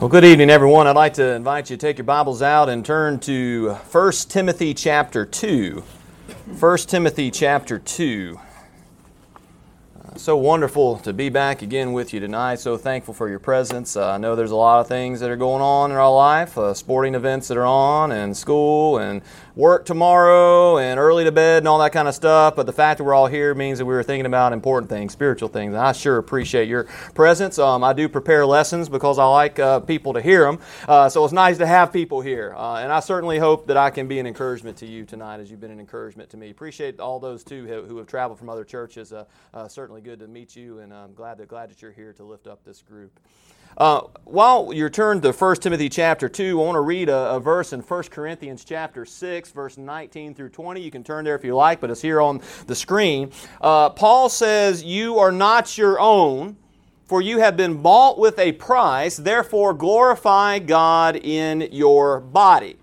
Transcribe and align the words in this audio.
Well, 0.00 0.08
good 0.08 0.24
evening, 0.24 0.48
everyone. 0.48 0.86
I'd 0.86 0.96
like 0.96 1.12
to 1.14 1.34
invite 1.34 1.68
you 1.68 1.76
to 1.76 1.86
take 1.86 1.98
your 1.98 2.06
Bibles 2.06 2.40
out 2.40 2.70
and 2.70 2.82
turn 2.82 3.18
to 3.20 3.74
1 3.74 4.12
Timothy 4.30 4.72
chapter 4.72 5.26
2. 5.26 5.84
1 6.58 6.78
Timothy 6.78 7.30
chapter 7.30 7.78
2. 7.78 8.40
So 10.16 10.38
wonderful 10.38 10.96
to 11.00 11.12
be 11.12 11.28
back 11.28 11.60
again 11.60 11.92
with 11.92 12.14
you 12.14 12.20
tonight. 12.20 12.60
So 12.60 12.78
thankful 12.78 13.12
for 13.12 13.28
your 13.28 13.40
presence. 13.40 13.94
Uh, 13.94 14.12
I 14.12 14.16
know 14.16 14.34
there's 14.34 14.52
a 14.52 14.56
lot 14.56 14.80
of 14.80 14.88
things 14.88 15.20
that 15.20 15.28
are 15.28 15.36
going 15.36 15.60
on 15.60 15.90
in 15.90 15.98
our 15.98 16.14
life, 16.14 16.56
uh, 16.56 16.72
sporting 16.72 17.14
events 17.14 17.48
that 17.48 17.58
are 17.58 17.66
on, 17.66 18.10
and 18.10 18.34
school, 18.34 18.96
and 18.96 19.20
work 19.60 19.84
tomorrow, 19.84 20.78
and 20.78 20.98
early 20.98 21.24
to 21.24 21.32
bed, 21.32 21.58
and 21.58 21.68
all 21.68 21.78
that 21.78 21.92
kind 21.92 22.08
of 22.08 22.14
stuff. 22.14 22.56
But 22.56 22.64
the 22.64 22.72
fact 22.72 22.98
that 22.98 23.04
we're 23.04 23.14
all 23.14 23.26
here 23.26 23.54
means 23.54 23.78
that 23.78 23.84
we 23.84 23.94
were 23.94 24.02
thinking 24.02 24.26
about 24.26 24.52
important 24.52 24.88
things, 24.88 25.12
spiritual 25.12 25.50
things. 25.50 25.74
And 25.74 25.82
I 25.82 25.92
sure 25.92 26.16
appreciate 26.16 26.68
your 26.68 26.84
presence. 27.14 27.58
Um, 27.58 27.84
I 27.84 27.92
do 27.92 28.08
prepare 28.08 28.46
lessons 28.46 28.88
because 28.88 29.18
I 29.18 29.26
like 29.26 29.58
uh, 29.58 29.80
people 29.80 30.14
to 30.14 30.22
hear 30.22 30.44
them. 30.44 30.58
Uh, 30.88 31.08
so 31.10 31.22
it's 31.24 31.32
nice 31.32 31.58
to 31.58 31.66
have 31.66 31.92
people 31.92 32.22
here. 32.22 32.54
Uh, 32.56 32.76
and 32.76 32.90
I 32.90 33.00
certainly 33.00 33.38
hope 33.38 33.66
that 33.66 33.76
I 33.76 33.90
can 33.90 34.08
be 34.08 34.18
an 34.18 34.26
encouragement 34.26 34.78
to 34.78 34.86
you 34.86 35.04
tonight 35.04 35.40
as 35.40 35.50
you've 35.50 35.60
been 35.60 35.70
an 35.70 35.80
encouragement 35.80 36.30
to 36.30 36.38
me. 36.38 36.50
Appreciate 36.50 36.98
all 36.98 37.20
those, 37.20 37.44
too, 37.44 37.66
who, 37.66 37.82
who 37.82 37.98
have 37.98 38.06
traveled 38.06 38.38
from 38.38 38.48
other 38.48 38.64
churches. 38.64 39.12
Uh, 39.12 39.26
certainly 39.68 40.00
good 40.00 40.20
to 40.20 40.26
meet 40.26 40.56
you, 40.56 40.78
and 40.78 40.92
I'm 40.92 41.12
glad 41.12 41.36
that, 41.38 41.48
glad 41.48 41.70
that 41.70 41.82
you're 41.82 41.92
here 41.92 42.14
to 42.14 42.24
lift 42.24 42.46
up 42.46 42.64
this 42.64 42.80
group. 42.80 43.20
Uh, 43.76 44.02
while 44.24 44.72
you're 44.72 44.90
turned 44.90 45.22
to 45.22 45.32
1 45.32 45.56
Timothy 45.56 45.88
chapter 45.88 46.28
2, 46.28 46.60
I 46.60 46.64
want 46.64 46.76
to 46.76 46.80
read 46.80 47.08
a, 47.08 47.34
a, 47.34 47.40
verse 47.40 47.72
in 47.72 47.80
1 47.80 48.02
Corinthians 48.04 48.64
chapter 48.64 49.04
6, 49.04 49.52
verse 49.52 49.78
19 49.78 50.34
through 50.34 50.50
20. 50.50 50.80
You 50.80 50.90
can 50.90 51.04
turn 51.04 51.24
there 51.24 51.34
if 51.34 51.44
you 51.44 51.54
like, 51.54 51.80
but 51.80 51.90
it's 51.90 52.02
here 52.02 52.20
on 52.20 52.40
the 52.66 52.74
screen. 52.74 53.32
Uh, 53.60 53.90
Paul 53.90 54.28
says, 54.28 54.82
You 54.82 55.18
are 55.18 55.32
not 55.32 55.78
your 55.78 56.00
own, 56.00 56.56
for 57.06 57.22
you 57.22 57.38
have 57.38 57.56
been 57.56 57.80
bought 57.80 58.18
with 58.18 58.38
a 58.38 58.52
price, 58.52 59.16
therefore 59.16 59.74
glorify 59.74 60.58
God 60.58 61.16
in 61.16 61.68
your 61.72 62.20
body. 62.20 62.79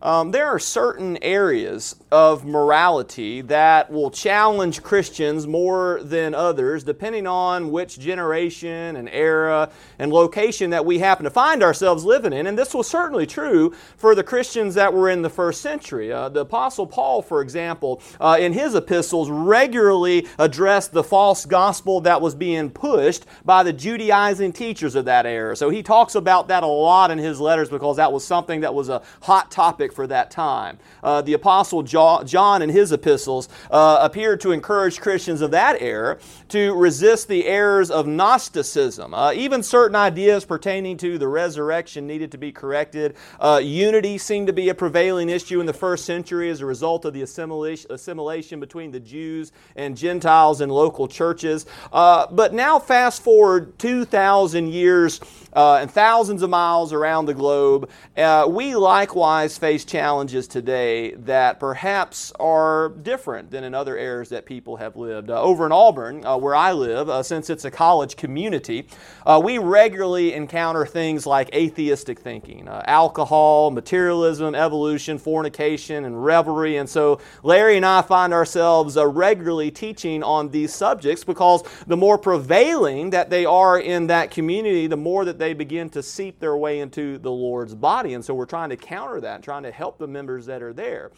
Um, 0.00 0.30
there 0.30 0.46
are 0.46 0.60
certain 0.60 1.18
areas 1.22 1.96
of 2.12 2.44
morality 2.44 3.40
that 3.42 3.90
will 3.90 4.12
challenge 4.12 4.82
Christians 4.82 5.46
more 5.46 6.00
than 6.02 6.34
others, 6.34 6.84
depending 6.84 7.26
on 7.26 7.72
which 7.72 7.98
generation 7.98 8.94
and 8.94 9.08
era 9.08 9.70
and 9.98 10.12
location 10.12 10.70
that 10.70 10.86
we 10.86 11.00
happen 11.00 11.24
to 11.24 11.30
find 11.30 11.64
ourselves 11.64 12.04
living 12.04 12.32
in. 12.32 12.46
And 12.46 12.56
this 12.56 12.74
was 12.74 12.88
certainly 12.88 13.26
true 13.26 13.74
for 13.96 14.14
the 14.14 14.22
Christians 14.22 14.74
that 14.76 14.94
were 14.94 15.10
in 15.10 15.22
the 15.22 15.30
first 15.30 15.62
century. 15.62 16.12
Uh, 16.12 16.28
the 16.28 16.40
Apostle 16.40 16.86
Paul, 16.86 17.20
for 17.20 17.42
example, 17.42 18.00
uh, 18.20 18.36
in 18.38 18.52
his 18.52 18.76
epistles, 18.76 19.28
regularly 19.28 20.28
addressed 20.38 20.92
the 20.92 21.02
false 21.02 21.44
gospel 21.44 22.00
that 22.02 22.20
was 22.20 22.36
being 22.36 22.70
pushed 22.70 23.26
by 23.44 23.64
the 23.64 23.72
Judaizing 23.72 24.52
teachers 24.52 24.94
of 24.94 25.06
that 25.06 25.26
era. 25.26 25.56
So 25.56 25.70
he 25.70 25.82
talks 25.82 26.14
about 26.14 26.46
that 26.48 26.62
a 26.62 26.66
lot 26.66 27.10
in 27.10 27.18
his 27.18 27.40
letters 27.40 27.68
because 27.68 27.96
that 27.96 28.12
was 28.12 28.24
something 28.24 28.60
that 28.60 28.72
was 28.72 28.88
a 28.88 29.02
hot 29.22 29.50
topic 29.50 29.87
for 29.92 30.06
that 30.06 30.30
time. 30.30 30.78
Uh, 31.02 31.22
the 31.22 31.34
Apostle 31.34 31.82
John 31.82 32.26
John 32.26 32.62
in 32.62 32.70
his 32.70 32.92
epistles 32.92 33.48
uh, 33.70 33.98
appeared 34.00 34.40
to 34.40 34.52
encourage 34.52 35.00
Christians 35.00 35.40
of 35.40 35.50
that 35.52 35.80
era 35.80 36.18
to 36.48 36.74
resist 36.74 37.28
the 37.28 37.46
errors 37.46 37.90
of 37.90 38.06
Gnosticism. 38.06 39.14
Uh, 39.14 39.32
even 39.32 39.62
certain 39.62 39.96
ideas 39.96 40.44
pertaining 40.44 40.96
to 40.98 41.18
the 41.18 41.28
resurrection 41.28 42.06
needed 42.06 42.32
to 42.32 42.38
be 42.38 42.52
corrected. 42.52 43.16
Uh, 43.40 43.60
unity 43.62 44.18
seemed 44.18 44.46
to 44.46 44.52
be 44.52 44.68
a 44.68 44.74
prevailing 44.74 45.28
issue 45.28 45.60
in 45.60 45.66
the 45.66 45.72
first 45.72 46.04
century 46.04 46.50
as 46.50 46.60
a 46.60 46.66
result 46.66 47.04
of 47.04 47.12
the 47.14 47.22
assimilation, 47.22 47.90
assimilation 47.90 48.60
between 48.60 48.90
the 48.90 49.00
Jews 49.00 49.52
and 49.76 49.96
Gentiles 49.96 50.60
in 50.60 50.68
local 50.68 51.08
churches. 51.08 51.66
Uh, 51.92 52.26
but 52.30 52.54
now, 52.54 52.78
fast 52.78 53.22
forward 53.22 53.78
2,000 53.78 54.68
years 54.68 55.20
uh, 55.58 55.78
and 55.78 55.90
thousands 55.90 56.42
of 56.42 56.50
miles 56.50 56.92
around 56.92 57.26
the 57.26 57.34
globe, 57.34 57.90
uh, 58.16 58.46
we 58.48 58.76
likewise 58.76 59.58
face 59.58 59.84
challenges 59.84 60.46
today 60.46 61.10
that 61.16 61.58
perhaps 61.58 62.32
are 62.38 62.90
different 63.02 63.50
than 63.50 63.64
in 63.64 63.74
other 63.74 63.98
eras 63.98 64.28
that 64.28 64.46
people 64.46 64.76
have 64.76 64.94
lived. 64.94 65.30
Uh, 65.30 65.42
over 65.42 65.66
in 65.66 65.72
Auburn, 65.72 66.24
uh, 66.24 66.36
where 66.36 66.54
I 66.54 66.70
live, 66.70 67.10
uh, 67.10 67.24
since 67.24 67.50
it's 67.50 67.64
a 67.64 67.72
college 67.72 68.14
community, 68.14 68.86
uh, 69.26 69.40
we 69.42 69.58
regularly 69.58 70.32
encounter 70.32 70.86
things 70.86 71.26
like 71.26 71.52
atheistic 71.52 72.20
thinking, 72.20 72.68
alcohol, 72.68 73.72
materialism, 73.72 74.54
evolution, 74.54 75.18
fornication, 75.18 76.04
and 76.04 76.24
revelry. 76.24 76.76
And 76.76 76.88
so 76.88 77.20
Larry 77.42 77.76
and 77.76 77.84
I 77.84 78.02
find 78.02 78.32
ourselves 78.32 78.96
regularly 78.96 79.72
teaching 79.72 80.22
on 80.22 80.50
these 80.50 80.72
subjects 80.72 81.24
because 81.24 81.64
the 81.88 81.96
more 81.96 82.16
prevailing 82.16 83.10
that 83.10 83.28
they 83.28 83.44
are 83.44 83.76
in 83.80 84.06
that 84.06 84.30
community, 84.30 84.86
the 84.86 84.96
more 84.96 85.24
that 85.24 85.40
they 85.40 85.47
begin 85.54 85.90
to 85.90 86.02
seep 86.02 86.40
their 86.40 86.56
way 86.56 86.80
into 86.80 87.18
the 87.18 87.30
Lord's 87.30 87.74
body. 87.74 88.14
And 88.14 88.24
so 88.24 88.34
we're 88.34 88.46
trying 88.46 88.70
to 88.70 88.76
counter 88.76 89.20
that, 89.20 89.42
trying 89.42 89.64
to 89.64 89.70
help 89.70 89.98
the 89.98 90.06
members 90.06 90.46
that 90.46 90.62
are 90.62 90.72
there. 90.72 91.10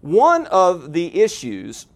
One 0.00 0.46
of 0.46 0.92
the 0.92 1.20
issues 1.20 1.86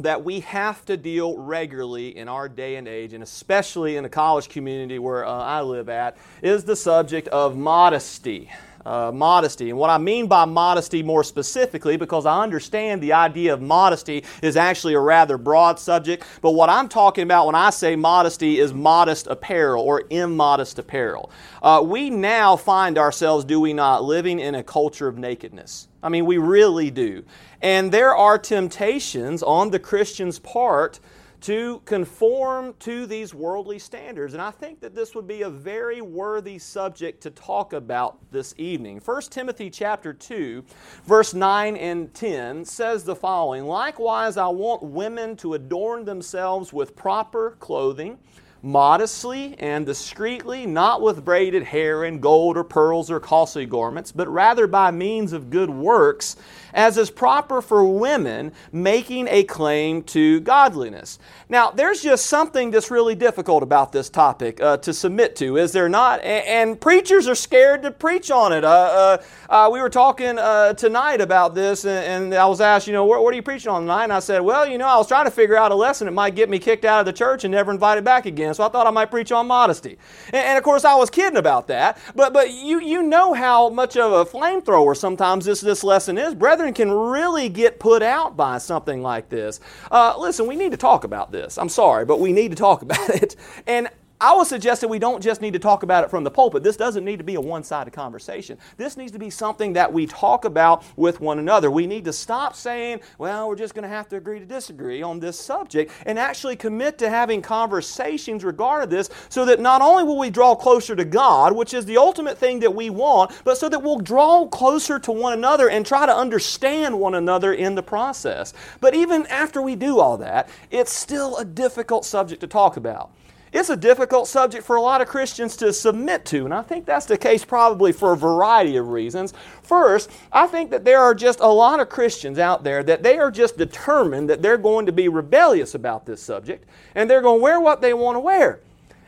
that 0.00 0.22
we 0.22 0.40
have 0.40 0.84
to 0.84 0.96
deal 0.96 1.36
regularly 1.36 2.16
in 2.16 2.28
our 2.28 2.48
day 2.48 2.76
and 2.76 2.86
age, 2.86 3.12
and 3.14 3.22
especially 3.22 3.96
in 3.96 4.04
the 4.04 4.08
college 4.08 4.48
community 4.48 4.98
where 4.98 5.26
uh, 5.26 5.32
I 5.32 5.60
live 5.62 5.88
at, 5.88 6.16
is 6.40 6.64
the 6.64 6.76
subject 6.76 7.26
of 7.28 7.56
modesty 7.56 8.50
uh, 8.84 9.12
modesty. 9.12 9.70
And 9.70 9.78
what 9.78 9.90
I 9.90 9.98
mean 9.98 10.26
by 10.26 10.44
modesty 10.44 11.02
more 11.02 11.24
specifically, 11.24 11.96
because 11.96 12.26
I 12.26 12.42
understand 12.42 13.02
the 13.02 13.12
idea 13.12 13.54
of 13.54 13.60
modesty 13.60 14.24
is 14.42 14.56
actually 14.56 14.94
a 14.94 15.00
rather 15.00 15.38
broad 15.38 15.78
subject, 15.78 16.24
but 16.42 16.52
what 16.52 16.70
I'm 16.70 16.88
talking 16.88 17.22
about 17.22 17.46
when 17.46 17.54
I 17.54 17.70
say 17.70 17.96
modesty 17.96 18.58
is 18.58 18.72
modest 18.72 19.26
apparel 19.26 19.82
or 19.82 20.04
immodest 20.10 20.78
apparel. 20.78 21.30
Uh, 21.62 21.82
we 21.84 22.10
now 22.10 22.56
find 22.56 22.98
ourselves, 22.98 23.44
do 23.44 23.60
we 23.60 23.72
not, 23.72 24.04
living 24.04 24.40
in 24.40 24.54
a 24.54 24.62
culture 24.62 25.08
of 25.08 25.18
nakedness. 25.18 25.88
I 26.02 26.08
mean, 26.08 26.26
we 26.26 26.38
really 26.38 26.90
do. 26.90 27.24
And 27.60 27.90
there 27.90 28.14
are 28.14 28.38
temptations 28.38 29.42
on 29.42 29.70
the 29.70 29.78
Christian's 29.78 30.38
part 30.38 31.00
to 31.40 31.80
conform 31.84 32.74
to 32.80 33.06
these 33.06 33.32
worldly 33.32 33.78
standards. 33.78 34.34
And 34.34 34.42
I 34.42 34.50
think 34.50 34.80
that 34.80 34.94
this 34.94 35.14
would 35.14 35.26
be 35.26 35.42
a 35.42 35.50
very 35.50 36.00
worthy 36.00 36.58
subject 36.58 37.22
to 37.22 37.30
talk 37.30 37.72
about 37.72 38.18
this 38.30 38.54
evening. 38.58 39.00
1 39.04 39.22
Timothy 39.30 39.70
chapter 39.70 40.12
2, 40.12 40.64
verse 41.04 41.34
9 41.34 41.76
and 41.76 42.12
10 42.12 42.64
says 42.64 43.04
the 43.04 43.16
following 43.16 43.64
Likewise, 43.64 44.36
I 44.36 44.48
want 44.48 44.82
women 44.82 45.36
to 45.36 45.54
adorn 45.54 46.04
themselves 46.04 46.72
with 46.72 46.96
proper 46.96 47.56
clothing 47.60 48.18
modestly 48.62 49.54
and 49.58 49.86
discreetly, 49.86 50.66
not 50.66 51.00
with 51.00 51.24
braided 51.24 51.62
hair 51.62 52.04
and 52.04 52.20
gold 52.20 52.56
or 52.56 52.64
pearls 52.64 53.10
or 53.10 53.20
costly 53.20 53.66
garments, 53.66 54.12
but 54.12 54.28
rather 54.28 54.66
by 54.66 54.90
means 54.90 55.32
of 55.32 55.50
good 55.50 55.70
works, 55.70 56.36
as 56.72 56.98
is 56.98 57.10
proper 57.10 57.60
for 57.62 57.84
women 57.84 58.52
making 58.72 59.28
a 59.28 59.44
claim 59.44 60.02
to 60.02 60.40
godliness. 60.40 61.18
Now, 61.48 61.70
there's 61.70 62.02
just 62.02 62.26
something 62.26 62.70
that's 62.70 62.90
really 62.90 63.14
difficult 63.14 63.62
about 63.62 63.92
this 63.92 64.10
topic 64.10 64.60
uh, 64.60 64.76
to 64.78 64.92
submit 64.92 65.36
to, 65.36 65.56
is 65.56 65.72
there 65.72 65.88
not? 65.88 66.20
And, 66.20 66.46
and, 66.46 66.80
preachers 66.80 67.26
are 67.26 67.34
scared 67.34 67.82
to 67.82 67.90
preach 67.90 68.30
on 68.30 68.52
it. 68.52 68.64
Uh, 68.64 68.68
uh, 68.68 69.22
uh 69.48 69.70
we 69.70 69.80
were 69.80 69.90
talking 69.90 70.38
uh, 70.38 70.74
tonight 70.74 71.20
about 71.20 71.54
this, 71.54 71.84
and, 71.84 72.32
and, 72.32 72.34
I 72.34 72.46
was 72.46 72.60
asked, 72.60 72.86
you 72.86 72.92
know, 72.92 73.04
what, 73.04 73.22
what, 73.22 73.32
are 73.32 73.36
you 73.36 73.42
preaching 73.42 73.70
on 73.70 73.82
tonight? 73.82 74.04
And 74.04 74.12
I 74.12 74.20
said, 74.20 74.40
well, 74.42 74.66
you 74.66 74.78
know, 74.78 74.86
I 74.86 74.96
was 74.96 75.08
trying 75.08 75.24
to 75.24 75.30
figure 75.30 75.56
out 75.56 75.72
a 75.72 75.74
lesson 75.74 76.04
that 76.06 76.12
might 76.12 76.34
get 76.34 76.48
me 76.48 76.58
kicked 76.58 76.84
out 76.84 77.00
of 77.00 77.06
the 77.06 77.12
church 77.12 77.44
and 77.44 77.52
never 77.52 77.72
invited 77.72 78.04
back 78.04 78.26
again. 78.26 78.54
So 78.54 78.64
I 78.64 78.68
thought 78.68 78.86
I 78.86 78.90
might 78.90 79.10
preach 79.10 79.32
on 79.32 79.46
modesty. 79.46 79.98
And, 80.26 80.36
and 80.36 80.58
of 80.58 80.64
course, 80.64 80.84
I 80.84 80.94
was 80.94 81.10
kidding 81.10 81.38
about 81.38 81.66
that. 81.68 81.98
But 82.14 82.32
but 82.32 82.52
you 82.52 82.80
you 82.80 83.02
know 83.02 83.32
how 83.32 83.68
much 83.70 83.96
of 83.96 84.12
a 84.12 84.24
flamethrower 84.24 84.96
sometimes 84.96 85.44
this 85.44 85.60
this 85.60 85.82
lesson 85.82 86.18
is. 86.18 86.34
Brethren 86.34 86.67
can 86.72 86.90
really 86.90 87.48
get 87.48 87.78
put 87.80 88.02
out 88.02 88.36
by 88.36 88.58
something 88.58 89.02
like 89.02 89.28
this. 89.28 89.60
Uh, 89.90 90.14
listen, 90.18 90.46
we 90.46 90.56
need 90.56 90.72
to 90.72 90.76
talk 90.76 91.04
about 91.04 91.32
this. 91.32 91.58
I'm 91.58 91.68
sorry, 91.68 92.04
but 92.04 92.20
we 92.20 92.32
need 92.32 92.50
to 92.50 92.56
talk 92.56 92.82
about 92.88 93.10
it. 93.10 93.36
And 93.66 93.88
I 94.20 94.34
would 94.34 94.48
suggest 94.48 94.80
that 94.80 94.88
we 94.88 94.98
don't 94.98 95.22
just 95.22 95.40
need 95.40 95.52
to 95.52 95.60
talk 95.60 95.84
about 95.84 96.02
it 96.02 96.10
from 96.10 96.24
the 96.24 96.30
pulpit. 96.30 96.64
This 96.64 96.76
doesn't 96.76 97.04
need 97.04 97.18
to 97.18 97.24
be 97.24 97.36
a 97.36 97.40
one 97.40 97.62
sided 97.62 97.92
conversation. 97.92 98.58
This 98.76 98.96
needs 98.96 99.12
to 99.12 99.18
be 99.18 99.30
something 99.30 99.74
that 99.74 99.92
we 99.92 100.06
talk 100.06 100.44
about 100.44 100.82
with 100.96 101.20
one 101.20 101.38
another. 101.38 101.70
We 101.70 101.86
need 101.86 102.04
to 102.06 102.12
stop 102.12 102.56
saying, 102.56 103.00
well, 103.18 103.48
we're 103.48 103.54
just 103.54 103.74
going 103.74 103.84
to 103.84 103.88
have 103.88 104.08
to 104.08 104.16
agree 104.16 104.40
to 104.40 104.44
disagree 104.44 105.02
on 105.02 105.20
this 105.20 105.38
subject 105.38 105.92
and 106.04 106.18
actually 106.18 106.56
commit 106.56 106.98
to 106.98 107.08
having 107.08 107.40
conversations 107.40 108.42
regarding 108.42 108.90
this 108.90 109.08
so 109.28 109.44
that 109.44 109.60
not 109.60 109.82
only 109.82 110.02
will 110.02 110.18
we 110.18 110.30
draw 110.30 110.56
closer 110.56 110.96
to 110.96 111.04
God, 111.04 111.54
which 111.54 111.72
is 111.72 111.84
the 111.84 111.96
ultimate 111.96 112.36
thing 112.36 112.58
that 112.60 112.74
we 112.74 112.90
want, 112.90 113.30
but 113.44 113.56
so 113.56 113.68
that 113.68 113.82
we'll 113.82 114.00
draw 114.00 114.46
closer 114.48 114.98
to 114.98 115.12
one 115.12 115.32
another 115.32 115.70
and 115.70 115.86
try 115.86 116.06
to 116.06 116.14
understand 116.14 116.98
one 116.98 117.14
another 117.14 117.52
in 117.52 117.76
the 117.76 117.82
process. 117.84 118.52
But 118.80 118.96
even 118.96 119.26
after 119.28 119.62
we 119.62 119.76
do 119.76 120.00
all 120.00 120.16
that, 120.18 120.48
it's 120.72 120.92
still 120.92 121.36
a 121.36 121.44
difficult 121.44 122.04
subject 122.04 122.40
to 122.40 122.48
talk 122.48 122.76
about. 122.76 123.12
It's 123.52 123.70
a 123.70 123.76
difficult 123.76 124.28
subject 124.28 124.64
for 124.64 124.76
a 124.76 124.82
lot 124.82 125.00
of 125.00 125.08
Christians 125.08 125.56
to 125.56 125.72
submit 125.72 126.24
to, 126.26 126.44
and 126.44 126.52
I 126.52 126.62
think 126.62 126.84
that's 126.84 127.06
the 127.06 127.16
case 127.16 127.44
probably 127.44 127.92
for 127.92 128.12
a 128.12 128.16
variety 128.16 128.76
of 128.76 128.88
reasons. 128.88 129.32
First, 129.62 130.10
I 130.32 130.46
think 130.46 130.70
that 130.70 130.84
there 130.84 131.00
are 131.00 131.14
just 131.14 131.40
a 131.40 131.48
lot 131.48 131.80
of 131.80 131.88
Christians 131.88 132.38
out 132.38 132.64
there 132.64 132.82
that 132.82 133.02
they 133.02 133.18
are 133.18 133.30
just 133.30 133.56
determined 133.56 134.28
that 134.28 134.42
they're 134.42 134.58
going 134.58 134.86
to 134.86 134.92
be 134.92 135.08
rebellious 135.08 135.74
about 135.74 136.04
this 136.04 136.22
subject, 136.22 136.68
and 136.94 137.08
they're 137.08 137.22
going 137.22 137.38
to 137.38 137.42
wear 137.42 137.60
what 137.60 137.80
they 137.80 137.94
want 137.94 138.16
to 138.16 138.20
wear. 138.20 138.60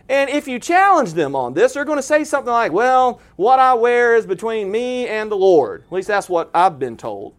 And 0.09 0.29
if 0.29 0.49
you 0.49 0.59
challenge 0.59 1.13
them 1.13 1.37
on 1.37 1.55
this, 1.55 1.75
they're 1.75 1.85
going 1.85 1.99
to 1.99 2.03
say 2.03 2.25
something 2.25 2.53
like, 2.53 2.73
Well, 2.73 3.21
what 3.37 3.61
I 3.61 3.75
wear 3.75 4.17
is 4.17 4.27
between 4.27 4.71
me 4.71 5.07
and 5.07 5.31
the 5.31 5.37
Lord. 5.37 5.85
At 5.87 5.93
least 5.93 6.09
that's 6.09 6.29
what 6.29 6.51
I've 6.53 6.81
been 6.81 6.97
told. 6.97 7.35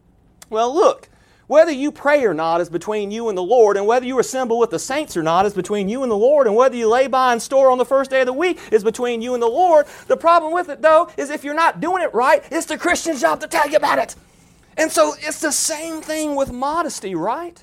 Well, 0.49 0.73
look, 0.73 1.09
whether 1.51 1.71
you 1.73 1.91
pray 1.91 2.23
or 2.23 2.33
not 2.33 2.61
is 2.61 2.69
between 2.69 3.11
you 3.11 3.27
and 3.27 3.37
the 3.37 3.43
Lord, 3.43 3.75
and 3.75 3.85
whether 3.85 4.05
you 4.05 4.19
assemble 4.19 4.57
with 4.57 4.69
the 4.69 4.79
saints 4.79 5.17
or 5.17 5.21
not 5.21 5.45
is 5.45 5.53
between 5.53 5.89
you 5.89 6.01
and 6.01 6.09
the 6.09 6.15
Lord, 6.15 6.47
and 6.47 6.55
whether 6.55 6.77
you 6.77 6.87
lay 6.87 7.07
by 7.07 7.33
and 7.33 7.41
store 7.41 7.69
on 7.69 7.77
the 7.77 7.83
first 7.83 8.09
day 8.09 8.21
of 8.21 8.25
the 8.25 8.31
week 8.31 8.57
is 8.71 8.85
between 8.85 9.21
you 9.21 9.33
and 9.33 9.43
the 9.43 9.49
Lord. 9.49 9.85
The 10.07 10.15
problem 10.15 10.53
with 10.53 10.69
it, 10.69 10.81
though, 10.81 11.09
is 11.17 11.29
if 11.29 11.43
you're 11.43 11.53
not 11.53 11.81
doing 11.81 12.03
it 12.03 12.13
right, 12.13 12.41
it's 12.49 12.67
the 12.67 12.77
Christian's 12.77 13.19
job 13.19 13.41
to 13.41 13.47
tell 13.47 13.69
you 13.69 13.75
about 13.75 13.99
it. 13.99 14.15
And 14.77 14.89
so 14.89 15.13
it's 15.19 15.41
the 15.41 15.51
same 15.51 16.01
thing 16.01 16.37
with 16.37 16.53
modesty, 16.53 17.15
right? 17.15 17.61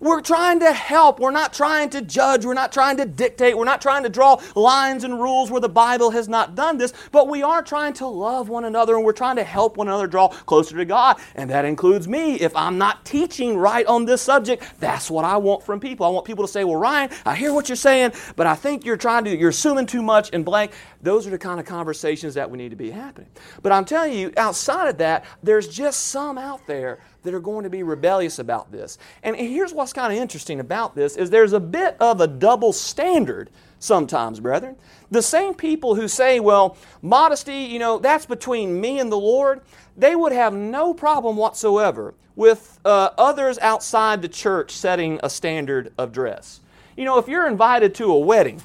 We're 0.00 0.20
trying 0.20 0.60
to 0.60 0.72
help. 0.72 1.18
We're 1.20 1.30
not 1.30 1.52
trying 1.52 1.90
to 1.90 2.02
judge. 2.02 2.44
We're 2.44 2.54
not 2.54 2.72
trying 2.72 2.96
to 2.98 3.04
dictate. 3.06 3.56
We're 3.56 3.64
not 3.64 3.82
trying 3.82 4.04
to 4.04 4.08
draw 4.08 4.40
lines 4.54 5.04
and 5.04 5.20
rules 5.20 5.50
where 5.50 5.60
the 5.60 5.68
Bible 5.68 6.10
has 6.10 6.28
not 6.28 6.54
done 6.54 6.78
this. 6.78 6.92
But 7.10 7.28
we 7.28 7.42
are 7.42 7.62
trying 7.62 7.94
to 7.94 8.06
love 8.06 8.48
one 8.48 8.64
another 8.64 8.96
and 8.96 9.04
we're 9.04 9.12
trying 9.12 9.36
to 9.36 9.44
help 9.44 9.76
one 9.76 9.88
another 9.88 10.06
draw 10.06 10.28
closer 10.28 10.76
to 10.76 10.84
God. 10.84 11.18
And 11.34 11.50
that 11.50 11.64
includes 11.64 12.06
me. 12.06 12.34
If 12.34 12.54
I'm 12.54 12.78
not 12.78 13.04
teaching 13.04 13.56
right 13.56 13.86
on 13.86 14.04
this 14.04 14.22
subject, 14.22 14.64
that's 14.78 15.10
what 15.10 15.24
I 15.24 15.36
want 15.36 15.62
from 15.62 15.80
people. 15.80 16.06
I 16.06 16.10
want 16.10 16.24
people 16.24 16.44
to 16.44 16.52
say, 16.52 16.64
Well, 16.64 16.76
Ryan, 16.76 17.10
I 17.24 17.34
hear 17.34 17.52
what 17.52 17.68
you're 17.68 17.76
saying, 17.76 18.12
but 18.36 18.46
I 18.46 18.54
think 18.54 18.84
you're 18.84 18.96
trying 18.96 19.24
to, 19.24 19.36
you're 19.36 19.50
assuming 19.50 19.86
too 19.86 20.02
much 20.02 20.30
and 20.32 20.44
blank. 20.44 20.72
Those 21.02 21.26
are 21.26 21.30
the 21.30 21.38
kind 21.38 21.60
of 21.60 21.66
conversations 21.66 22.34
that 22.34 22.50
we 22.50 22.58
need 22.58 22.70
to 22.70 22.76
be 22.76 22.90
happening. 22.90 23.28
But 23.62 23.72
I'm 23.72 23.84
telling 23.84 24.12
you, 24.12 24.32
outside 24.36 24.88
of 24.88 24.98
that, 24.98 25.24
there's 25.42 25.68
just 25.68 26.06
some 26.06 26.38
out 26.38 26.66
there 26.66 26.98
that 27.28 27.34
are 27.34 27.40
going 27.40 27.64
to 27.64 27.70
be 27.70 27.82
rebellious 27.82 28.38
about 28.38 28.72
this. 28.72 28.96
And 29.22 29.36
here's 29.36 29.74
what's 29.74 29.92
kind 29.92 30.10
of 30.10 30.18
interesting 30.18 30.60
about 30.60 30.94
this 30.94 31.14
is 31.14 31.28
there's 31.28 31.52
a 31.52 31.60
bit 31.60 31.94
of 32.00 32.22
a 32.22 32.26
double 32.26 32.72
standard 32.72 33.50
sometimes, 33.78 34.40
brethren. 34.40 34.76
The 35.10 35.20
same 35.20 35.52
people 35.52 35.94
who 35.94 36.08
say, 36.08 36.40
well, 36.40 36.78
modesty, 37.02 37.58
you 37.64 37.78
know, 37.78 37.98
that's 37.98 38.24
between 38.24 38.80
me 38.80 38.98
and 38.98 39.12
the 39.12 39.18
Lord, 39.18 39.60
they 39.94 40.16
would 40.16 40.32
have 40.32 40.54
no 40.54 40.94
problem 40.94 41.36
whatsoever 41.36 42.14
with 42.34 42.80
uh, 42.86 43.10
others 43.18 43.58
outside 43.58 44.22
the 44.22 44.28
church 44.28 44.70
setting 44.70 45.20
a 45.22 45.28
standard 45.28 45.92
of 45.98 46.10
dress. 46.10 46.60
You 46.96 47.04
know, 47.04 47.18
if 47.18 47.28
you're 47.28 47.46
invited 47.46 47.94
to 47.96 48.06
a 48.06 48.18
wedding, 48.18 48.62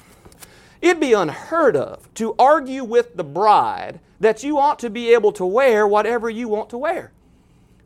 it'd 0.80 1.00
be 1.00 1.12
unheard 1.12 1.76
of 1.76 2.12
to 2.14 2.34
argue 2.38 2.82
with 2.82 3.14
the 3.14 3.24
bride 3.24 4.00
that 4.20 4.42
you 4.42 4.56
ought 4.56 4.78
to 4.78 4.88
be 4.88 5.12
able 5.12 5.32
to 5.32 5.44
wear 5.44 5.86
whatever 5.86 6.30
you 6.30 6.48
want 6.48 6.70
to 6.70 6.78
wear. 6.78 7.12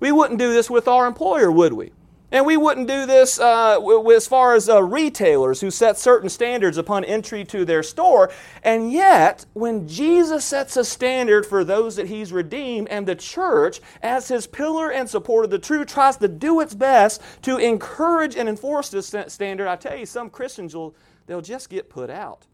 We 0.01 0.13
wouldn't 0.13 0.39
do 0.39 0.53
this 0.53 0.71
with 0.71 0.89
our 0.89 1.07
employer, 1.07 1.51
would 1.51 1.73
we? 1.73 1.93
And 2.31 2.45
we 2.45 2.59
wouldn't 2.59 2.89
do 2.89 3.07
this 3.07 3.41
uh, 3.41 3.81
as 4.15 4.29
far 4.29 4.55
as 4.55 4.69
uh, 4.69 4.83
retailers 4.83 5.63
who 5.63 5.71
set 5.71 5.97
certain 5.97 6.29
standards 6.29 6.77
upon 6.77 7.05
entry 7.05 7.43
to 7.47 7.65
their 7.65 7.83
store. 7.83 8.31
And 8.63 8.93
yet, 8.93 9.47
when 9.55 9.89
Jesus 9.89 10.45
sets 10.45 10.77
a 10.77 10.85
standard 10.85 11.47
for 11.47 11.65
those 11.65 11.97
that 11.97 12.09
He's 12.09 12.31
redeemed, 12.31 12.89
and 12.89 13.07
the 13.07 13.15
church, 13.15 13.81
as 14.03 14.29
His 14.29 14.47
pillar 14.47 14.93
and 14.93 15.09
support 15.09 15.47
of 15.47 15.51
the 15.51 15.59
truth, 15.59 15.87
tries 15.87 16.19
to 16.19 16.29
do 16.29 16.61
its 16.61 16.75
best 16.75 17.23
to 17.43 17.57
encourage 17.57 18.37
and 18.37 18.47
enforce 18.47 18.91
this 18.91 19.15
standard, 19.29 19.67
I 19.67 19.77
tell 19.77 19.97
you, 19.97 20.05
some 20.05 20.29
Christians 20.29 20.77
will 20.77 20.95
they'll 21.27 21.41
just 21.41 21.71
get 21.71 21.89
put 21.89 22.11
out. 22.11 22.47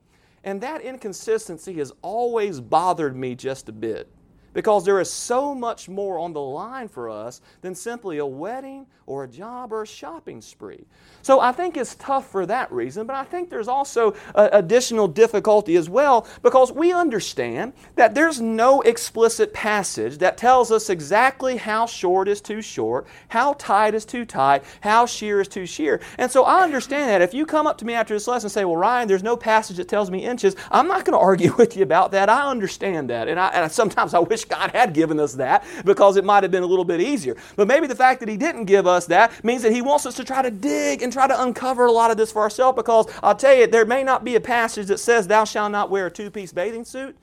And 0.45 0.61
that 0.61 0.83
inconsistency 0.83 1.75
has 1.75 1.91
always 2.03 2.61
bothered 2.61 3.17
me 3.17 3.35
just 3.35 3.69
a 3.69 3.73
bit 3.73 4.09
because 4.55 4.85
there 4.85 5.01
is 5.01 5.11
so 5.11 5.55
much 5.55 5.89
more 5.89 6.19
on 6.19 6.33
the 6.33 6.41
line 6.41 6.89
for 6.89 7.11
us 7.11 7.43
than 7.61 7.75
simply 7.75 8.19
a 8.19 8.27
wedding 8.27 8.87
or 9.07 9.25
a 9.25 9.29
job 9.29 9.73
or 9.73 9.83
a 9.83 9.87
shopping 9.87 10.41
spree. 10.41 10.87
So 11.21 11.41
I 11.41 11.53
think 11.53 11.77
it's 11.77 11.95
tough 11.97 12.31
for 12.31 12.47
that 12.47 12.71
reason, 12.73 13.07
but 13.07 13.17
I 13.17 13.25
think 13.25 13.51
there's 13.51 13.69
also 13.69 14.15
uh, 14.35 14.49
additional 14.53 15.09
difficulty 15.09 15.77
as 15.77 15.89
well 15.89 16.27
because 16.43 16.73
we 16.73 16.93
understand 16.93 17.73
that 17.97 18.15
there's 18.15 18.41
no 18.41 18.81
explicit 18.83 19.53
passage 19.53 20.19
that 20.19 20.39
tells 20.39 20.71
us 20.71 20.89
exactly 20.89 21.57
how 21.57 21.87
short 21.87 22.29
is 22.29 22.41
too 22.41 22.63
short, 22.63 23.07
how 23.29 23.55
tight 23.55 23.95
is 23.95 24.05
too 24.05 24.25
tight, 24.25 24.65
how 24.81 25.07
sheer 25.07 25.41
is 25.41 25.49
too 25.49 25.67
sheer. 25.67 26.01
And 26.19 26.31
so 26.31 26.45
I 26.45 26.63
understand 26.63 27.11
that 27.11 27.23
if 27.23 27.35
you 27.35 27.45
come 27.47 27.67
up 27.67 27.79
to 27.79 27.85
me 27.85 27.95
after 27.95 28.15
this 28.15 28.27
lesson 28.27 28.47
and 28.47 28.53
say, 28.53 28.65
Well, 28.65 28.77
Ryan, 28.77 29.09
there's 29.09 29.23
no 29.23 29.37
passage 29.37 29.77
that 29.79 29.89
tells 29.89 30.11
me 30.11 30.25
inches, 30.25 30.57
I'm 30.71 30.89
not 30.89 31.05
going 31.05 31.19
to 31.19 31.23
argue 31.23 31.55
with 31.59 31.77
you 31.77 31.83
about 31.83 32.13
that. 32.13 32.29
I 32.29 32.51
understand 32.51 33.11
that. 33.11 33.29
And, 33.29 33.39
I, 33.39 33.49
and 33.49 33.71
sometimes 33.73 34.15
I 34.15 34.19
wish 34.19 34.44
God 34.45 34.71
had 34.71 34.93
given 34.93 35.19
us 35.21 35.35
that 35.35 35.65
because 35.85 36.17
it 36.17 36.25
might 36.25 36.43
have 36.43 36.53
been 36.53 36.63
a 36.63 36.67
little 36.67 36.85
bit 36.85 37.01
easier. 37.01 37.37
But 37.57 37.69
maybe 37.69 37.87
the 37.87 37.97
fact 37.97 38.21
that 38.21 38.29
He 38.29 38.37
didn't 38.37 38.65
give 38.65 38.87
us 38.87 39.07
that 39.07 39.45
means 39.45 39.63
that 39.63 39.73
He 39.73 39.83
wants 39.83 40.07
us 40.07 40.15
to 40.17 40.25
try 40.25 40.43
to 40.43 40.51
dig 40.51 41.03
and 41.03 41.13
try 41.13 41.27
to 41.27 41.43
uncover 41.43 41.87
a 41.87 41.93
lot 41.93 42.11
of 42.11 42.17
this 42.17 42.33
for 42.33 42.43
ourselves 42.43 42.77
because 42.77 43.07
I'll 43.23 43.35
tell 43.35 43.55
you, 43.55 43.67
there 43.67 43.85
may 43.85 44.03
not 44.03 44.25
be 44.25 44.37
a 44.37 44.41
passage 44.41 44.87
that 44.89 44.99
says, 44.99 45.27
Thou 45.27 45.45
shalt 45.45 45.73
not 45.73 45.91
wear 45.91 46.07
a 46.07 46.11
two 46.11 46.31
piece 46.31 46.53
bathing 46.53 46.85
suit. 46.85 47.17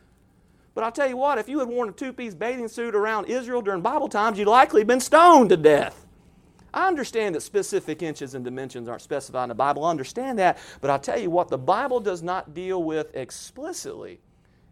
But 0.74 0.86
I'll 0.86 0.92
tell 0.92 1.10
you 1.10 1.18
what, 1.18 1.38
if 1.38 1.50
you 1.50 1.60
had 1.60 1.68
worn 1.68 1.90
a 1.90 1.92
two 1.92 2.14
piece 2.14 2.34
bathing 2.34 2.68
suit 2.68 2.96
around 2.96 3.26
Israel 3.26 3.62
during 3.62 3.82
Bible 3.82 4.08
times, 4.08 4.40
you'd 4.40 4.48
likely 4.48 4.84
been 4.84 5.02
stoned 5.02 5.50
to 5.50 5.58
death. 5.58 6.06
I 6.74 6.88
understand 6.88 7.36
that 7.36 7.42
specific 7.42 8.02
inches 8.02 8.34
and 8.34 8.46
dimensions 8.46 8.88
aren't 8.88 9.02
specified 9.02 9.44
in 9.44 9.50
the 9.50 9.56
Bible. 9.56 9.84
I 9.84 9.90
understand 9.90 10.40
that. 10.40 10.58
But 10.80 10.90
I'll 10.90 11.00
tell 11.00 11.20
you 11.20 11.30
what, 11.30 11.50
the 11.50 11.58
Bible 11.58 12.00
does 12.00 12.24
not 12.24 12.54
deal 12.54 12.82
with 12.84 13.14
explicitly 13.14 14.22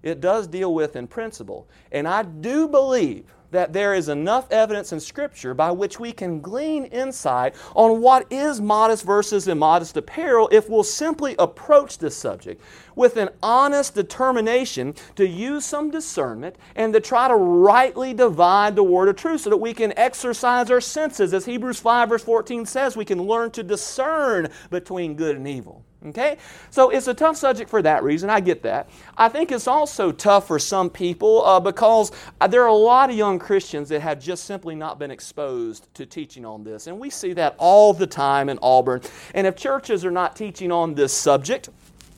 it 0.04 0.22
does 0.22 0.48
deal 0.48 0.74
with 0.74 0.96
in 0.96 1.08
principle. 1.08 1.68
And 1.92 2.08
I 2.08 2.24
do 2.24 2.68
believe 2.68 3.26
that 3.52 3.74
there 3.74 3.94
is 3.94 4.10
enough 4.10 4.52
evidence 4.52 4.92
in 4.94 5.00
Scripture 5.00 5.54
by 5.54 5.72
which 5.72 6.00
we 6.00 6.12
can 6.12 6.40
glean 6.40 6.86
insight 6.86 7.56
on 7.76 8.02
what 8.02 8.32
is 8.32 8.62
modest 8.62 9.06
versus 9.06 9.48
immodest 9.48 9.98
apparel 9.98 10.48
if 10.52 10.70
we'll 10.70 10.84
simply 10.84 11.36
approach 11.40 11.98
this 11.98 12.16
subject 12.16 12.62
with 12.96 13.18
an 13.18 13.30
honest 13.42 13.96
determination 13.96 14.94
to 15.16 15.28
use 15.28 15.66
some 15.66 15.90
discernment 15.90 16.56
and 16.76 16.94
to 16.94 17.00
try 17.00 17.28
to 17.28 17.36
rightly 17.36 18.14
divide 18.14 18.76
the 18.76 18.84
word 18.84 19.10
of 19.10 19.16
truth 19.16 19.42
so 19.42 19.50
that 19.50 19.58
we 19.58 19.74
can 19.74 19.98
exercise 19.98 20.70
our 20.70 20.82
senses. 20.82 21.34
As 21.34 21.46
Hebrews 21.46 21.80
5, 21.80 22.10
verse 22.10 22.24
14 22.24 22.66
says, 22.66 22.96
we 22.96 23.06
can 23.06 23.24
learn 23.24 23.52
to 23.52 23.64
discern 23.64 24.50
between 24.70 25.16
good 25.16 25.36
and 25.36 25.48
evil. 25.48 25.84
Okay? 26.06 26.38
So 26.70 26.90
it's 26.90 27.08
a 27.08 27.14
tough 27.14 27.36
subject 27.36 27.70
for 27.70 27.82
that 27.82 28.04
reason. 28.04 28.30
I 28.30 28.40
get 28.40 28.64
that. 28.64 28.90
I 29.18 29.28
think 29.28 29.52
it's 29.52 29.68
also 29.68 30.12
tough 30.12 30.48
for 30.48 30.58
some 30.58 30.90
people 30.90 31.46
uh, 31.46 31.60
because 31.60 32.12
uh, 32.40 32.48
there 32.48 32.64
are 32.64 32.68
a 32.68 32.74
lot 32.74 33.10
of 33.10 33.18
young 33.18 33.38
Christians 33.38 33.90
that 33.90 34.00
have 34.02 34.22
just 34.22 34.46
simply 34.46 34.76
not 34.76 34.98
been 34.98 35.12
exposed 35.12 35.94
to 35.96 36.06
teaching 36.06 36.46
on 36.46 36.64
this. 36.64 36.88
And 36.88 37.00
we 37.00 37.10
see 37.10 37.34
that 37.34 37.56
all 37.58 37.94
the 37.94 38.08
time 38.08 38.48
in 38.48 38.60
Auburn. 38.62 39.02
And 39.34 39.46
if 39.46 39.58
churches 39.58 40.06
are 40.06 40.12
not 40.12 40.38
teaching 40.38 40.72
on 40.72 40.94
this 40.94 41.14
subject, 41.14 41.70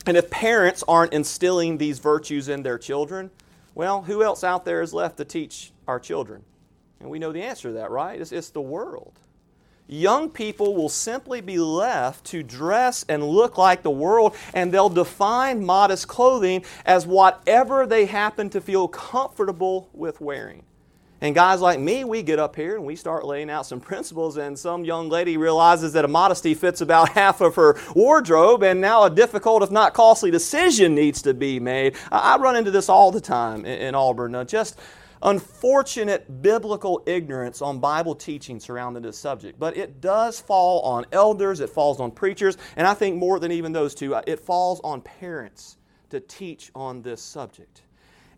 and 0.06 0.16
if 0.16 0.30
parents 0.30 0.84
aren't 0.88 1.13
instilling 1.13 1.77
these 1.77 1.98
virtues 1.98 2.50
in 2.50 2.62
their 2.62 2.77
children, 2.77 3.31
well, 3.74 4.04
who 4.04 4.22
else 4.22 4.44
out 4.44 4.63
there 4.63 4.81
is 4.81 4.94
left 4.94 5.18
to 5.18 5.25
teach 5.25 5.72
our 5.88 6.00
children? 6.00 6.44
And 7.00 7.10
we 7.10 7.17
know 7.17 7.32
the 7.32 7.41
answer 7.41 7.70
to 7.70 7.74
that, 7.75 7.89
right? 7.89 8.22
It's, 8.22 8.32
it's 8.32 8.50
the 8.50 8.62
world 8.62 9.17
young 9.88 10.30
people 10.30 10.76
will 10.76 10.90
simply 10.90 11.42
be 11.42 11.58
left 11.58 12.26
to 12.26 12.44
dress 12.44 13.06
and 13.10 13.24
look 13.24 13.58
like 13.58 13.84
the 13.84 13.92
world, 13.92 14.36
and 14.54 14.72
they'll 14.72 14.90
define 14.90 15.66
modest 15.66 16.08
clothing 16.08 16.64
as 16.86 17.06
whatever 17.06 17.86
they 17.86 18.06
happen 18.06 18.50
to 18.50 18.62
feel 18.62 18.88
comfortable 18.88 19.90
with 19.94 20.22
wearing. 20.22 20.64
And 21.24 21.36
guys 21.36 21.62
like 21.62 21.80
me, 21.80 22.04
we 22.04 22.24
get 22.24 22.40
up 22.40 22.56
here 22.56 22.76
and 22.76 22.84
we 22.84 22.96
start 22.96 23.26
laying 23.26 23.52
out 23.52 23.68
some 23.68 23.80
principles, 23.80 24.38
and 24.38 24.58
some 24.58 24.84
young 24.84 25.08
lady 25.08 25.38
realizes 25.38 25.94
that 25.94 26.04
a 26.04 26.08
modesty 26.08 26.56
fits 26.56 26.82
about 26.82 27.10
half 27.14 27.42
of 27.42 27.56
her 27.56 27.78
wardrobe, 27.96 28.64
and 28.64 28.82
now 28.82 29.04
a 29.04 29.10
difficult, 29.10 29.62
if 29.62 29.70
not 29.70 29.94
costly, 29.94 30.32
decision 30.32 30.96
needs 30.96 31.22
to 31.22 31.36
be 31.36 31.60
made. 31.60 31.96
I 32.12 32.38
run 32.38 32.56
into 32.56 32.72
this 32.72 32.90
all 32.90 33.12
the 33.12 33.22
time 33.22 33.66
in 33.66 33.94
Auburn. 33.94 34.48
just 34.48 34.80
unfortunate 35.24 36.42
biblical 36.42 37.04
ignorance 37.06 37.62
on 37.62 37.80
Bible 37.80 38.16
teaching 38.16 38.60
surrounding 38.60 39.04
this 39.04 39.18
subject. 39.18 39.60
But 39.60 39.78
it 39.78 40.01
does 40.01 40.40
fall 40.40 40.82
on 40.82 41.06
elders, 41.12 41.60
it 41.60 41.70
falls 41.70 42.00
on 42.00 42.12
preachers, 42.12 42.58
and 42.75 42.88
I 42.88 42.94
think 42.94 43.18
more 43.18 43.40
than 43.40 43.51
even 43.51 43.72
those 43.72 43.96
two, 43.96 44.16
it 44.28 44.40
falls 44.40 44.80
on 44.84 45.01
parents 45.01 45.78
to 46.10 46.20
teach 46.20 46.72
on 46.75 47.01
this 47.01 47.22
subject. 47.22 47.84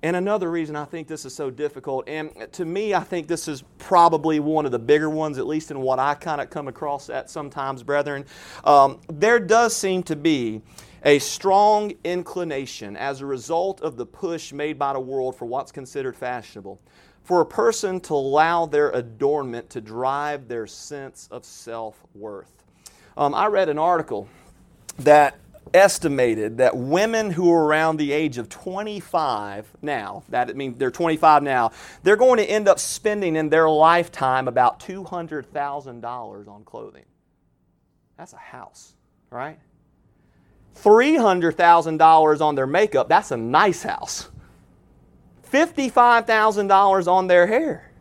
And 0.04 0.18
another 0.18 0.52
reason 0.52 0.76
I 0.76 0.84
think 0.84 1.08
this 1.08 1.24
is 1.24 1.34
so 1.34 1.50
difficult, 1.50 2.10
and 2.10 2.30
to 2.52 2.66
me, 2.66 2.94
I 2.94 3.00
think 3.00 3.28
this 3.28 3.48
is 3.48 3.64
probably 3.78 4.42
one 4.42 4.66
of 4.66 4.74
the 4.74 4.80
bigger 4.80 5.10
ones, 5.10 5.38
at 5.38 5.48
least 5.48 5.72
in 5.72 5.80
what 5.80 5.98
I 5.98 6.14
kind 6.14 6.42
of 6.42 6.50
come 6.50 6.68
across 6.68 7.10
at 7.10 7.30
sometimes, 7.30 7.84
brethren. 7.84 8.26
Um, 8.66 9.00
there 9.08 9.40
does 9.40 9.74
seem 9.74 10.04
to 10.04 10.18
be 10.18 10.62
a 11.04 11.20
strong 11.20 11.94
inclination 12.04 12.96
as 12.96 13.22
a 13.22 13.26
result 13.26 13.82
of 13.82 13.98
the 13.98 14.06
push 14.06 14.54
made 14.54 14.80
by 14.80 14.94
the 14.94 15.00
world 15.00 15.36
for 15.36 15.46
what's 15.46 15.72
considered 15.72 16.16
fashionable 16.16 16.80
for 17.24 17.42
a 17.42 17.46
person 17.46 18.00
to 18.02 18.14
allow 18.14 18.66
their 18.66 18.90
adornment 18.92 19.70
to 19.70 19.82
drive 19.82 20.48
their 20.48 20.68
sense 20.68 21.28
of 21.32 21.46
self 21.46 22.04
worth. 22.14 22.52
Um, 23.16 23.34
I 23.34 23.48
read 23.48 23.70
an 23.70 23.80
article 23.80 24.28
that 25.00 25.38
estimated 25.74 26.58
that 26.58 26.76
women 26.76 27.32
who 27.32 27.52
are 27.52 27.66
around 27.66 27.98
the 27.98 28.12
age 28.12 28.38
of 28.38 28.50
25 28.50 29.68
now, 29.82 30.24
that 30.30 30.50
I 30.50 30.54
mean 30.54 30.76
they're 30.78 30.92
25 30.92 31.44
now, 31.44 31.72
they're 32.04 32.18
going 32.18 32.38
to 32.38 32.46
end 32.46 32.68
up 32.68 32.80
spending 32.80 33.36
in 33.36 33.50
their 33.50 33.70
lifetime 33.70 34.48
about 34.48 34.80
$200,000 34.82 36.48
on 36.48 36.64
clothing. 36.64 37.06
That's 38.18 38.34
a 38.34 38.38
house, 38.38 38.94
right? 39.30 39.58
$300,000 40.76 42.42
on 42.42 42.56
their 42.56 42.68
makeup, 42.68 43.10
that's 43.10 43.32
a 43.32 43.38
nice 43.38 43.84
house. 43.84 44.30
$55,000 45.52 47.08
on 47.08 47.28
their 47.28 47.48
hair. 47.48 47.92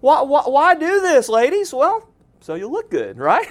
Why, 0.00 0.22
why, 0.22 0.42
why, 0.42 0.74
do 0.74 1.00
this, 1.00 1.28
ladies? 1.28 1.72
Well, 1.72 2.08
so 2.40 2.56
you 2.56 2.68
look 2.68 2.90
good, 2.90 3.16
right? 3.16 3.46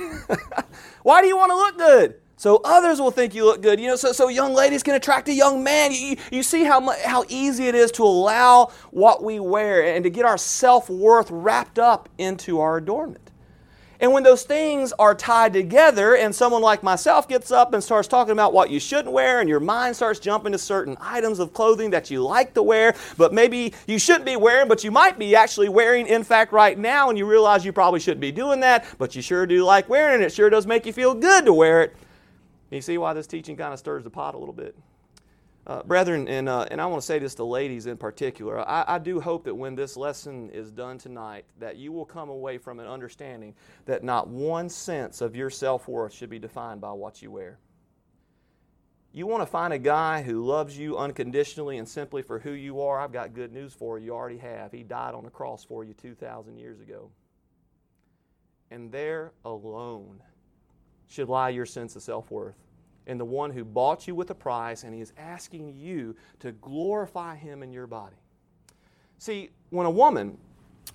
why 1.03 1.21
do 1.21 1.27
you 1.27 1.37
want 1.37 1.51
to 1.51 1.55
look 1.55 1.77
good? 1.77 2.15
So 2.35 2.59
others 2.65 2.99
will 2.99 3.09
think 3.09 3.33
you 3.33 3.45
look 3.45 3.61
good. 3.61 3.79
You 3.79 3.87
know, 3.87 3.95
so, 3.95 4.11
so 4.11 4.27
young 4.27 4.53
ladies 4.53 4.83
can 4.83 4.95
attract 4.95 5.29
a 5.29 5.33
young 5.33 5.63
man. 5.63 5.93
You, 5.93 6.17
you 6.29 6.43
see 6.43 6.63
how, 6.63 6.91
how 7.05 7.23
easy 7.29 7.67
it 7.67 7.75
is 7.75 7.91
to 7.93 8.03
allow 8.03 8.71
what 8.91 9.23
we 9.23 9.39
wear 9.39 9.95
and 9.95 10.03
to 10.03 10.09
get 10.09 10.25
our 10.25 10.37
self 10.37 10.89
worth 10.89 11.31
wrapped 11.31 11.79
up 11.79 12.09
into 12.17 12.59
our 12.59 12.77
adornment. 12.77 13.22
And 13.99 14.11
when 14.11 14.23
those 14.23 14.43
things 14.43 14.91
are 14.99 15.15
tied 15.15 15.53
together, 15.53 16.15
and 16.15 16.33
someone 16.33 16.61
like 16.61 16.83
myself 16.83 17.27
gets 17.27 17.51
up 17.51 17.73
and 17.73 17.83
starts 17.83 18.07
talking 18.07 18.31
about 18.31 18.53
what 18.53 18.69
you 18.69 18.79
shouldn't 18.79 19.13
wear, 19.13 19.39
and 19.39 19.47
your 19.47 19.59
mind 19.59 19.95
starts 19.95 20.19
jumping 20.19 20.51
to 20.51 20.57
certain 20.57 20.97
items 20.99 21.39
of 21.39 21.53
clothing 21.53 21.91
that 21.91 22.11
you 22.11 22.21
like 22.23 22.53
to 22.55 22.63
wear, 22.63 22.95
but 23.17 23.33
maybe 23.33 23.73
you 23.87 23.97
shouldn't 23.97 24.25
be 24.25 24.35
wearing, 24.35 24.67
but 24.67 24.83
you 24.83 24.91
might 24.91 25.17
be 25.17 25.35
actually 25.35 25.69
wearing, 25.69 26.07
in 26.07 26.23
fact, 26.23 26.51
right 26.51 26.77
now, 26.77 27.09
and 27.09 27.17
you 27.17 27.25
realize 27.25 27.63
you 27.63 27.71
probably 27.71 27.99
shouldn't 27.99 28.21
be 28.21 28.31
doing 28.31 28.59
that, 28.59 28.85
but 28.97 29.15
you 29.15 29.21
sure 29.21 29.45
do 29.45 29.63
like 29.63 29.87
wearing 29.87 30.21
it. 30.21 30.25
It 30.25 30.33
sure 30.33 30.49
does 30.49 30.67
make 30.67 30.85
you 30.85 30.93
feel 30.93 31.13
good 31.13 31.45
to 31.45 31.53
wear 31.53 31.83
it. 31.83 31.95
You 32.71 32.81
see 32.81 32.97
why 32.97 33.13
this 33.13 33.27
teaching 33.27 33.55
kind 33.55 33.71
of 33.71 33.79
stirs 33.79 34.03
the 34.03 34.09
pot 34.09 34.33
a 34.33 34.37
little 34.37 34.53
bit? 34.53 34.75
Uh, 35.65 35.81
brethren, 35.83 36.27
and, 36.27 36.49
uh, 36.49 36.65
and 36.71 36.81
I 36.81 36.85
want 36.87 37.01
to 37.01 37.05
say 37.05 37.19
this 37.19 37.35
to 37.35 37.45
ladies 37.45 37.85
in 37.85 37.95
particular, 37.95 38.67
I, 38.67 38.83
I, 38.85 38.99
do 38.99 39.21
hope 39.21 39.45
that 39.45 39.55
when 39.55 39.75
this 39.75 39.95
lesson 39.95 40.49
is 40.49 40.71
done 40.71 40.97
tonight, 40.97 41.45
that 41.57 41.77
you 41.77 41.93
will 41.93 42.03
come 42.03 42.29
away 42.29 42.57
from 42.57 42.81
an 42.81 42.85
understanding 42.85 43.55
that 43.85 44.03
not 44.03 44.27
one 44.27 44.67
sense 44.67 45.21
of 45.21 45.37
your 45.37 45.49
self 45.49 45.87
worth 45.87 46.13
should 46.13 46.29
be 46.29 46.37
defined 46.37 46.81
by 46.81 46.91
what 46.91 47.21
you 47.21 47.31
wear. 47.31 47.59
You 49.13 49.25
want 49.25 49.41
to 49.41 49.45
find 49.45 49.71
a 49.71 49.79
guy 49.79 50.21
who 50.21 50.43
loves 50.43 50.77
you 50.77 50.97
unconditionally 50.97 51.77
and 51.77 51.87
simply 51.87 52.23
for 52.23 52.39
who 52.39 52.51
you 52.51 52.81
are? 52.81 52.99
I've 52.99 53.13
got 53.13 53.33
good 53.33 53.53
news 53.53 53.71
for 53.71 53.97
you. 53.97 54.05
You 54.05 54.15
already 54.15 54.39
have. 54.39 54.73
He 54.73 54.83
died 54.83 55.15
on 55.15 55.23
the 55.23 55.29
cross 55.29 55.63
for 55.63 55.85
you 55.85 55.93
2,000 55.93 56.57
years 56.57 56.81
ago. 56.81 57.09
And 58.69 58.91
there 58.91 59.31
alone 59.45 60.19
should 61.07 61.29
lie 61.29 61.49
your 61.49 61.67
sense 61.67 61.95
of 61.95 62.01
self 62.01 62.29
worth 62.31 62.62
and 63.07 63.19
the 63.19 63.25
one 63.25 63.51
who 63.51 63.63
bought 63.63 64.07
you 64.07 64.15
with 64.15 64.29
a 64.29 64.35
price, 64.35 64.83
and 64.83 64.93
he 64.93 65.01
is 65.01 65.13
asking 65.17 65.73
you 65.75 66.15
to 66.39 66.51
glorify 66.53 67.35
him 67.35 67.63
in 67.63 67.71
your 67.71 67.87
body. 67.87 68.15
See, 69.17 69.49
when 69.69 69.85
a 69.85 69.91
woman, 69.91 70.37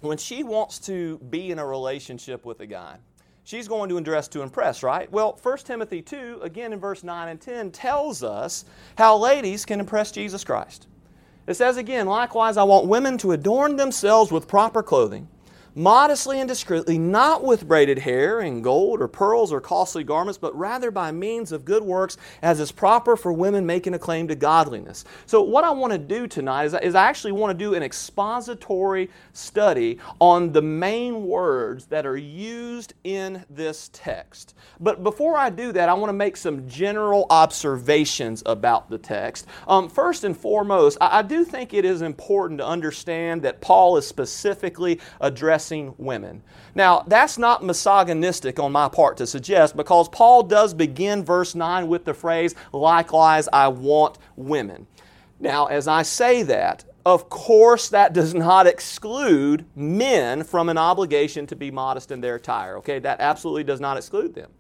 when 0.00 0.19
she 0.19 0.43
wants 0.43 0.79
to 0.81 1.19
be 1.31 1.50
in 1.50 1.59
a 1.59 1.67
relationship 1.67 2.45
with 2.45 2.61
a 2.61 2.67
guy, 2.67 2.97
she's 3.45 3.69
going 3.69 3.88
to 3.88 4.00
dress 4.00 4.29
to 4.29 4.43
impress, 4.43 4.83
right? 4.83 5.11
Well, 5.11 5.38
1 5.43 5.59
Timothy 5.59 6.03
2, 6.03 6.41
again 6.43 6.73
in 6.73 6.79
verse 6.79 7.03
9 7.03 7.29
and 7.29 7.41
10, 7.41 7.71
tells 7.71 8.23
us 8.23 8.65
how 8.97 9.17
ladies 9.17 9.65
can 9.65 9.81
impress 9.81 10.12
Jesus 10.12 10.45
Christ. 10.45 10.87
It 11.47 11.55
says 11.55 11.79
again, 11.79 12.07
likewise, 12.07 12.59
I 12.59 12.65
want 12.65 12.87
women 12.87 13.17
to 13.19 13.33
adorn 13.33 13.77
themselves 13.77 14.31
with 14.31 14.47
proper 14.47 14.83
clothing 14.83 15.29
modestly 15.75 16.41
and 16.41 16.49
discreetly, 16.49 16.99
not 16.99 17.45
with 17.45 17.67
braided 17.67 17.99
hair 17.99 18.41
and 18.41 18.65
gold 18.65 19.01
or 19.01 19.09
pearls 19.09 19.53
or 19.53 19.61
costly 19.61 20.05
garments, 20.05 20.39
but 20.39 20.57
rather 20.57 20.91
by 20.91 21.13
means 21.13 21.53
of 21.53 21.65
good 21.65 21.83
works, 21.83 22.17
as 22.43 22.61
is 22.61 22.73
proper 22.73 23.17
for 23.17 23.33
women 23.33 23.65
making 23.67 23.95
a 23.95 23.99
claim 23.99 24.29
to 24.29 24.35
godliness. 24.35 25.05
So, 25.27 25.43
what 25.43 25.65
I 25.65 25.71
want 25.71 25.93
to 25.93 25.99
do 25.99 26.27
tonight 26.27 26.65
is, 26.65 26.75
is 26.75 26.95
I 26.95 27.07
actually 27.07 27.33
want 27.33 27.57
to 27.57 27.65
do 27.65 27.75
an 27.75 27.83
expository 27.83 29.11
study 29.33 29.99
on 30.21 30.53
the 30.53 30.63
main 30.63 31.27
words 31.27 31.87
that 31.87 32.07
are 32.07 32.17
used 32.17 32.95
in 33.05 33.45
this 33.51 33.91
text. 33.93 34.55
But 34.81 35.03
before 35.03 35.37
I 35.37 35.51
do 35.51 35.73
that, 35.73 35.89
I 35.89 35.95
want 35.95 36.09
to 36.09 36.15
make 36.15 36.37
some 36.37 36.69
general 36.69 37.27
observations 37.31 38.43
about 38.47 38.91
the 38.91 38.99
text. 38.99 39.47
Um, 39.67 39.89
first 39.89 40.25
and 40.25 40.37
foremost, 40.37 40.99
I, 41.01 41.19
I 41.19 41.23
do 41.23 41.45
think 41.45 41.75
it 41.75 41.85
is 41.85 42.03
important 42.03 42.59
to 42.59 42.67
understand 42.67 43.43
that 43.43 43.61
Paul 43.61 43.97
is 43.97 44.07
specifically 44.07 45.01
addressing 45.21 45.68
women. 45.97 46.43
Now, 46.75 47.05
that's 47.07 47.39
not 47.39 47.65
misogynistic 47.65 48.59
on 48.59 48.73
my 48.73 48.89
part 48.89 49.17
to 49.19 49.27
suggest 49.27 49.77
because 49.77 50.09
Paul 50.09 50.43
does 50.43 50.75
begin 50.75 51.25
verse 51.25 51.55
9 51.55 51.89
with 51.89 52.05
the 52.05 52.15
phrase, 52.15 52.55
likewise, 52.73 53.49
I 53.53 53.69
want 53.69 54.19
women. 54.37 54.87
Now, 55.41 55.67
as 55.67 55.87
I 55.87 56.03
say 56.03 56.43
that, 56.45 56.85
of 57.07 57.31
course, 57.31 57.89
that 57.89 58.13
does 58.13 58.35
not 58.35 58.67
exclude 58.67 59.65
men 59.75 60.45
from 60.45 60.69
an 60.69 60.77
obligation 60.77 61.47
to 61.47 61.57
be 61.57 61.71
modest 61.71 62.11
in 62.11 62.21
their 62.21 62.35
attire. 62.35 62.77
Okay, 62.79 62.99
that 62.99 63.21
absolutely 63.21 63.65
does 63.65 63.81
not 63.81 63.97
exclude 63.97 64.35
them. 64.35 64.51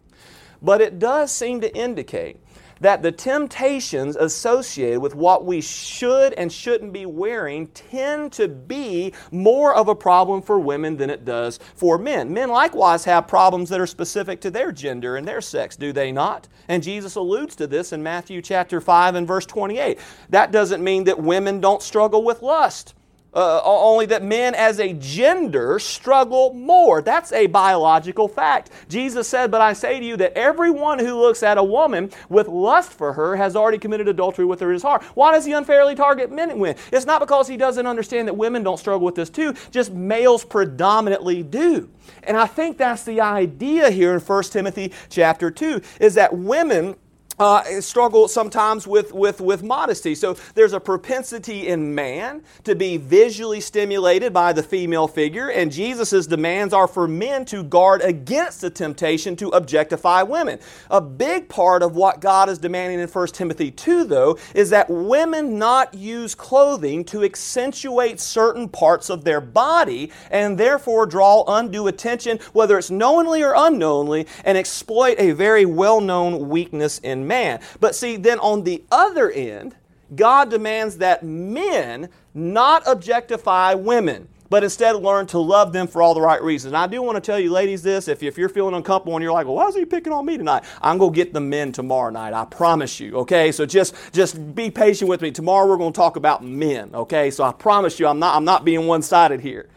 But 0.62 0.80
it 0.80 0.98
does 0.98 1.30
seem 1.30 1.60
to 1.60 1.76
indicate 1.76 2.40
that 2.80 3.02
the 3.02 3.12
temptations 3.12 4.16
associated 4.16 5.00
with 5.00 5.14
what 5.14 5.44
we 5.44 5.60
should 5.60 6.32
and 6.34 6.52
shouldn't 6.52 6.92
be 6.92 7.06
wearing 7.06 7.66
tend 7.68 8.32
to 8.32 8.48
be 8.48 9.12
more 9.30 9.74
of 9.74 9.88
a 9.88 9.94
problem 9.94 10.42
for 10.42 10.58
women 10.58 10.96
than 10.96 11.10
it 11.10 11.24
does 11.24 11.58
for 11.74 11.98
men. 11.98 12.32
Men 12.32 12.48
likewise 12.48 13.04
have 13.04 13.26
problems 13.26 13.68
that 13.68 13.80
are 13.80 13.86
specific 13.86 14.40
to 14.42 14.50
their 14.50 14.72
gender 14.72 15.16
and 15.16 15.26
their 15.26 15.40
sex, 15.40 15.76
do 15.76 15.92
they 15.92 16.12
not? 16.12 16.48
And 16.68 16.82
Jesus 16.82 17.14
alludes 17.14 17.56
to 17.56 17.66
this 17.66 17.92
in 17.92 18.02
Matthew 18.02 18.42
chapter 18.42 18.80
5 18.80 19.14
and 19.14 19.26
verse 19.26 19.46
28. 19.46 19.98
That 20.30 20.52
doesn't 20.52 20.82
mean 20.82 21.04
that 21.04 21.20
women 21.20 21.60
don't 21.60 21.82
struggle 21.82 22.24
with 22.24 22.42
lust. 22.42 22.94
Uh, 23.34 23.60
only 23.62 24.06
that 24.06 24.22
men 24.22 24.54
as 24.54 24.80
a 24.80 24.94
gender 24.94 25.78
struggle 25.78 26.54
more. 26.54 27.02
That's 27.02 27.30
a 27.32 27.46
biological 27.46 28.26
fact. 28.26 28.70
Jesus 28.88 29.28
said, 29.28 29.50
But 29.50 29.60
I 29.60 29.74
say 29.74 30.00
to 30.00 30.04
you 30.04 30.16
that 30.16 30.32
everyone 30.32 30.98
who 30.98 31.20
looks 31.20 31.42
at 31.42 31.58
a 31.58 31.62
woman 31.62 32.10
with 32.30 32.48
lust 32.48 32.92
for 32.92 33.12
her 33.12 33.36
has 33.36 33.54
already 33.54 33.76
committed 33.78 34.08
adultery 34.08 34.46
with 34.46 34.60
her 34.60 34.68
in 34.68 34.74
his 34.74 34.82
heart. 34.82 35.02
Why 35.14 35.32
does 35.32 35.44
he 35.44 35.52
unfairly 35.52 35.94
target 35.94 36.32
men 36.32 36.50
and 36.50 36.58
women? 36.58 36.78
It's 36.90 37.04
not 37.04 37.20
because 37.20 37.46
he 37.46 37.58
doesn't 37.58 37.86
understand 37.86 38.28
that 38.28 38.36
women 38.36 38.62
don't 38.62 38.78
struggle 38.78 39.04
with 39.04 39.14
this 39.14 39.30
too, 39.30 39.54
just 39.70 39.92
males 39.92 40.44
predominantly 40.44 41.42
do. 41.42 41.90
And 42.22 42.36
I 42.36 42.46
think 42.46 42.78
that's 42.78 43.04
the 43.04 43.20
idea 43.20 43.90
here 43.90 44.14
in 44.14 44.20
1 44.20 44.42
Timothy 44.44 44.92
chapter 45.10 45.50
2 45.50 45.82
is 46.00 46.14
that 46.14 46.36
women 46.36 46.96
uh, 47.38 47.80
struggle 47.80 48.28
sometimes 48.28 48.86
with, 48.86 49.12
with, 49.12 49.40
with 49.40 49.62
modesty. 49.62 50.14
So 50.14 50.36
there's 50.54 50.72
a 50.72 50.80
propensity 50.80 51.68
in 51.68 51.94
man 51.94 52.42
to 52.64 52.74
be 52.74 52.96
visually 52.96 53.60
stimulated 53.60 54.32
by 54.32 54.52
the 54.52 54.62
female 54.62 55.08
figure, 55.08 55.50
and 55.50 55.70
Jesus' 55.70 56.26
demands 56.26 56.74
are 56.74 56.88
for 56.88 57.06
men 57.06 57.44
to 57.46 57.62
guard 57.62 58.02
against 58.02 58.60
the 58.60 58.70
temptation 58.70 59.36
to 59.36 59.48
objectify 59.48 60.22
women. 60.22 60.58
A 60.90 61.00
big 61.00 61.48
part 61.48 61.82
of 61.82 61.96
what 61.96 62.20
God 62.20 62.48
is 62.48 62.58
demanding 62.58 63.00
in 63.00 63.08
1 63.08 63.26
Timothy 63.28 63.70
2, 63.70 64.04
though, 64.04 64.38
is 64.54 64.70
that 64.70 64.88
women 64.90 65.58
not 65.58 65.94
use 65.94 66.34
clothing 66.34 67.04
to 67.04 67.24
accentuate 67.24 68.20
certain 68.20 68.68
parts 68.68 69.10
of 69.10 69.24
their 69.24 69.40
body 69.40 70.10
and 70.30 70.58
therefore 70.58 71.06
draw 71.06 71.44
undue 71.46 71.86
attention, 71.86 72.38
whether 72.52 72.78
it's 72.78 72.90
knowingly 72.90 73.42
or 73.42 73.54
unknowingly, 73.56 74.26
and 74.44 74.58
exploit 74.58 75.16
a 75.18 75.32
very 75.32 75.64
well 75.64 76.00
known 76.00 76.48
weakness 76.48 76.98
in 76.98 77.27
man. 77.28 77.60
But 77.78 77.94
see, 77.94 78.16
then 78.16 78.40
on 78.40 78.64
the 78.64 78.82
other 78.90 79.30
end, 79.30 79.76
God 80.16 80.50
demands 80.50 80.96
that 80.98 81.22
men 81.22 82.08
not 82.34 82.82
objectify 82.86 83.74
women 83.74 84.28
but 84.50 84.64
instead 84.64 84.96
learn 84.96 85.26
to 85.26 85.38
love 85.38 85.72
them 85.72 85.86
for 85.86 86.02
all 86.02 86.14
the 86.14 86.20
right 86.20 86.42
reasons. 86.42 86.72
And 86.72 86.76
I 86.76 86.86
do 86.86 87.02
want 87.02 87.16
to 87.16 87.20
tell 87.20 87.38
you, 87.38 87.50
ladies, 87.50 87.82
this 87.82 88.08
if, 88.08 88.22
if 88.22 88.38
you're 88.38 88.48
feeling 88.48 88.74
uncomfortable 88.74 89.14
and 89.16 89.22
you're 89.22 89.32
like, 89.32 89.46
well, 89.46 89.56
why 89.56 89.66
is 89.66 89.74
he 89.74 89.84
picking 89.84 90.12
on 90.12 90.24
me 90.24 90.36
tonight? 90.36 90.64
I'm 90.80 90.98
going 90.98 91.12
to 91.12 91.16
get 91.16 91.32
the 91.32 91.40
men 91.40 91.72
tomorrow 91.72 92.10
night. 92.10 92.32
I 92.32 92.44
promise 92.44 92.98
you, 93.00 93.16
okay? 93.18 93.52
So 93.52 93.66
just, 93.66 93.94
just 94.12 94.54
be 94.54 94.70
patient 94.70 95.08
with 95.08 95.20
me. 95.20 95.30
Tomorrow 95.30 95.68
we're 95.68 95.76
going 95.76 95.92
to 95.92 95.96
talk 95.96 96.16
about 96.16 96.44
men, 96.44 96.94
okay? 96.94 97.30
So 97.30 97.44
I 97.44 97.52
promise 97.52 98.00
you, 98.00 98.06
I'm 98.06 98.18
not, 98.18 98.36
I'm 98.36 98.44
not 98.44 98.64
being 98.64 98.86
one 98.86 99.02
sided 99.02 99.40
here. 99.40 99.68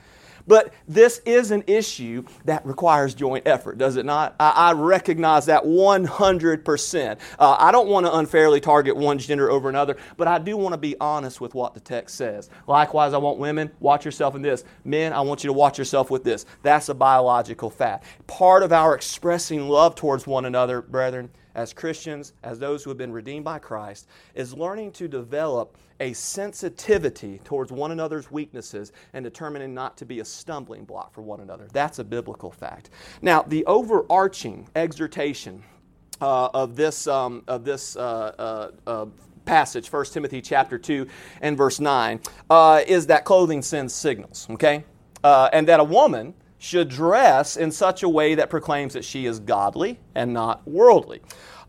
But 0.47 0.73
this 0.87 1.21
is 1.25 1.51
an 1.51 1.63
issue 1.67 2.23
that 2.45 2.65
requires 2.65 3.13
joint 3.13 3.47
effort, 3.47 3.77
does 3.77 3.95
it 3.95 4.05
not? 4.05 4.35
I, 4.39 4.49
I 4.49 4.73
recognize 4.73 5.45
that 5.47 5.63
100%. 5.63 7.17
Uh, 7.39 7.55
I 7.59 7.71
don't 7.71 7.87
want 7.87 8.05
to 8.05 8.15
unfairly 8.15 8.59
target 8.59 8.95
one 8.95 9.17
gender 9.17 9.49
over 9.49 9.69
another, 9.69 9.97
but 10.17 10.27
I 10.27 10.39
do 10.39 10.57
want 10.57 10.73
to 10.73 10.77
be 10.77 10.95
honest 10.99 11.41
with 11.41 11.53
what 11.53 11.73
the 11.73 11.79
text 11.79 12.15
says. 12.15 12.49
Likewise, 12.67 13.13
I 13.13 13.17
want 13.17 13.37
women, 13.37 13.71
watch 13.79 14.05
yourself 14.05 14.35
in 14.35 14.41
this. 14.41 14.63
Men, 14.83 15.13
I 15.13 15.21
want 15.21 15.43
you 15.43 15.47
to 15.47 15.53
watch 15.53 15.77
yourself 15.77 16.09
with 16.09 16.23
this. 16.23 16.45
That's 16.63 16.89
a 16.89 16.93
biological 16.93 17.69
fact. 17.69 18.05
Part 18.27 18.63
of 18.63 18.71
our 18.71 18.95
expressing 18.95 19.67
love 19.67 19.95
towards 19.95 20.27
one 20.27 20.45
another, 20.45 20.81
brethren, 20.81 21.29
as 21.55 21.73
Christians, 21.73 22.33
as 22.43 22.59
those 22.59 22.83
who 22.83 22.89
have 22.89 22.97
been 22.97 23.11
redeemed 23.11 23.45
by 23.45 23.59
Christ, 23.59 24.07
is 24.35 24.53
learning 24.53 24.91
to 24.93 25.07
develop 25.07 25.77
a 25.99 26.13
sensitivity 26.13 27.39
towards 27.43 27.71
one 27.71 27.91
another's 27.91 28.31
weaknesses 28.31 28.91
and 29.13 29.23
determining 29.23 29.73
not 29.73 29.97
to 29.97 30.05
be 30.05 30.19
a 30.19 30.25
stumbling 30.25 30.83
block 30.83 31.13
for 31.13 31.21
one 31.21 31.41
another. 31.41 31.67
That's 31.71 31.99
a 31.99 32.03
biblical 32.03 32.51
fact. 32.51 32.89
Now, 33.21 33.43
the 33.43 33.65
overarching 33.65 34.67
exhortation 34.75 35.63
uh, 36.19 36.49
of 36.53 36.75
this, 36.75 37.07
um, 37.07 37.43
of 37.47 37.63
this 37.63 37.95
uh, 37.95 38.71
uh, 38.87 38.89
uh 38.89 39.05
passage, 39.45 39.91
1 39.91 40.05
Timothy 40.05 40.41
chapter 40.41 40.77
2 40.77 41.07
and 41.41 41.57
verse 41.57 41.79
9, 41.79 42.19
uh, 42.49 42.81
is 42.87 43.07
that 43.07 43.25
clothing 43.25 43.61
sends 43.61 43.93
signals, 43.93 44.47
okay? 44.51 44.83
Uh, 45.23 45.49
and 45.51 45.67
that 45.67 45.79
a 45.79 45.83
woman 45.83 46.33
should 46.61 46.89
dress 46.89 47.57
in 47.57 47.71
such 47.71 48.03
a 48.03 48.07
way 48.07 48.35
that 48.35 48.47
proclaims 48.47 48.93
that 48.93 49.03
she 49.03 49.25
is 49.25 49.39
godly 49.39 49.99
and 50.13 50.31
not 50.31 50.65
worldly. 50.67 51.19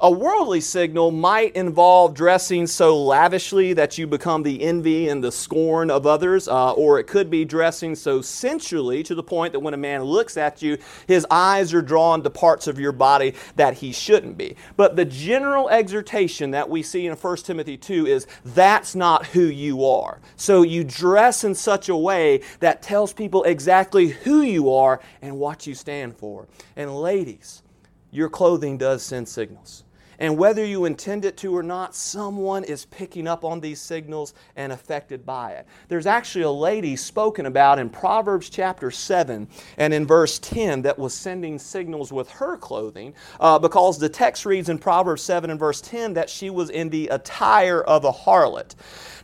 A 0.05 0.11
worldly 0.11 0.61
signal 0.61 1.13
might 1.13 1.55
involve 1.55 2.15
dressing 2.15 2.67
so 2.67 3.01
lavishly 3.01 3.73
that 3.75 3.99
you 3.99 4.09
become 4.09 4.43
the 4.43 4.61
envy 4.61 5.09
and 5.09 5.23
the 5.23 5.31
scorn 5.31 5.93
of 5.93 6.09
others, 6.09 6.49
uh, 6.49 6.73
or 6.73 6.99
it 6.99 7.07
could 7.07 7.31
be 7.31 7.45
dressing 7.45 7.95
so 7.95 8.21
sensually 8.21 9.05
to 9.05 9.15
the 9.15 9.23
point 9.23 9.53
that 9.53 9.61
when 9.61 9.75
a 9.75 9.77
man 9.77 10.03
looks 10.03 10.37
at 10.37 10.61
you, 10.61 10.77
his 11.07 11.25
eyes 11.31 11.73
are 11.73 11.83
drawn 11.83 12.21
to 12.25 12.31
parts 12.31 12.67
of 12.67 12.81
your 12.81 12.91
body 12.91 13.35
that 13.55 13.75
he 13.75 13.93
shouldn't 13.93 14.37
be. 14.37 14.57
But 14.77 14.97
the 14.97 15.05
general 15.05 15.69
exhortation 15.69 16.51
that 16.51 16.69
we 16.69 16.83
see 16.83 17.07
in 17.07 17.15
1 17.15 17.37
Timothy 17.37 17.77
2 17.77 18.09
is 18.09 18.27
that's 18.45 18.97
not 18.97 19.27
who 19.27 19.45
you 19.45 19.85
are. 19.85 20.21
So 20.35 20.63
you 20.63 20.83
dress 20.83 21.45
in 21.45 21.55
such 21.55 21.89
a 21.89 21.97
way 21.97 22.41
that 22.59 22.83
tells 22.83 23.13
people 23.13 23.45
exactly 23.45 24.09
who 24.09 24.43
you 24.43 24.73
are 24.73 25.01
and 25.23 25.39
what 25.39 25.65
you 25.69 25.77
stand 25.77 26.17
for. 26.17 26.49
And 26.75 26.93
ladies, 26.93 27.63
your 28.11 28.29
clothing 28.29 28.79
does 28.79 29.05
send 29.05 29.29
signals. 29.29 29.85
And 30.19 30.37
whether 30.37 30.65
you 30.65 30.85
intend 30.85 31.25
it 31.25 31.37
to 31.39 31.57
or 31.57 31.63
not, 31.63 31.95
someone 31.95 32.65
is 32.65 32.85
picking 32.87 33.27
up 33.27 33.45
on 33.45 33.61
these 33.61 33.81
signals 33.81 34.35
and 34.57 34.73
affected 34.73 35.25
by 35.27 35.53
it. 35.53 35.67
There's 35.89 36.07
actually 36.07 36.45
a 36.45 36.51
lady 36.51 36.97
spoken 36.97 37.47
about 37.47 37.79
in 37.79 37.89
Proverbs 37.89 38.49
chapter 38.51 38.91
7 38.91 39.49
and 39.79 39.95
in 39.95 40.07
verse 40.07 40.39
10 40.39 40.83
that 40.83 40.99
was 40.99 41.15
sending 41.15 41.59
signals 41.59 42.13
with 42.13 42.31
her 42.31 42.57
clothing 42.57 43.15
uh, 43.41 43.59
because 43.59 43.99
the 43.99 44.09
text 44.09 44.47
reads 44.47 44.69
in 44.69 44.79
Proverbs 44.79 45.23
7 45.23 45.51
and 45.51 45.59
verse 45.59 45.81
10 45.81 46.15
that 46.15 46.31
she 46.31 46.51
was 46.51 46.71
in 46.71 46.91
the 46.91 47.09
attire 47.09 47.81
of 47.81 48.05
a 48.05 48.13
harlot. 48.13 48.75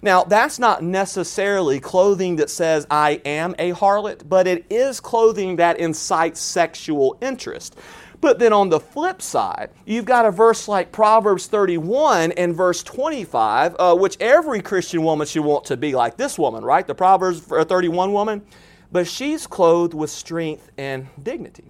Now, 0.00 0.24
that's 0.24 0.58
not 0.58 0.82
necessarily 0.82 1.80
clothing 1.80 2.36
that 2.36 2.50
says, 2.50 2.86
I 2.90 3.20
am 3.24 3.54
a 3.58 3.72
harlot, 3.72 4.28
but 4.28 4.46
it 4.46 4.64
is 4.70 5.00
clothing 5.00 5.56
that 5.56 5.78
incites 5.78 6.40
sexual 6.40 7.18
interest. 7.20 7.76
But 8.20 8.38
then 8.38 8.52
on 8.52 8.68
the 8.68 8.80
flip 8.80 9.22
side, 9.22 9.70
you've 9.86 10.04
got 10.04 10.26
a 10.26 10.30
verse 10.30 10.66
like 10.66 10.90
Proverbs 10.90 11.46
31 11.46 12.32
and 12.32 12.54
verse 12.54 12.82
25, 12.82 13.76
uh, 13.78 13.94
which 13.94 14.16
every 14.18 14.60
Christian 14.60 15.04
woman 15.04 15.26
should 15.26 15.44
want 15.44 15.66
to 15.66 15.76
be 15.76 15.94
like 15.94 16.16
this 16.16 16.38
woman, 16.38 16.64
right? 16.64 16.86
The 16.86 16.94
Proverbs 16.94 17.40
31 17.40 18.12
woman. 18.12 18.42
But 18.90 19.06
she's 19.06 19.46
clothed 19.46 19.94
with 19.94 20.10
strength 20.10 20.70
and 20.78 21.06
dignity. 21.22 21.64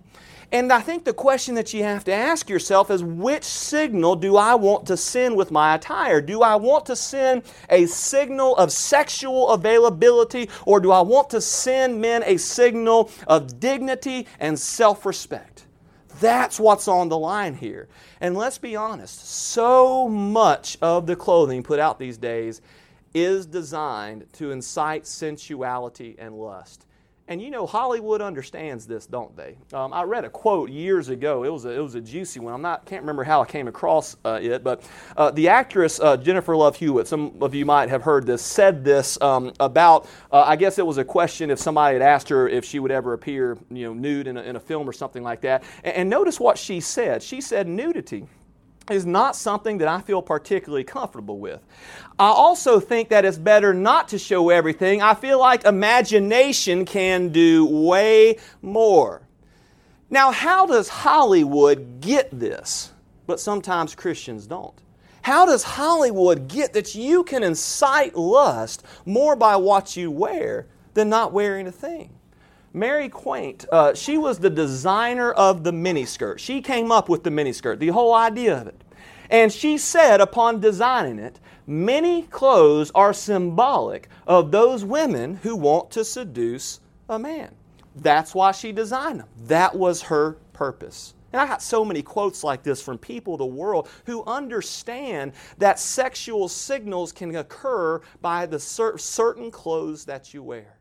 And 0.51 0.73
I 0.73 0.81
think 0.81 1.05
the 1.05 1.13
question 1.13 1.57
that 1.57 1.75
you 1.75 1.83
have 1.83 2.05
to 2.05 2.13
ask 2.13 2.49
yourself 2.49 2.91
is 2.91 3.03
which 3.05 3.45
signal 3.45 4.17
do 4.17 4.39
I 4.39 4.55
want 4.55 4.87
to 4.87 4.97
send 4.97 5.37
with 5.37 5.51
my 5.51 5.75
attire? 5.75 6.23
Do 6.23 6.41
I 6.41 6.57
want 6.57 6.87
to 6.87 6.97
send 6.97 7.43
a 7.69 7.85
signal 7.85 8.57
of 8.57 8.73
sexual 8.73 9.51
availability 9.51 10.49
or 10.65 10.81
do 10.81 10.91
I 10.91 11.03
want 11.03 11.29
to 11.31 11.43
send 11.43 12.01
men 12.01 12.23
a 12.25 12.39
signal 12.39 13.11
of 13.27 13.61
dignity 13.61 14.27
and 14.41 14.59
self 14.59 15.05
respect? 15.05 15.67
That's 16.21 16.59
what's 16.59 16.89
on 16.89 17.09
the 17.09 17.19
line 17.19 17.55
here. 17.55 17.89
And 18.21 18.37
let's 18.37 18.59
be 18.59 18.75
honest, 18.77 19.29
so 19.29 20.09
much 20.09 20.77
of 20.83 21.07
the 21.07 21.17
clothing 21.17 21.63
put 21.63 21.79
out 21.79 21.99
these 21.99 22.19
days 22.19 22.61
is 23.15 23.47
designed 23.47 24.27
to 24.35 24.51
incite 24.51 25.07
sensuality 25.07 26.17
and 26.19 26.35
lust. 26.35 26.87
And 27.29 27.43
you 27.43 27.51
know, 27.51 27.67
Hollywood 27.67 28.23
understands 28.23 28.87
this, 28.87 29.05
don't 29.05 29.37
they? 29.37 29.59
Um, 29.75 29.93
I 29.93 30.03
read 30.05 30.25
a 30.25 30.31
quote 30.31 30.71
years 30.71 31.11
ago. 31.11 31.45
It 31.45 31.53
was 31.53 31.67
a, 31.67 31.71
it 31.71 31.81
was 31.81 31.95
a 31.95 32.01
juicy 32.01 32.41
one. 32.41 32.55
I'm 32.55 32.63
not 32.63 32.87
can't 32.87 33.03
remember 33.03 33.23
how 33.23 33.43
I 33.43 33.45
came 33.45 33.69
across 33.69 34.17
uh, 34.25 34.39
it, 34.41 34.65
but 34.65 34.83
uh, 35.15 35.31
the 35.33 35.49
actress 35.49 36.01
uh, 36.01 36.17
Jennifer 36.17 36.57
Love 36.57 36.77
Hewitt, 36.77 37.07
some 37.07 37.35
of 37.43 37.55
you 37.55 37.67
might 37.67 37.91
have 37.91 38.03
heard 38.03 38.25
this, 38.25 38.41
said 38.41 38.83
this 38.83 39.21
um, 39.21 39.53
about. 39.61 40.09
Uh, 40.33 40.45
I 40.47 40.57
guess 40.57 40.79
it 40.79 40.87
was 40.87 40.97
a 40.97 41.05
question 41.05 41.51
if 41.51 41.59
somebody 41.59 41.97
had 41.97 42.03
asked 42.03 42.31
her 42.31 42.49
if 42.49 42.65
she 42.65 42.79
would 42.79 42.91
ever 42.91 43.13
appear, 43.13 43.59
you 43.71 43.85
know, 43.85 43.93
nude 43.93 44.27
in 44.27 44.39
a, 44.39 44.43
in 44.43 44.57
a 44.57 44.61
film 44.61 44.89
or 44.89 44.95
something 44.95 45.23
like 45.23 45.43
that. 45.43 45.65
And, 45.85 45.97
and 45.97 46.11
notice 46.11 46.41
what 46.41 46.57
she 46.57 46.81
said. 46.81 47.23
She 47.23 47.43
said 47.43 47.69
nudity 47.69 48.27
is 48.91 49.07
not 49.07 49.37
something 49.37 49.79
that 49.79 49.89
I 49.89 50.01
feel 50.01 50.23
particularly 50.23 50.85
comfortable 50.85 51.39
with. 51.39 51.61
I 52.19 52.27
also 52.27 52.81
think 52.81 53.09
that 53.11 53.25
it's 53.25 53.39
better 53.39 53.73
not 53.73 54.09
to 54.09 54.19
show 54.19 54.51
everything. 54.51 55.03
I 55.03 55.15
feel 55.15 55.39
like 55.39 55.65
imagination 55.65 56.85
can 56.85 57.29
do 57.29 57.67
way 57.67 58.39
more. 58.63 59.23
Now, 60.11 60.33
how 60.33 60.67
does 60.67 60.89
Hollywood 60.89 62.01
get 62.01 62.31
this? 62.39 62.93
But 63.27 63.41
sometimes 63.41 63.95
Christians 63.95 64.47
don't. 64.47 64.75
How 65.23 65.45
does 65.45 65.63
Hollywood 65.63 66.49
get 66.49 66.73
that 66.73 66.95
you 66.95 67.25
can 67.25 67.43
incite 67.43 68.17
lust 68.17 68.83
more 69.05 69.37
by 69.37 69.57
what 69.57 69.97
you 69.97 70.11
wear 70.11 70.67
than 70.95 71.11
not 71.11 71.33
wearing 71.33 71.67
a 71.67 71.73
thing? 71.73 72.18
Mary 72.73 73.09
Quant, 73.09 73.65
uh, 73.73 73.95
she 73.95 74.19
was 74.19 74.39
the 74.39 74.51
designer 74.51 75.33
of 75.33 75.65
the 75.65 75.73
miniskirt. 75.73 76.39
She 76.39 76.61
came 76.61 76.93
up 76.93 77.09
with 77.09 77.25
the 77.25 77.31
miniskirt, 77.31 77.79
the 77.79 77.89
whole 77.89 78.15
idea 78.15 78.61
of 78.61 78.67
it. 78.67 78.85
And 79.31 79.53
she 79.53 79.79
said, 79.79 80.21
upon 80.21 80.61
designing 80.61 81.19
it, 81.19 81.41
many 81.67 82.23
clothes 82.23 82.91
are 82.95 83.13
symbolic 83.13 84.09
of 84.27 84.51
those 84.51 84.85
women 84.85 85.37
who 85.43 85.57
want 85.57 85.91
to 85.93 86.05
seduce 86.05 86.81
a 87.09 87.19
man. 87.19 87.55
That's 87.97 88.35
why 88.35 88.53
she 88.53 88.73
designed 88.73 89.21
them. 89.21 89.29
That 89.47 89.75
was 89.75 90.03
her 90.03 90.39
purpose. 90.53 91.15
And 91.33 91.43
I 91.43 91.47
got 91.47 91.63
so 91.63 91.85
many 91.85 92.01
quotes 92.01 92.43
like 92.43 92.63
this 92.63 92.81
from 92.81 92.97
people 92.97 93.35
of 93.35 93.39
the 93.39 93.47
world 93.47 93.89
who 94.07 94.25
understand 94.25 95.33
that 95.59 95.79
sexual 95.79 96.49
signals 96.49 97.13
can 97.13 97.35
occur 97.37 98.01
by 98.23 98.47
the 98.47 98.59
cer- 98.59 98.97
certain 98.97 99.51
clothes 99.51 100.07
that 100.07 100.33
you 100.33 100.43
wear. 100.43 100.79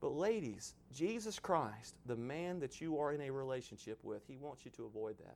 But, 0.00 0.12
ladies, 0.12 0.74
Jesus 0.94 1.40
Christ, 1.40 1.96
the 2.06 2.14
man 2.14 2.60
that 2.60 2.80
you 2.80 3.00
are 3.00 3.12
in 3.12 3.20
a 3.22 3.30
relationship 3.30 3.98
with, 4.04 4.22
he 4.28 4.36
wants 4.36 4.64
you 4.64 4.70
to 4.72 4.84
avoid 4.84 5.18
that. 5.18 5.34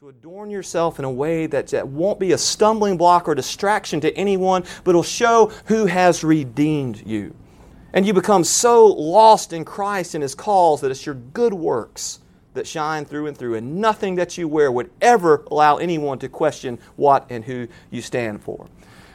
To 0.00 0.10
adorn 0.10 0.50
yourself 0.50 0.98
in 0.98 1.06
a 1.06 1.10
way 1.10 1.46
that, 1.46 1.68
that 1.68 1.88
won't 1.88 2.20
be 2.20 2.32
a 2.32 2.38
stumbling 2.38 2.98
block 2.98 3.26
or 3.26 3.34
distraction 3.34 4.00
to 4.02 4.14
anyone, 4.14 4.62
but 4.84 4.94
will 4.94 5.02
show 5.02 5.52
who 5.66 5.86
has 5.86 6.22
redeemed 6.22 7.06
you. 7.06 7.34
And 7.94 8.06
you 8.06 8.12
become 8.12 8.44
so 8.44 8.86
lost 8.88 9.54
in 9.54 9.64
Christ 9.64 10.14
and 10.14 10.22
His 10.22 10.34
cause 10.34 10.82
that 10.82 10.90
it's 10.90 11.06
your 11.06 11.14
good 11.14 11.54
works 11.54 12.20
that 12.52 12.66
shine 12.66 13.06
through 13.06 13.26
and 13.26 13.36
through, 13.36 13.54
and 13.54 13.76
nothing 13.80 14.16
that 14.16 14.36
you 14.36 14.48
wear 14.48 14.70
would 14.70 14.90
ever 15.00 15.44
allow 15.50 15.78
anyone 15.78 16.18
to 16.18 16.28
question 16.28 16.78
what 16.96 17.26
and 17.30 17.44
who 17.44 17.68
you 17.90 18.02
stand 18.02 18.42
for. 18.42 18.66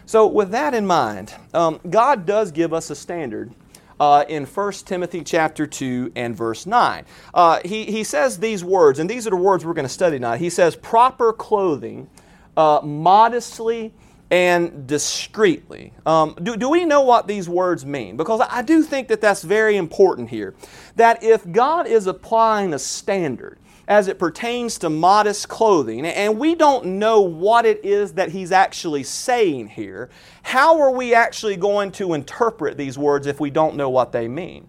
So, 0.08 0.26
with 0.26 0.50
that 0.52 0.74
in 0.74 0.88
mind, 0.88 1.34
um, 1.54 1.80
God 1.90 2.26
does 2.26 2.52
give 2.52 2.74
us 2.74 2.90
a 2.90 2.96
standard 2.96 3.54
uh, 4.00 4.26
in 4.28 4.46
1 4.46 4.72
Timothy 4.86 5.24
chapter 5.24 5.66
2 5.66 6.12
and 6.16 6.36
verse 6.36 6.66
9. 6.66 7.06
Uh, 7.34 7.60
he, 7.64 7.86
he 7.86 8.04
says 8.04 8.40
these 8.40 8.64
words, 8.64 9.00
and 9.00 9.10
these 9.10 9.28
are 9.28 9.32
the 9.32 9.36
words 9.36 9.66
we're 9.66 9.74
going 9.74 9.88
to 9.88 9.90
study 9.90 10.18
tonight. 10.18 10.38
He 10.38 10.50
says, 10.50 10.76
proper 10.76 11.34
clothing, 11.34 12.10
uh, 12.58 12.82
modestly 12.84 13.94
and 14.32 14.88
discreetly. 14.88 15.94
Um, 16.06 16.36
do, 16.42 16.58
do 16.58 16.70
we 16.70 16.86
know 16.86 17.02
what 17.02 17.28
these 17.28 17.48
words 17.48 17.86
mean? 17.86 18.18
Because 18.18 18.42
I 18.50 18.62
do 18.62 18.82
think 18.82 19.08
that 19.10 19.22
that's 19.22 19.44
very 19.44 19.78
important 19.78 20.30
here. 20.30 20.56
That 20.96 21.24
if 21.24 21.50
God 21.52 21.88
is 21.88 22.08
applying 22.08 22.74
a 22.74 22.80
standard, 22.80 23.60
as 23.88 24.08
it 24.08 24.18
pertains 24.18 24.80
to 24.80 24.90
modest 24.90 25.48
clothing, 25.48 26.06
and 26.06 26.40
we 26.40 26.56
don't 26.56 26.86
know 26.86 27.22
what 27.22 27.66
it 27.66 27.84
is 27.86 28.14
that 28.14 28.30
he's 28.30 28.52
actually 28.52 29.04
saying 29.04 29.68
here, 29.68 30.10
how 30.44 30.82
are 30.82 30.92
we 30.92 31.14
actually 31.14 31.56
going 31.56 31.92
to 31.92 32.14
interpret 32.14 32.78
these 32.78 32.98
words 32.98 33.28
if 33.28 33.40
we 33.40 33.50
don't 33.50 33.76
know 33.76 33.90
what 33.90 34.12
they 34.12 34.28
mean? 34.28 34.68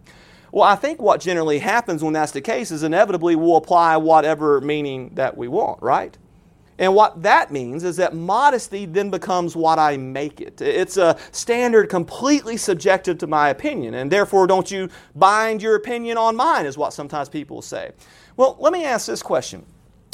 Well, 0.52 0.64
I 0.64 0.76
think 0.76 1.00
what 1.00 1.20
generally 1.20 1.58
happens 1.58 2.02
when 2.02 2.12
that's 2.12 2.32
the 2.32 2.40
case 2.40 2.70
is 2.70 2.82
inevitably 2.82 3.36
we'll 3.36 3.56
apply 3.56 3.96
whatever 3.96 4.60
meaning 4.60 5.10
that 5.14 5.36
we 5.36 5.48
want, 5.48 5.82
right? 5.82 6.16
And 6.78 6.94
what 6.94 7.22
that 7.22 7.50
means 7.50 7.84
is 7.84 7.96
that 7.96 8.14
modesty 8.14 8.84
then 8.84 9.08
becomes 9.10 9.56
what 9.56 9.78
I 9.78 9.96
make 9.96 10.42
it. 10.42 10.60
It's 10.60 10.98
a 10.98 11.16
standard 11.32 11.88
completely 11.88 12.58
subjective 12.58 13.16
to 13.18 13.26
my 13.26 13.48
opinion, 13.48 13.94
and 13.94 14.12
therefore 14.12 14.46
don't 14.46 14.70
you 14.70 14.90
bind 15.14 15.62
your 15.62 15.74
opinion 15.74 16.18
on 16.18 16.36
mine, 16.36 16.66
is 16.66 16.76
what 16.76 16.92
sometimes 16.92 17.30
people 17.30 17.62
say. 17.62 17.92
Well, 18.36 18.56
let 18.60 18.72
me 18.72 18.84
ask 18.84 19.06
this 19.06 19.22
question. 19.22 19.64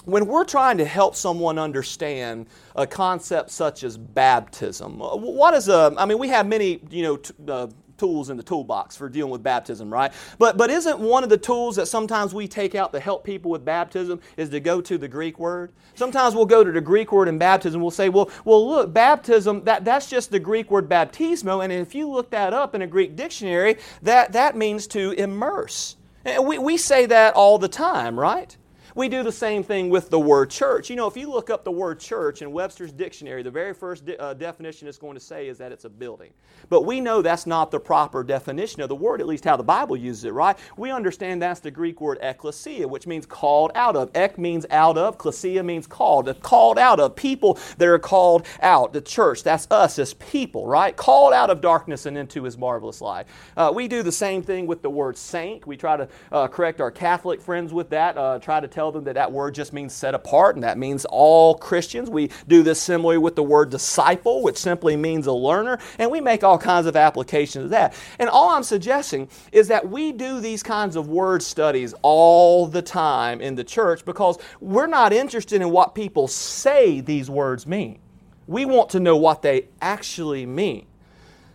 When 0.04 0.26
we're 0.26 0.44
trying 0.44 0.78
to 0.78 0.84
help 0.84 1.14
someone 1.14 1.58
understand 1.58 2.46
a 2.74 2.86
concept 2.86 3.50
such 3.50 3.84
as 3.84 3.96
baptism, 3.96 4.98
what 4.98 5.54
is 5.54 5.68
a, 5.68 5.94
I 5.96 6.06
mean, 6.06 6.18
we 6.18 6.28
have 6.28 6.46
many, 6.46 6.80
you 6.90 7.02
know, 7.02 7.16
t- 7.16 7.34
uh, 7.48 7.68
tools 7.96 8.30
in 8.30 8.36
the 8.36 8.42
toolbox 8.42 8.96
for 8.96 9.08
dealing 9.08 9.30
with 9.30 9.44
baptism, 9.44 9.92
right? 9.92 10.12
But, 10.38 10.56
but 10.56 10.70
isn't 10.70 10.98
one 10.98 11.22
of 11.22 11.30
the 11.30 11.38
tools 11.38 11.76
that 11.76 11.86
sometimes 11.86 12.34
we 12.34 12.48
take 12.48 12.74
out 12.74 12.92
to 12.94 13.00
help 13.00 13.22
people 13.22 13.50
with 13.50 13.64
baptism 13.64 14.20
is 14.36 14.48
to 14.50 14.58
go 14.58 14.80
to 14.80 14.98
the 14.98 15.06
Greek 15.06 15.38
word? 15.38 15.72
Sometimes 15.94 16.34
we'll 16.34 16.46
go 16.46 16.64
to 16.64 16.72
the 16.72 16.80
Greek 16.80 17.12
word 17.12 17.28
in 17.28 17.38
baptism. 17.38 17.80
We'll 17.80 17.92
say, 17.92 18.08
well, 18.08 18.28
well 18.44 18.68
look, 18.68 18.92
baptism, 18.92 19.62
that, 19.64 19.84
that's 19.84 20.10
just 20.10 20.32
the 20.32 20.40
Greek 20.40 20.68
word 20.68 20.88
baptismo. 20.88 21.62
And 21.62 21.72
if 21.72 21.94
you 21.94 22.08
look 22.08 22.30
that 22.30 22.52
up 22.52 22.74
in 22.74 22.82
a 22.82 22.88
Greek 22.88 23.14
dictionary, 23.14 23.76
that, 24.02 24.32
that 24.32 24.56
means 24.56 24.88
to 24.88 25.12
immerse. 25.12 25.96
We, 26.24 26.58
we 26.58 26.76
say 26.76 27.06
that 27.06 27.34
all 27.34 27.58
the 27.58 27.68
time, 27.68 28.18
right? 28.18 28.56
We 28.94 29.08
do 29.08 29.22
the 29.22 29.32
same 29.32 29.62
thing 29.62 29.88
with 29.88 30.10
the 30.10 30.20
word 30.20 30.50
church. 30.50 30.90
You 30.90 30.96
know, 30.96 31.06
if 31.06 31.16
you 31.16 31.30
look 31.30 31.48
up 31.48 31.64
the 31.64 31.72
word 31.72 31.98
church 31.98 32.42
in 32.42 32.52
Webster's 32.52 32.92
dictionary, 32.92 33.42
the 33.42 33.50
very 33.50 33.72
first 33.72 34.04
de- 34.04 34.20
uh, 34.20 34.34
definition 34.34 34.86
it's 34.86 34.98
going 34.98 35.14
to 35.14 35.20
say 35.20 35.48
is 35.48 35.58
that 35.58 35.72
it's 35.72 35.84
a 35.84 35.88
building. 35.88 36.32
But 36.68 36.84
we 36.84 37.00
know 37.00 37.22
that's 37.22 37.46
not 37.46 37.70
the 37.70 37.80
proper 37.80 38.22
definition 38.22 38.82
of 38.82 38.88
the 38.88 38.94
word, 38.94 39.20
at 39.20 39.26
least 39.26 39.44
how 39.44 39.56
the 39.56 39.62
Bible 39.62 39.96
uses 39.96 40.24
it, 40.24 40.32
right? 40.32 40.58
We 40.76 40.90
understand 40.90 41.40
that's 41.40 41.60
the 41.60 41.70
Greek 41.70 42.00
word 42.00 42.20
ekklesia, 42.20 42.86
which 42.86 43.06
means 43.06 43.24
called 43.24 43.72
out 43.74 43.96
of. 43.96 44.10
Ek 44.14 44.36
means 44.36 44.66
out 44.70 44.98
of, 44.98 45.16
klesia 45.16 45.64
means 45.64 45.86
called. 45.86 46.26
the 46.26 46.34
Called 46.34 46.78
out 46.78 47.00
of. 47.00 47.16
People 47.16 47.58
that 47.78 47.88
are 47.88 47.98
called 47.98 48.46
out. 48.60 48.92
The 48.92 49.00
church, 49.00 49.42
that's 49.42 49.66
us 49.70 49.98
as 49.98 50.14
people, 50.14 50.66
right? 50.66 50.94
Called 50.94 51.32
out 51.32 51.48
of 51.48 51.60
darkness 51.60 52.04
and 52.04 52.18
into 52.18 52.42
his 52.42 52.58
marvelous 52.58 53.00
light. 53.00 53.26
Uh, 53.56 53.72
we 53.74 53.88
do 53.88 54.02
the 54.02 54.12
same 54.12 54.42
thing 54.42 54.66
with 54.66 54.82
the 54.82 54.90
word 54.90 55.16
saint. 55.16 55.66
We 55.66 55.76
try 55.76 55.96
to 55.96 56.08
uh, 56.30 56.48
correct 56.48 56.80
our 56.80 56.90
Catholic 56.90 57.40
friends 57.40 57.72
with 57.72 57.90
that, 57.90 58.18
uh, 58.18 58.38
try 58.38 58.60
to 58.60 58.68
tell 58.68 58.81
them 58.90 59.04
that 59.04 59.14
that 59.14 59.30
word 59.30 59.54
just 59.54 59.72
means 59.72 59.92
set 59.92 60.14
apart, 60.14 60.56
and 60.56 60.64
that 60.64 60.78
means 60.78 61.04
all 61.10 61.54
Christians. 61.54 62.10
We 62.10 62.30
do 62.48 62.62
this 62.62 62.80
similarly 62.80 63.18
with 63.18 63.36
the 63.36 63.42
word 63.42 63.70
disciple, 63.70 64.42
which 64.42 64.56
simply 64.56 64.96
means 64.96 65.26
a 65.26 65.32
learner, 65.32 65.78
and 65.98 66.10
we 66.10 66.20
make 66.20 66.42
all 66.42 66.58
kinds 66.58 66.86
of 66.86 66.96
applications 66.96 67.64
of 67.64 67.70
that. 67.70 67.94
And 68.18 68.28
all 68.28 68.50
I'm 68.50 68.62
suggesting 68.62 69.28
is 69.52 69.68
that 69.68 69.88
we 69.88 70.12
do 70.12 70.40
these 70.40 70.62
kinds 70.62 70.96
of 70.96 71.08
word 71.08 71.42
studies 71.42 71.94
all 72.02 72.66
the 72.66 72.82
time 72.82 73.40
in 73.40 73.54
the 73.54 73.64
church 73.64 74.04
because 74.04 74.38
we're 74.60 74.86
not 74.86 75.12
interested 75.12 75.60
in 75.60 75.70
what 75.70 75.94
people 75.94 76.28
say 76.28 77.00
these 77.00 77.30
words 77.30 77.66
mean. 77.66 77.98
We 78.46 78.64
want 78.64 78.90
to 78.90 79.00
know 79.00 79.16
what 79.16 79.42
they 79.42 79.68
actually 79.80 80.46
mean. 80.46 80.86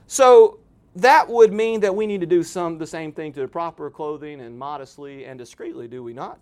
So, 0.07 0.59
that 0.97 1.29
would 1.29 1.53
mean 1.53 1.81
that 1.81 1.95
we 1.95 2.07
need 2.07 2.21
to 2.21 2.27
do 2.27 2.41
some 2.41 2.79
the 2.79 2.87
same 2.87 3.11
thing 3.11 3.31
to 3.33 3.41
the 3.41 3.47
proper 3.47 3.89
clothing 3.89 4.41
and 4.41 4.57
modestly 4.57 5.25
and 5.25 5.37
discreetly, 5.37 5.87
do 5.87 6.01
we 6.03 6.11
not? 6.11 6.41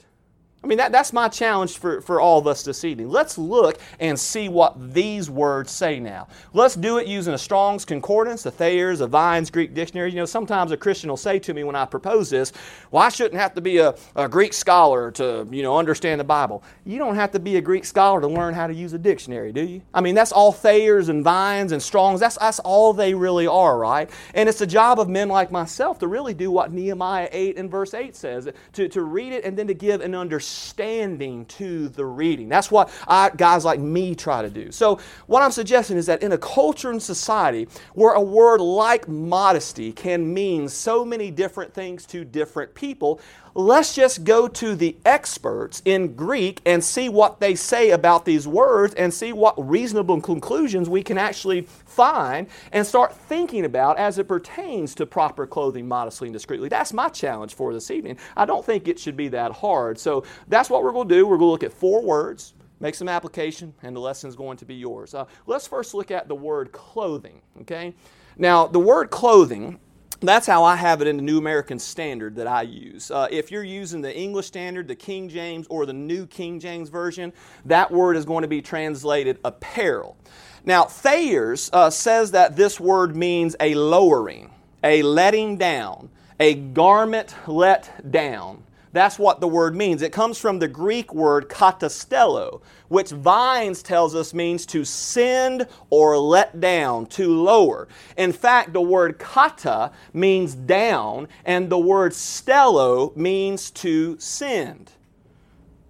I 0.66 0.68
mean, 0.68 0.80
that, 0.80 0.92
that's 0.92 1.14
my 1.14 1.28
challenge 1.28 1.78
for, 1.78 2.02
for 2.02 2.20
all 2.20 2.40
of 2.40 2.48
us 2.48 2.64
this 2.64 2.84
evening. 2.84 3.08
Let's 3.08 3.38
look 3.38 3.78
and 4.00 4.20
see 4.20 4.50
what 4.50 4.96
these 4.96 5.30
words 5.30 5.72
say 5.72 6.00
now. 6.00 6.28
Let's 6.54 6.74
do 6.74 6.98
it 6.98 7.06
using 7.06 7.36
a 7.36 7.38
Strong's 7.38 7.86
Concordance, 7.86 8.48
a 8.48 8.52
Thayer's, 8.52 9.00
a 9.00 9.06
Vine's 9.06 9.52
Greek 9.52 9.76
Dictionary. 9.76 10.10
You 10.10 10.16
know, 10.16 10.26
sometimes 10.26 10.72
a 10.72 10.78
Christian 10.78 11.12
will 11.12 11.18
say 11.18 11.38
to 11.38 11.54
me 11.54 11.64
when 11.64 11.76
I 11.76 11.86
propose 11.86 12.32
this, 12.32 12.52
well, 12.90 13.04
I 13.04 13.10
shouldn't 13.10 13.40
have 13.40 13.54
to 13.54 13.62
be 13.62 13.78
a, 13.78 13.94
a 14.16 14.28
Greek 14.28 14.54
scholar 14.54 15.12
to, 15.12 15.48
you 15.52 15.62
know, 15.62 15.78
understand 15.78 16.20
the 16.20 16.24
Bible. 16.24 16.64
You 16.84 16.98
don't 16.98 17.14
have 17.14 17.30
to 17.34 17.40
be 17.40 17.58
a 17.58 17.62
Greek 17.62 17.86
scholar 17.86 18.20
to 18.20 18.28
learn 18.28 18.56
how 18.56 18.66
to 18.66 18.74
use 18.74 18.92
a 18.94 18.98
dictionary, 18.98 19.52
do 19.52 19.62
you? 19.62 19.84
I 19.94 20.02
mean, 20.02 20.16
that's 20.16 20.32
all 20.32 20.52
Thayer's 20.52 21.10
and 21.10 21.24
Vine's 21.24 21.74
and 21.74 21.82
Strong's. 21.82 22.20
That's, 22.20 22.40
that's 22.40 22.58
all 22.58 22.92
they 22.92 23.14
really 23.14 23.46
are, 23.46 23.78
right? 23.78 24.10
And 24.34 24.50
it's 24.50 24.58
the 24.58 24.66
job 24.66 25.00
of 25.00 25.10
men 25.10 25.30
like 25.30 25.52
myself 25.52 26.00
to 26.00 26.08
really 26.08 26.34
do 26.34 26.50
what 26.50 26.72
Nehemiah 26.72 27.30
8 27.32 27.60
and 27.60 27.70
verse 27.70 27.94
8 27.94 28.16
says, 28.16 28.50
to, 28.74 28.90
to 28.90 29.04
read 29.04 29.32
it 29.32 29.46
and 29.46 29.56
then 29.56 29.68
to 29.68 29.76
give 29.76 30.02
an 30.02 30.16
understanding 30.16 30.55
understanding 30.56 31.46
to 31.46 31.90
the 31.90 32.06
reading. 32.06 32.48
That's 32.48 32.72
what 32.72 32.90
I, 33.08 33.30
guys 33.36 33.66
like 33.66 33.80
me 33.80 34.16
try 34.16 34.42
to 34.42 34.50
do. 34.50 34.72
So, 34.72 35.00
what 35.28 35.44
I'm 35.44 35.52
suggesting 35.52 35.98
is 35.98 36.06
that 36.06 36.24
in 36.24 36.32
a 36.32 36.38
culture 36.38 36.92
and 36.92 37.02
society 37.04 37.68
where 37.94 38.14
a 38.14 38.22
word 38.22 38.62
like 38.62 39.08
modesty 39.10 39.92
can 39.92 40.34
mean 40.34 40.70
so 40.70 41.04
many 41.04 41.30
different 41.30 41.74
things 41.74 42.06
to 42.08 42.24
different 42.24 42.74
people, 42.74 43.20
let's 43.56 43.96
just 43.96 44.26
go 44.26 44.50
to 44.50 44.76
the 44.76 44.98
experts 45.06 45.82
in 45.86 46.14
Greek 46.14 46.62
and 46.66 46.84
see 46.84 47.08
what 47.08 47.40
they 47.40 47.56
say 47.56 47.92
about 47.92 48.26
these 48.26 48.46
words 48.46 48.94
and 48.96 49.14
see 49.14 49.32
what 49.32 49.56
reasonable 49.58 50.20
conclusions 50.20 50.90
we 50.90 51.02
can 51.02 51.18
actually 51.18 51.62
find 51.62 52.48
and 52.74 52.86
start 52.86 53.16
thinking 53.16 53.64
about 53.64 53.98
as 53.98 54.20
it 54.20 54.28
pertains 54.28 54.94
to 54.94 55.06
proper 55.06 55.48
clothing 55.48 55.88
modestly 55.88 56.28
and 56.28 56.34
discreetly. 56.34 56.68
That's 56.68 56.92
my 56.92 57.08
challenge 57.08 57.54
for 57.54 57.74
this 57.74 57.90
evening. 57.90 58.18
I 58.36 58.46
don't 58.46 58.66
think 58.66 58.90
it 58.90 59.00
should 59.00 59.16
be 59.16 59.30
that 59.30 59.54
hard. 59.54 59.98
So 59.98 60.26
that's 60.50 60.70
what 60.70 60.84
we're 60.84 60.92
going 60.92 61.08
to 61.08 61.16
do. 61.16 61.26
We're 61.26 61.38
going 61.38 61.48
to 61.48 61.52
look 61.52 61.64
at 61.64 61.74
four 61.74 62.04
words 62.04 62.54
make 62.82 62.94
some 62.94 63.08
application, 63.08 63.74
and 63.84 63.96
the 63.96 64.00
lesson 64.02 64.28
is 64.28 64.36
going 64.36 64.58
to 64.58 64.66
be 64.66 64.76
yours. 64.76 65.14
Uh, 65.14 65.26
let's 65.48 65.66
first 65.66 65.94
look 65.94 66.12
at 66.12 66.28
the 66.28 66.36
word 66.36 66.74
clothing, 66.74 67.42
okay? 67.62 67.96
Now, 68.38 68.68
the 68.68 68.80
word 68.80 69.10
clothing 69.10 69.80
that's 70.22 70.48
how 70.48 70.64
I 70.64 70.76
have 70.76 71.02
it 71.02 71.08
in 71.08 71.18
the 71.18 71.24
New 71.24 71.38
American 71.38 71.80
Standard 71.80 72.36
that 72.36 72.48
I 72.48 72.64
use. 72.64 73.12
Uh, 73.12 73.28
if 73.30 73.52
you're 73.52 73.64
using 73.64 74.02
the 74.02 74.16
English 74.16 74.48
Standard, 74.48 74.88
the 74.88 74.96
King 74.96 75.30
James, 75.30 75.68
or 75.68 75.86
the 75.86 75.94
New 75.94 76.26
King 76.26 76.60
James 76.60 76.90
Version, 76.90 77.34
that 77.66 77.92
word 77.92 78.16
is 78.16 78.26
going 78.26 78.42
to 78.44 78.48
be 78.48 78.62
translated 78.62 79.40
apparel. 79.44 80.18
Now, 80.64 80.86
Thayer's 80.86 81.70
uh, 81.74 81.90
says 81.90 82.32
that 82.32 82.56
this 82.56 82.80
word 82.80 83.16
means 83.16 83.56
a 83.60 83.76
lowering, 83.76 84.52
a 84.84 85.04
letting 85.04 85.58
down, 85.58 86.10
a 86.40 86.56
garment 86.56 87.36
let 87.48 88.12
down. 88.12 88.64
That's 88.96 89.20
what 89.20 89.42
the 89.42 89.48
word 89.48 89.76
means. 89.76 90.02
It 90.02 90.14
comes 90.14 90.38
from 90.38 90.60
the 90.60 90.70
Greek 90.70 91.14
word 91.14 91.50
katastello, 91.50 92.62
which 92.88 93.10
Vine's 93.10 93.84
tells 93.84 94.16
us 94.16 94.34
means 94.34 94.66
to 94.68 94.86
send 94.86 95.68
or 95.90 96.18
let 96.18 96.62
down, 96.62 97.08
to 97.08 97.28
lower. 97.28 97.90
In 98.16 98.32
fact, 98.32 98.72
the 98.72 98.80
word 98.80 99.20
kata 99.20 99.92
means 100.14 100.56
down, 100.56 101.28
and 101.44 101.70
the 101.70 101.78
word 101.78 102.14
stello 102.14 103.14
means 103.18 103.70
to 103.72 104.18
send. 104.18 104.94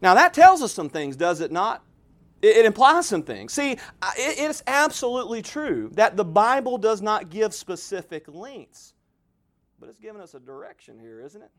Now, 0.01 0.15
that 0.15 0.33
tells 0.33 0.63
us 0.63 0.73
some 0.73 0.89
things, 0.89 1.15
does 1.15 1.41
it 1.41 1.51
not? 1.51 1.83
It, 2.41 2.65
implies 2.65 3.05
some 3.05 3.21
things. 3.21 3.53
See, 3.53 3.77
it's 4.17 4.63
absolutely 4.65 5.43
true 5.43 5.91
that 5.93 6.17
the 6.17 6.25
Bible 6.25 6.79
does 6.79 7.03
not 7.03 7.29
give 7.29 7.53
specific 7.53 8.27
lengths, 8.27 8.95
but 9.79 9.89
it's 9.89 9.99
giving 9.99 10.21
us 10.21 10.33
a 10.33 10.39
direction 10.39 10.97
here, 10.97 11.21
isn't 11.21 11.43
it? 11.43 11.51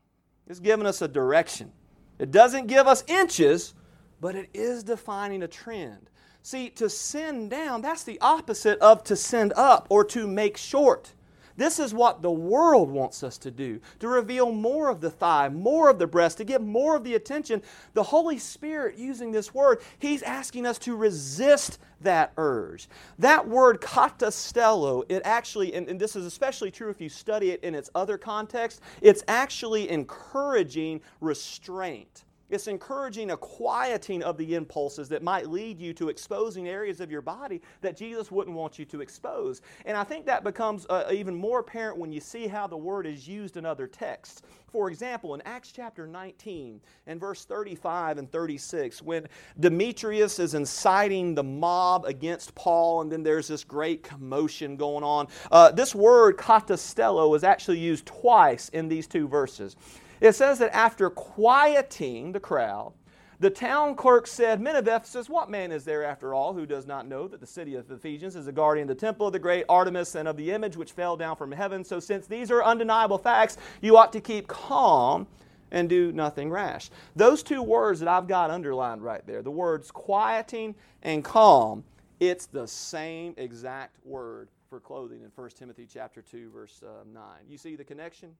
It's 0.47 0.59
giving 0.59 0.85
us 0.85 1.01
a 1.01 1.07
direction. 1.07 1.71
It 2.19 2.31
doesn't 2.31 2.67
give 2.67 2.87
us 2.87 3.03
inches, 3.07 3.73
but 4.19 4.35
it 4.35 4.49
is 4.53 4.83
defining 4.83 5.43
a 5.43 5.47
trend. 5.47 6.09
See, 6.41 6.69
to 6.71 6.89
send 6.89 7.49
down, 7.49 7.81
that's 7.81 8.03
the 8.03 8.19
opposite 8.21 8.79
of 8.79 9.03
to 9.05 9.15
send 9.15 9.53
up 9.53 9.87
or 9.89 10.03
to 10.05 10.27
make 10.27 10.57
short. 10.57 11.13
This 11.57 11.79
is 11.79 11.93
what 11.93 12.21
the 12.21 12.31
world 12.31 12.89
wants 12.91 13.23
us 13.23 13.37
to 13.39 13.51
do 13.51 13.81
to 13.99 14.07
reveal 14.07 14.51
more 14.51 14.89
of 14.89 15.01
the 15.01 15.09
thigh, 15.09 15.49
more 15.49 15.89
of 15.89 15.97
the 15.99 16.07
breast, 16.07 16.37
to 16.37 16.43
get 16.43 16.61
more 16.61 16.95
of 16.95 17.03
the 17.03 17.15
attention. 17.15 17.63
The 17.93 18.03
Holy 18.03 18.37
Spirit, 18.37 18.97
using 18.97 19.31
this 19.31 19.53
word, 19.53 19.79
He's 19.97 20.21
asking 20.21 20.67
us 20.67 20.77
to 20.79 20.95
resist 20.95 21.79
that 22.01 22.31
urge. 22.37 22.87
That 23.17 23.47
word 23.47 23.81
katastello, 23.81 25.03
it 25.09 25.23
actually, 25.25 25.73
and, 25.73 25.87
and 25.87 25.99
this 25.99 26.15
is 26.15 26.25
especially 26.25 26.69
true 26.69 26.89
if 26.89 27.01
you 27.01 27.09
study 27.09 27.49
it 27.49 27.63
in 27.63 27.73
its 27.73 27.89
other 27.95 28.17
context, 28.19 28.81
it's 29.01 29.23
actually 29.27 29.89
encouraging 29.89 31.01
restraint. 31.19 32.23
It's 32.49 32.67
encouraging 32.67 33.31
a 33.31 33.37
quieting 33.37 34.23
of 34.23 34.37
the 34.37 34.55
impulses 34.55 35.09
that 35.09 35.21
might 35.21 35.49
lead 35.49 35.79
you 35.79 35.93
to 35.95 36.07
exposing 36.07 36.69
areas 36.69 37.01
of 37.01 37.11
your 37.11 37.21
body 37.21 37.61
that 37.81 37.97
Jesus 37.97 38.31
wouldn't 38.31 38.55
want 38.55 38.79
you 38.79 38.85
to 38.85 39.01
expose. 39.01 39.61
And 39.85 39.97
I 39.97 40.05
think 40.05 40.25
that 40.25 40.45
becomes 40.45 40.85
uh, 40.89 41.09
even 41.11 41.35
more 41.35 41.59
apparent 41.59 41.97
when 41.97 42.11
you 42.11 42.21
see 42.21 42.47
how 42.47 42.65
the 42.65 42.77
word 42.77 43.05
is 43.05 43.27
used 43.27 43.57
in 43.57 43.65
other 43.65 43.85
texts. 43.85 44.43
For 44.71 44.89
example, 44.89 45.33
in 45.33 45.41
Acts 45.41 45.73
chapter 45.73 46.07
19 46.07 46.79
and 47.05 47.19
verse 47.19 47.43
35 47.43 48.17
and 48.17 48.31
36, 48.31 49.01
when 49.01 49.27
Demetrius 49.59 50.39
is 50.39 50.53
inciting 50.53 51.35
the 51.35 51.43
mob 51.43 52.05
against 52.05 52.55
Paul, 52.55 53.01
and 53.01 53.11
then 53.11 53.23
there's 53.23 53.47
this 53.49 53.63
great 53.65 54.03
commotion 54.03 54.77
going 54.77 55.03
on, 55.03 55.27
uh, 55.51 55.71
this 55.71 55.93
word 55.93 56.37
katastello 56.37 57.35
is 57.35 57.43
actually 57.43 57.79
used 57.79 58.05
twice 58.05 58.69
in 58.69 58.87
these 58.87 59.07
two 59.07 59.27
verses. 59.27 59.75
It 60.19 60.33
says 60.33 60.59
that 60.59 60.75
after 60.75 61.09
quieting 61.09 62.31
the 62.31 62.39
crowd, 62.39 62.93
the 63.39 63.49
town 63.51 63.95
clerk 63.95 64.25
said, 64.25 64.59
Men 64.59 64.75
of 64.75 64.87
Ephesus, 64.87 65.29
what 65.29 65.49
man 65.49 65.71
is 65.71 65.85
there 65.85 66.03
after 66.03 66.33
all 66.33 66.53
who 66.53 66.65
does 66.65 66.87
not 66.87 67.07
know 67.07 67.27
that 67.27 67.39
the 67.39 67.45
city 67.45 67.75
of 67.75 67.91
Ephesians 67.91 68.35
is 68.35 68.45
the 68.45 68.51
guardian 68.51 68.89
of 68.89 68.97
the 68.97 68.99
temple 68.99 69.27
of 69.27 69.33
the 69.33 69.39
great 69.39 69.65
Artemis 69.69 70.15
and 70.15 70.27
of 70.27 70.37
the 70.37 70.51
image 70.51 70.75
which 70.75 70.91
fell 70.91 71.15
down 71.15 71.35
from 71.35 71.51
heaven? 71.51 71.83
So, 71.83 71.99
since 71.99 72.25
these 72.25 72.49
are 72.49 72.63
undeniable 72.63 73.19
facts, 73.19 73.57
you 73.79 73.95
ought 73.95 74.11
to 74.13 74.21
keep 74.21 74.47
calm 74.47 75.27
and 75.69 75.87
do 75.87 76.11
nothing 76.11 76.49
rash. 76.49 76.89
Those 77.15 77.43
two 77.43 77.61
words 77.61 77.99
that 77.99 78.09
I've 78.09 78.27
got 78.27 78.49
underlined 78.49 79.03
right 79.03 79.25
there, 79.27 79.43
the 79.43 79.51
words 79.51 79.91
quieting 79.91 80.73
and 81.03 81.23
calm, 81.23 81.83
it's 82.19 82.47
the 82.47 82.67
same 82.67 83.35
exact 83.37 84.03
word 84.03 84.49
for 84.67 84.79
clothing 84.79 85.21
in 85.21 85.31
1 85.35 85.49
Timothy 85.51 85.87
chapter 85.91 86.23
2 86.23 86.49
verse 86.49 86.81
uh, 86.83 87.03
9. 87.13 87.23
You 87.47 87.57
see 87.57 87.75
the 87.75 87.83
connection? 87.83 88.35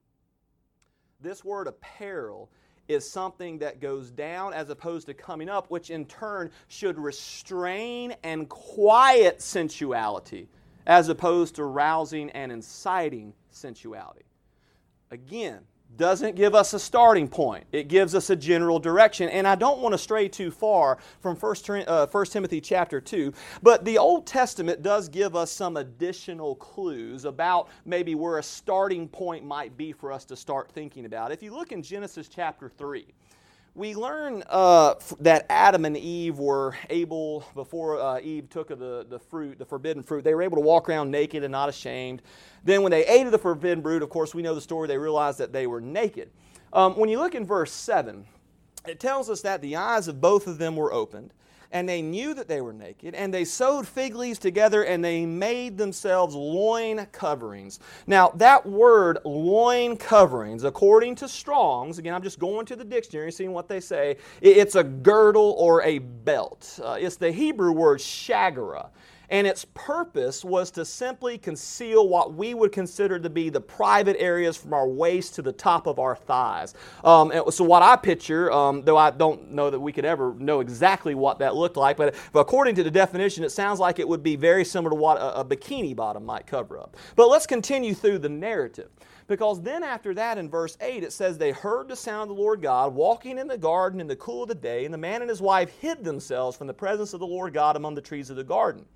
This 1.20 1.44
word 1.44 1.66
apparel 1.66 2.48
is 2.86 3.08
something 3.08 3.58
that 3.58 3.80
goes 3.80 4.10
down 4.10 4.54
as 4.54 4.70
opposed 4.70 5.06
to 5.08 5.14
coming 5.14 5.48
up, 5.48 5.70
which 5.70 5.90
in 5.90 6.06
turn 6.06 6.50
should 6.68 6.98
restrain 6.98 8.14
and 8.22 8.48
quiet 8.48 9.42
sensuality 9.42 10.48
as 10.86 11.08
opposed 11.08 11.56
to 11.56 11.64
rousing 11.64 12.30
and 12.30 12.50
inciting 12.50 13.34
sensuality. 13.50 14.24
Again, 15.10 15.60
doesn't 15.96 16.36
give 16.36 16.54
us 16.54 16.74
a 16.74 16.78
starting 16.78 17.28
point. 17.28 17.64
It 17.72 17.88
gives 17.88 18.14
us 18.14 18.30
a 18.30 18.36
general 18.36 18.78
direction. 18.78 19.28
And 19.28 19.46
I 19.46 19.54
don't 19.54 19.80
want 19.80 19.92
to 19.94 19.98
stray 19.98 20.28
too 20.28 20.50
far 20.50 20.98
from 21.20 21.34
1, 21.34 21.84
uh, 21.86 22.06
1 22.06 22.26
Timothy 22.26 22.60
chapter 22.60 23.00
2, 23.00 23.32
but 23.62 23.84
the 23.84 23.98
Old 23.98 24.26
Testament 24.26 24.82
does 24.82 25.08
give 25.08 25.34
us 25.34 25.50
some 25.50 25.76
additional 25.76 26.54
clues 26.56 27.24
about 27.24 27.68
maybe 27.84 28.14
where 28.14 28.38
a 28.38 28.42
starting 28.42 29.08
point 29.08 29.44
might 29.44 29.76
be 29.76 29.92
for 29.92 30.12
us 30.12 30.24
to 30.26 30.36
start 30.36 30.70
thinking 30.70 31.04
about. 31.04 31.32
If 31.32 31.42
you 31.42 31.52
look 31.52 31.72
in 31.72 31.82
Genesis 31.82 32.28
chapter 32.28 32.68
3, 32.68 33.06
we 33.78 33.94
learn 33.94 34.42
uh, 34.48 34.94
that 35.20 35.46
Adam 35.48 35.84
and 35.84 35.96
Eve 35.96 36.40
were 36.40 36.76
able, 36.90 37.44
before 37.54 38.00
uh, 38.00 38.18
Eve 38.18 38.50
took 38.50 38.70
of 38.70 38.80
the, 38.80 39.06
the 39.08 39.20
fruit, 39.20 39.56
the 39.56 39.64
forbidden 39.64 40.02
fruit, 40.02 40.24
they 40.24 40.34
were 40.34 40.42
able 40.42 40.56
to 40.56 40.62
walk 40.62 40.88
around 40.88 41.12
naked 41.12 41.44
and 41.44 41.52
not 41.52 41.68
ashamed. 41.68 42.20
Then, 42.64 42.82
when 42.82 42.90
they 42.90 43.06
ate 43.06 43.24
of 43.24 43.30
the 43.32 43.38
forbidden 43.38 43.80
fruit, 43.80 44.02
of 44.02 44.10
course, 44.10 44.34
we 44.34 44.42
know 44.42 44.54
the 44.56 44.60
story, 44.60 44.88
they 44.88 44.98
realized 44.98 45.38
that 45.38 45.52
they 45.52 45.68
were 45.68 45.80
naked. 45.80 46.30
Um, 46.72 46.94
when 46.94 47.08
you 47.08 47.18
look 47.18 47.36
in 47.36 47.46
verse 47.46 47.70
7, 47.70 48.26
it 48.88 48.98
tells 48.98 49.30
us 49.30 49.42
that 49.42 49.62
the 49.62 49.76
eyes 49.76 50.08
of 50.08 50.20
both 50.20 50.48
of 50.48 50.58
them 50.58 50.74
were 50.74 50.92
opened 50.92 51.32
and 51.72 51.88
they 51.88 52.02
knew 52.02 52.34
that 52.34 52.48
they 52.48 52.60
were 52.60 52.72
naked, 52.72 53.14
and 53.14 53.32
they 53.32 53.44
sewed 53.44 53.86
fig 53.86 54.14
leaves 54.14 54.38
together, 54.38 54.84
and 54.84 55.04
they 55.04 55.26
made 55.26 55.76
themselves 55.76 56.34
loin 56.34 57.06
coverings. 57.12 57.80
Now, 58.06 58.30
that 58.36 58.64
word 58.64 59.18
loin 59.24 59.96
coverings, 59.96 60.64
according 60.64 61.16
to 61.16 61.28
Strong's, 61.28 61.98
again, 61.98 62.14
I'm 62.14 62.22
just 62.22 62.38
going 62.38 62.66
to 62.66 62.76
the 62.76 62.84
dictionary, 62.84 63.32
seeing 63.32 63.52
what 63.52 63.68
they 63.68 63.80
say, 63.80 64.16
it's 64.40 64.74
a 64.74 64.84
girdle 64.84 65.54
or 65.58 65.82
a 65.82 65.98
belt. 65.98 66.78
Uh, 66.82 66.96
it's 66.98 67.16
the 67.16 67.30
Hebrew 67.32 67.72
word 67.72 67.98
shagara 67.98 68.88
and 69.30 69.46
its 69.46 69.66
purpose 69.74 70.44
was 70.44 70.70
to 70.72 70.84
simply 70.84 71.38
conceal 71.38 72.08
what 72.08 72.34
we 72.34 72.54
would 72.54 72.72
consider 72.72 73.18
to 73.18 73.30
be 73.30 73.50
the 73.50 73.60
private 73.60 74.16
areas 74.18 74.56
from 74.56 74.72
our 74.72 74.88
waist 74.88 75.34
to 75.34 75.42
the 75.42 75.52
top 75.52 75.86
of 75.86 75.98
our 75.98 76.16
thighs. 76.16 76.74
Um, 77.04 77.32
so, 77.50 77.64
what 77.64 77.82
I 77.82 77.96
picture, 77.96 78.50
um, 78.52 78.82
though 78.82 78.96
I 78.96 79.10
don't 79.10 79.52
know 79.52 79.70
that 79.70 79.80
we 79.80 79.92
could 79.92 80.04
ever 80.04 80.34
know 80.38 80.60
exactly 80.60 81.14
what 81.14 81.38
that 81.40 81.54
looked 81.54 81.76
like, 81.76 81.96
but, 81.96 82.14
but, 82.32 82.40
according 82.40 82.74
to 82.76 82.82
the 82.82 82.90
definition, 82.90 83.44
it 83.44 83.50
sounds 83.50 83.78
like 83.78 83.98
it 83.98 84.08
would 84.08 84.22
be 84.22 84.36
very 84.36 84.64
similar 84.64 84.90
to 84.90 84.96
what 84.96 85.18
a, 85.18 85.40
a 85.40 85.44
bikini 85.44 85.94
bottom 85.94 86.24
might 86.24 86.46
cover 86.46 86.78
up. 86.78 86.96
But 87.16 87.28
let's 87.28 87.46
continue 87.46 87.94
through 87.94 88.18
the 88.18 88.28
narrative. 88.28 88.90
Because 89.26 89.60
then, 89.60 89.82
after 89.82 90.14
that, 90.14 90.38
in 90.38 90.48
verse 90.48 90.78
8, 90.80 91.04
it 91.04 91.12
says, 91.12 91.36
They 91.36 91.52
heard 91.52 91.88
the 91.88 91.96
sound 91.96 92.30
of 92.30 92.36
the 92.36 92.42
Lord 92.42 92.62
God 92.62 92.94
walking 92.94 93.38
in 93.38 93.46
the 93.46 93.58
garden 93.58 94.00
in 94.00 94.06
the 94.06 94.16
cool 94.16 94.44
of 94.44 94.48
the 94.48 94.54
day, 94.54 94.86
and 94.86 94.94
the 94.94 94.98
man 94.98 95.20
and 95.20 95.28
his 95.28 95.42
wife 95.42 95.68
hid 95.80 96.02
themselves 96.02 96.56
from 96.56 96.66
the 96.66 96.72
presence 96.72 97.12
of 97.12 97.20
the 97.20 97.26
Lord 97.26 97.52
God 97.52 97.76
among 97.76 97.94
the 97.94 98.00
trees 98.00 98.30
of 98.30 98.36
the 98.36 98.44
garden. 98.44 98.86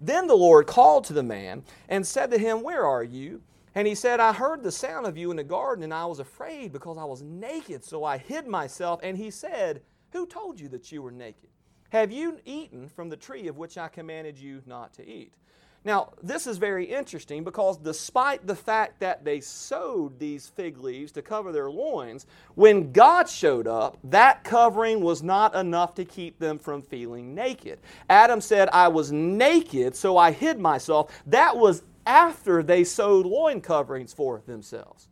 Then 0.00 0.26
the 0.26 0.34
Lord 0.36 0.66
called 0.66 1.04
to 1.04 1.12
the 1.12 1.22
man 1.22 1.62
and 1.88 2.06
said 2.06 2.30
to 2.30 2.38
him, 2.38 2.62
Where 2.62 2.86
are 2.86 3.04
you? 3.04 3.42
And 3.74 3.86
he 3.86 3.94
said, 3.94 4.18
I 4.18 4.32
heard 4.32 4.62
the 4.62 4.72
sound 4.72 5.06
of 5.06 5.16
you 5.16 5.30
in 5.30 5.36
the 5.36 5.44
garden, 5.44 5.84
and 5.84 5.94
I 5.94 6.04
was 6.06 6.18
afraid 6.18 6.72
because 6.72 6.98
I 6.98 7.04
was 7.04 7.22
naked, 7.22 7.84
so 7.84 8.02
I 8.02 8.18
hid 8.18 8.46
myself. 8.46 9.00
And 9.02 9.16
he 9.16 9.30
said, 9.30 9.82
Who 10.12 10.26
told 10.26 10.58
you 10.58 10.68
that 10.70 10.90
you 10.90 11.02
were 11.02 11.12
naked? 11.12 11.50
Have 11.90 12.10
you 12.10 12.38
eaten 12.44 12.88
from 12.88 13.08
the 13.08 13.16
tree 13.16 13.48
of 13.48 13.58
which 13.58 13.76
I 13.76 13.88
commanded 13.88 14.38
you 14.38 14.62
not 14.66 14.92
to 14.94 15.06
eat? 15.06 15.34
Now, 15.82 16.12
this 16.22 16.46
is 16.46 16.58
very 16.58 16.84
interesting 16.84 17.42
because 17.42 17.78
despite 17.78 18.46
the 18.46 18.54
fact 18.54 19.00
that 19.00 19.24
they 19.24 19.40
sewed 19.40 20.18
these 20.18 20.48
fig 20.48 20.78
leaves 20.78 21.10
to 21.12 21.22
cover 21.22 21.52
their 21.52 21.70
loins, 21.70 22.26
when 22.54 22.92
God 22.92 23.28
showed 23.28 23.66
up, 23.66 23.96
that 24.04 24.44
covering 24.44 25.00
was 25.00 25.22
not 25.22 25.54
enough 25.54 25.94
to 25.94 26.04
keep 26.04 26.38
them 26.38 26.58
from 26.58 26.82
feeling 26.82 27.34
naked. 27.34 27.78
Adam 28.10 28.42
said, 28.42 28.68
I 28.72 28.88
was 28.88 29.10
naked, 29.10 29.96
so 29.96 30.18
I 30.18 30.32
hid 30.32 30.60
myself. 30.60 31.22
That 31.26 31.56
was 31.56 31.82
after 32.04 32.62
they 32.62 32.84
sewed 32.84 33.24
loin 33.24 33.62
coverings 33.62 34.12
for 34.12 34.42
themselves. 34.46 35.08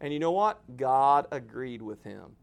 And 0.00 0.12
you 0.12 0.20
know 0.20 0.32
what? 0.32 0.60
God 0.76 1.26
agreed 1.32 1.82
with 1.82 2.02
him. 2.04 2.36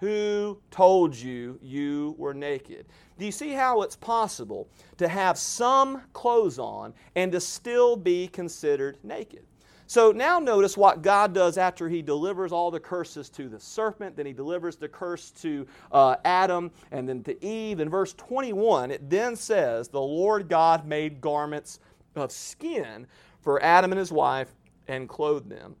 Who 0.00 0.60
told 0.70 1.14
you 1.14 1.58
you 1.62 2.14
were 2.18 2.34
naked? 2.34 2.86
Do 3.22 3.26
you 3.26 3.30
see 3.30 3.52
how 3.52 3.82
it's 3.82 3.94
possible 3.94 4.66
to 4.96 5.06
have 5.06 5.38
some 5.38 6.02
clothes 6.12 6.58
on 6.58 6.92
and 7.14 7.30
to 7.30 7.38
still 7.38 7.94
be 7.94 8.26
considered 8.26 8.98
naked? 9.04 9.44
So 9.86 10.10
now 10.10 10.40
notice 10.40 10.76
what 10.76 11.02
God 11.02 11.32
does 11.32 11.56
after 11.56 11.88
he 11.88 12.02
delivers 12.02 12.50
all 12.50 12.72
the 12.72 12.80
curses 12.80 13.30
to 13.30 13.48
the 13.48 13.60
serpent, 13.60 14.16
then 14.16 14.26
he 14.26 14.32
delivers 14.32 14.74
the 14.74 14.88
curse 14.88 15.30
to 15.42 15.68
uh, 15.92 16.16
Adam 16.24 16.72
and 16.90 17.08
then 17.08 17.22
to 17.22 17.44
Eve. 17.44 17.78
In 17.78 17.88
verse 17.88 18.12
21, 18.14 18.90
it 18.90 19.08
then 19.08 19.36
says, 19.36 19.86
The 19.86 20.00
Lord 20.00 20.48
God 20.48 20.84
made 20.84 21.20
garments 21.20 21.78
of 22.16 22.32
skin 22.32 23.06
for 23.40 23.62
Adam 23.62 23.92
and 23.92 24.00
his 24.00 24.10
wife 24.10 24.52
and 24.88 25.08
clothed 25.08 25.48
them. 25.48 25.76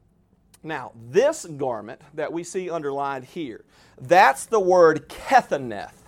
Now, 0.62 0.92
this 1.10 1.44
garment 1.44 2.00
that 2.14 2.32
we 2.32 2.44
see 2.44 2.70
underlined 2.70 3.24
here, 3.24 3.64
that's 4.00 4.46
the 4.46 4.60
word 4.60 5.08
kethaneth. 5.08 6.01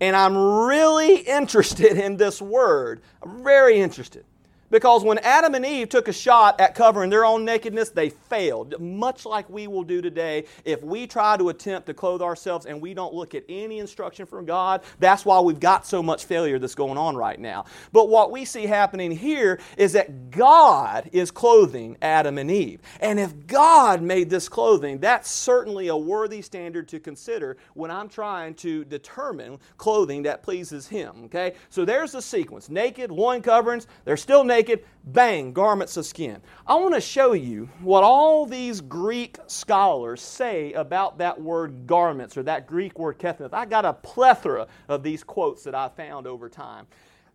And 0.00 0.16
I'm 0.16 0.36
really 0.36 1.16
interested 1.18 1.98
in 1.98 2.16
this 2.16 2.40
word. 2.40 3.02
I'm 3.22 3.44
very 3.44 3.78
interested. 3.78 4.24
Because 4.70 5.02
when 5.02 5.18
Adam 5.18 5.54
and 5.54 5.66
Eve 5.66 5.88
took 5.88 6.06
a 6.06 6.12
shot 6.12 6.60
at 6.60 6.74
covering 6.74 7.10
their 7.10 7.24
own 7.24 7.44
nakedness, 7.44 7.90
they 7.90 8.10
failed. 8.10 8.80
Much 8.80 9.26
like 9.26 9.50
we 9.50 9.66
will 9.66 9.82
do 9.82 10.00
today 10.00 10.44
if 10.64 10.82
we 10.82 11.06
try 11.06 11.36
to 11.36 11.48
attempt 11.48 11.86
to 11.88 11.94
clothe 11.94 12.22
ourselves 12.22 12.66
and 12.66 12.80
we 12.80 12.94
don't 12.94 13.12
look 13.12 13.34
at 13.34 13.44
any 13.48 13.80
instruction 13.80 14.26
from 14.26 14.46
God. 14.46 14.82
That's 15.00 15.24
why 15.24 15.40
we've 15.40 15.58
got 15.58 15.86
so 15.86 16.02
much 16.02 16.24
failure 16.24 16.58
that's 16.58 16.76
going 16.76 16.98
on 16.98 17.16
right 17.16 17.38
now. 17.38 17.64
But 17.92 18.08
what 18.08 18.30
we 18.30 18.44
see 18.44 18.66
happening 18.66 19.10
here 19.10 19.58
is 19.76 19.92
that 19.94 20.30
God 20.30 21.10
is 21.12 21.32
clothing 21.32 21.96
Adam 22.00 22.38
and 22.38 22.50
Eve. 22.50 22.80
And 23.00 23.18
if 23.18 23.46
God 23.48 24.02
made 24.02 24.30
this 24.30 24.48
clothing, 24.48 24.98
that's 24.98 25.28
certainly 25.28 25.88
a 25.88 25.96
worthy 25.96 26.42
standard 26.42 26.86
to 26.88 27.00
consider 27.00 27.56
when 27.74 27.90
I'm 27.90 28.08
trying 28.08 28.54
to 28.54 28.84
determine 28.84 29.58
clothing 29.78 30.22
that 30.22 30.44
pleases 30.44 30.86
Him. 30.86 31.24
Okay? 31.24 31.54
So 31.70 31.84
there's 31.84 32.12
the 32.12 32.22
sequence 32.22 32.68
naked, 32.68 33.10
loin 33.10 33.42
coverings, 33.42 33.88
they're 34.04 34.16
still 34.16 34.44
naked 34.44 34.59
naked, 34.60 34.84
bang, 35.04 35.54
garments 35.54 35.96
of 35.96 36.04
skin. 36.04 36.42
I 36.66 36.74
want 36.74 36.94
to 36.94 37.00
show 37.00 37.32
you 37.32 37.70
what 37.80 38.04
all 38.04 38.44
these 38.44 38.82
Greek 38.82 39.38
scholars 39.46 40.20
say 40.20 40.74
about 40.74 41.16
that 41.16 41.40
word 41.40 41.86
garments 41.86 42.36
or 42.36 42.42
that 42.42 42.66
Greek 42.66 42.98
word 42.98 43.18
kethaneth. 43.18 43.54
I 43.54 43.64
got 43.64 43.86
a 43.86 43.94
plethora 43.94 44.68
of 44.88 45.02
these 45.02 45.24
quotes 45.24 45.64
that 45.64 45.74
I 45.74 45.88
found 45.88 46.26
over 46.26 46.50
time. 46.50 46.86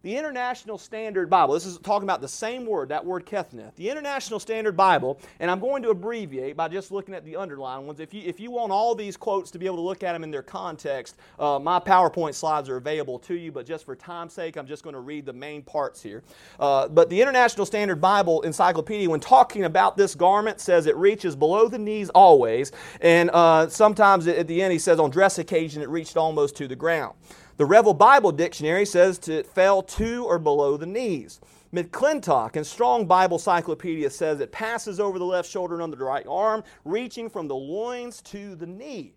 The 0.06 0.16
International 0.16 0.78
Standard 0.78 1.32
Bible, 1.32 1.56
this 1.56 1.66
is 1.66 1.80
talking 1.80 2.04
about 2.04 2.22
the 2.22 2.28
same 2.28 2.68
word, 2.68 2.90
that 2.90 3.04
word 3.04 3.26
kethaneth. 3.26 3.74
The 3.76 3.90
International 3.90 4.40
Standard 4.40 4.78
Bible, 4.78 5.20
and 5.40 5.50
I'm 5.50 5.60
going 5.60 5.82
to 5.82 5.90
abbreviate 5.90 6.56
by 6.56 6.68
just 6.68 6.92
looking 6.92 7.16
at 7.16 7.26
the 7.26 7.36
underlined 7.36 7.88
ones. 7.88 8.00
If 8.00 8.14
you, 8.14 8.22
if 8.24 8.40
you 8.40 8.52
want 8.52 8.72
all 8.72 8.94
these 8.94 9.18
quotes 9.18 9.50
to 9.50 9.58
be 9.58 9.66
able 9.66 9.78
to 9.78 9.82
look 9.82 10.04
at 10.04 10.14
them 10.14 10.24
in 10.24 10.30
their 10.30 10.44
context, 10.44 11.16
uh, 11.40 11.58
my 11.58 11.80
PowerPoint 11.80 12.36
slides 12.36 12.70
are 12.70 12.78
available 12.78 13.18
to 13.18 13.34
you, 13.34 13.52
but 13.52 13.66
just 13.66 13.84
for 13.84 13.96
time's 13.96 14.34
sake, 14.34 14.58
I'm 14.58 14.68
just 14.68 14.84
going 14.84 14.94
to 14.94 15.00
read 15.00 15.26
the 15.26 15.34
main 15.34 15.64
parts 15.64 16.04
here. 16.04 16.22
Uh, 16.60 16.88
but 16.88 17.10
the 17.10 17.20
International 17.20 17.66
Standard 17.66 18.00
Bible 18.00 18.44
Encyclopedia, 18.44 19.10
when 19.10 19.20
talking 19.20 19.64
about 19.64 19.98
this 19.98 20.14
garment, 20.14 20.62
says 20.62 20.86
it 20.86 20.96
reaches 20.98 21.36
below 21.36 21.68
the 21.68 21.80
knees 21.80 22.12
always, 22.12 22.72
and 23.02 23.32
uh, 23.34 23.68
sometimes 23.70 24.28
at 24.28 24.46
the 24.46 24.62
end 24.62 24.72
he 24.72 24.78
says 24.78 25.00
on 25.00 25.10
dress 25.10 25.40
occasion 25.40 25.82
it 25.82 25.90
reached 25.90 26.16
almost 26.16 26.56
to 26.58 26.68
the 26.68 26.76
ground. 26.76 27.16
The 27.58 27.66
Revell 27.66 27.94
Bible 27.94 28.34
Dictionary 28.34 28.86
says 28.86 29.30
it 29.30 29.48
fell 29.48 29.82
to 29.82 30.26
or 30.26 30.38
below 30.40 30.76
the 30.76 30.86
knees. 30.86 31.40
McClintock 31.74 32.58
and 32.58 32.68
Strong 32.68 33.06
Bible 33.06 33.40
Cyclopedia 33.40 34.10
says 34.10 34.42
it 34.42 34.52
passes 34.52 35.00
over 35.00 35.18
the 35.18 35.26
left 35.26 35.50
shoulder 35.50 35.76
and 35.76 35.84
under 35.84 35.96
the 35.96 36.04
right 36.04 36.26
arm, 36.28 36.66
reaching 36.84 37.30
from 37.30 37.48
the 37.48 37.56
loins 37.56 38.22
to 38.24 38.56
the 38.56 38.66
knee. 38.66 39.14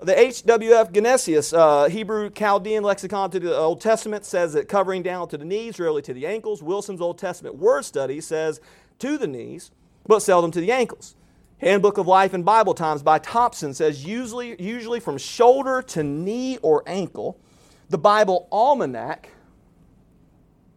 The 0.00 0.14
HWF 0.14 0.92
Gesenius, 0.92 1.56
uh, 1.56 1.88
Hebrew 1.88 2.30
Chaldean 2.30 2.82
lexicon 2.82 3.30
to 3.30 3.40
the 3.40 3.54
Old 3.54 3.82
Testament, 3.82 4.24
says 4.24 4.54
that 4.54 4.68
covering 4.68 5.02
down 5.02 5.28
to 5.28 5.38
the 5.38 5.44
knees, 5.44 5.78
rarely 5.78 6.02
to 6.02 6.14
the 6.14 6.26
ankles. 6.26 6.62
Wilson's 6.62 7.00
Old 7.02 7.18
Testament 7.18 7.56
Word 7.56 7.84
Study 7.84 8.22
says 8.22 8.60
to 9.00 9.18
the 9.18 9.26
knees, 9.26 9.70
but 10.06 10.20
seldom 10.20 10.50
to 10.52 10.60
the 10.60 10.72
ankles. 10.72 11.14
Handbook 11.58 11.96
of 11.98 12.06
Life 12.06 12.34
and 12.34 12.44
Bible 12.44 12.74
Times 12.74 13.02
by 13.02 13.18
Thompson 13.18 13.72
says 13.72 14.04
usually, 14.04 14.60
usually 14.62 15.00
from 15.00 15.16
shoulder 15.16 15.80
to 15.82 16.02
knee 16.02 16.58
or 16.58 16.82
ankle. 16.86 17.38
The 17.88 17.98
Bible 17.98 18.48
Almanac, 18.50 19.30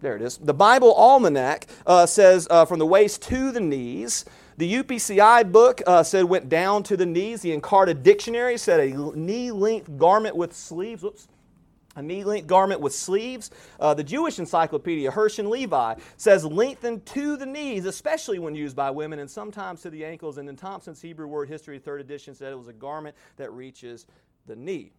there 0.01 0.15
it 0.15 0.21
is. 0.21 0.37
The 0.37 0.53
Bible 0.53 0.93
Almanac 0.93 1.65
uh, 1.85 2.05
says 2.05 2.47
uh, 2.49 2.65
from 2.65 2.79
the 2.79 2.85
waist 2.85 3.23
to 3.23 3.51
the 3.51 3.59
knees. 3.59 4.25
The 4.57 4.75
UPCI 4.75 5.51
book 5.51 5.81
uh, 5.87 6.03
said 6.03 6.25
went 6.25 6.49
down 6.49 6.83
to 6.83 6.97
the 6.97 7.05
knees. 7.05 7.41
The 7.41 7.57
Encarta 7.57 8.01
Dictionary 8.01 8.57
said 8.57 8.79
a 8.79 9.17
knee 9.17 9.51
length 9.51 9.97
garment 9.97 10.35
with 10.35 10.53
sleeves. 10.53 11.01
Whoops. 11.01 11.27
A 11.95 12.01
knee 12.01 12.23
length 12.23 12.47
garment 12.47 12.79
with 12.79 12.93
sleeves. 12.93 13.49
Uh, 13.79 13.93
the 13.93 14.03
Jewish 14.03 14.37
Encyclopedia, 14.37 15.09
Hirsch 15.09 15.39
and 15.39 15.49
Levi, 15.49 15.95
says 16.17 16.45
lengthened 16.45 17.05
to 17.07 17.35
the 17.35 17.45
knees, 17.45 17.85
especially 17.85 18.37
when 18.37 18.53
used 18.53 18.75
by 18.75 18.91
women 18.91 19.19
and 19.19 19.29
sometimes 19.29 19.81
to 19.81 19.89
the 19.89 20.05
ankles. 20.05 20.37
And 20.37 20.47
then 20.47 20.55
Thompson's 20.55 21.01
Hebrew 21.01 21.27
Word 21.27 21.49
History, 21.49 21.79
third 21.79 21.99
edition, 21.99 22.35
said 22.35 22.53
it 22.53 22.57
was 22.57 22.67
a 22.67 22.73
garment 22.73 23.15
that 23.37 23.51
reaches 23.51 24.05
the 24.45 24.55
knee. 24.55 24.91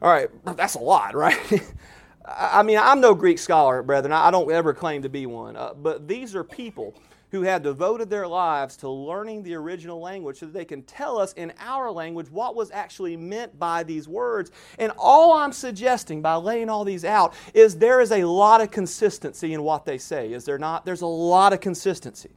All 0.00 0.10
right, 0.10 0.28
that's 0.56 0.74
a 0.74 0.80
lot, 0.80 1.14
right? 1.14 1.38
I 2.24 2.62
mean, 2.62 2.78
I'm 2.78 3.00
no 3.00 3.14
Greek 3.14 3.38
scholar, 3.38 3.82
brethren. 3.82 4.12
I 4.12 4.30
don't 4.30 4.50
ever 4.52 4.74
claim 4.74 5.02
to 5.02 5.08
be 5.08 5.26
one. 5.26 5.56
Uh, 5.56 5.74
but 5.74 6.06
these 6.06 6.36
are 6.36 6.44
people 6.44 6.94
who 7.30 7.42
have 7.42 7.62
devoted 7.62 8.08
their 8.08 8.26
lives 8.26 8.76
to 8.76 8.88
learning 8.88 9.42
the 9.42 9.54
original 9.54 10.00
language 10.00 10.38
so 10.38 10.46
that 10.46 10.52
they 10.52 10.64
can 10.64 10.82
tell 10.82 11.18
us 11.18 11.32
in 11.34 11.52
our 11.58 11.90
language 11.90 12.30
what 12.30 12.54
was 12.54 12.70
actually 12.70 13.16
meant 13.16 13.58
by 13.58 13.82
these 13.82 14.08
words. 14.08 14.50
And 14.78 14.92
all 14.96 15.32
I'm 15.32 15.52
suggesting 15.52 16.22
by 16.22 16.36
laying 16.36 16.70
all 16.70 16.84
these 16.84 17.04
out 17.04 17.34
is 17.52 17.76
there 17.76 18.00
is 18.00 18.12
a 18.12 18.24
lot 18.24 18.60
of 18.60 18.70
consistency 18.70 19.52
in 19.52 19.62
what 19.62 19.84
they 19.84 19.98
say, 19.98 20.32
is 20.32 20.44
there 20.44 20.58
not? 20.58 20.86
There's 20.86 21.02
a 21.02 21.06
lot 21.06 21.52
of 21.52 21.60
consistency. 21.60 22.30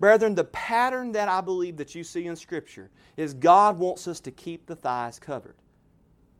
Brethren, 0.00 0.34
the 0.34 0.44
pattern 0.44 1.12
that 1.12 1.28
I 1.28 1.40
believe 1.40 1.76
that 1.76 1.94
you 1.94 2.04
see 2.04 2.26
in 2.26 2.36
Scripture 2.36 2.90
is 3.16 3.32
God 3.32 3.78
wants 3.78 4.08
us 4.08 4.20
to 4.20 4.30
keep 4.30 4.66
the 4.66 4.76
thighs 4.76 5.18
covered. 5.18 5.54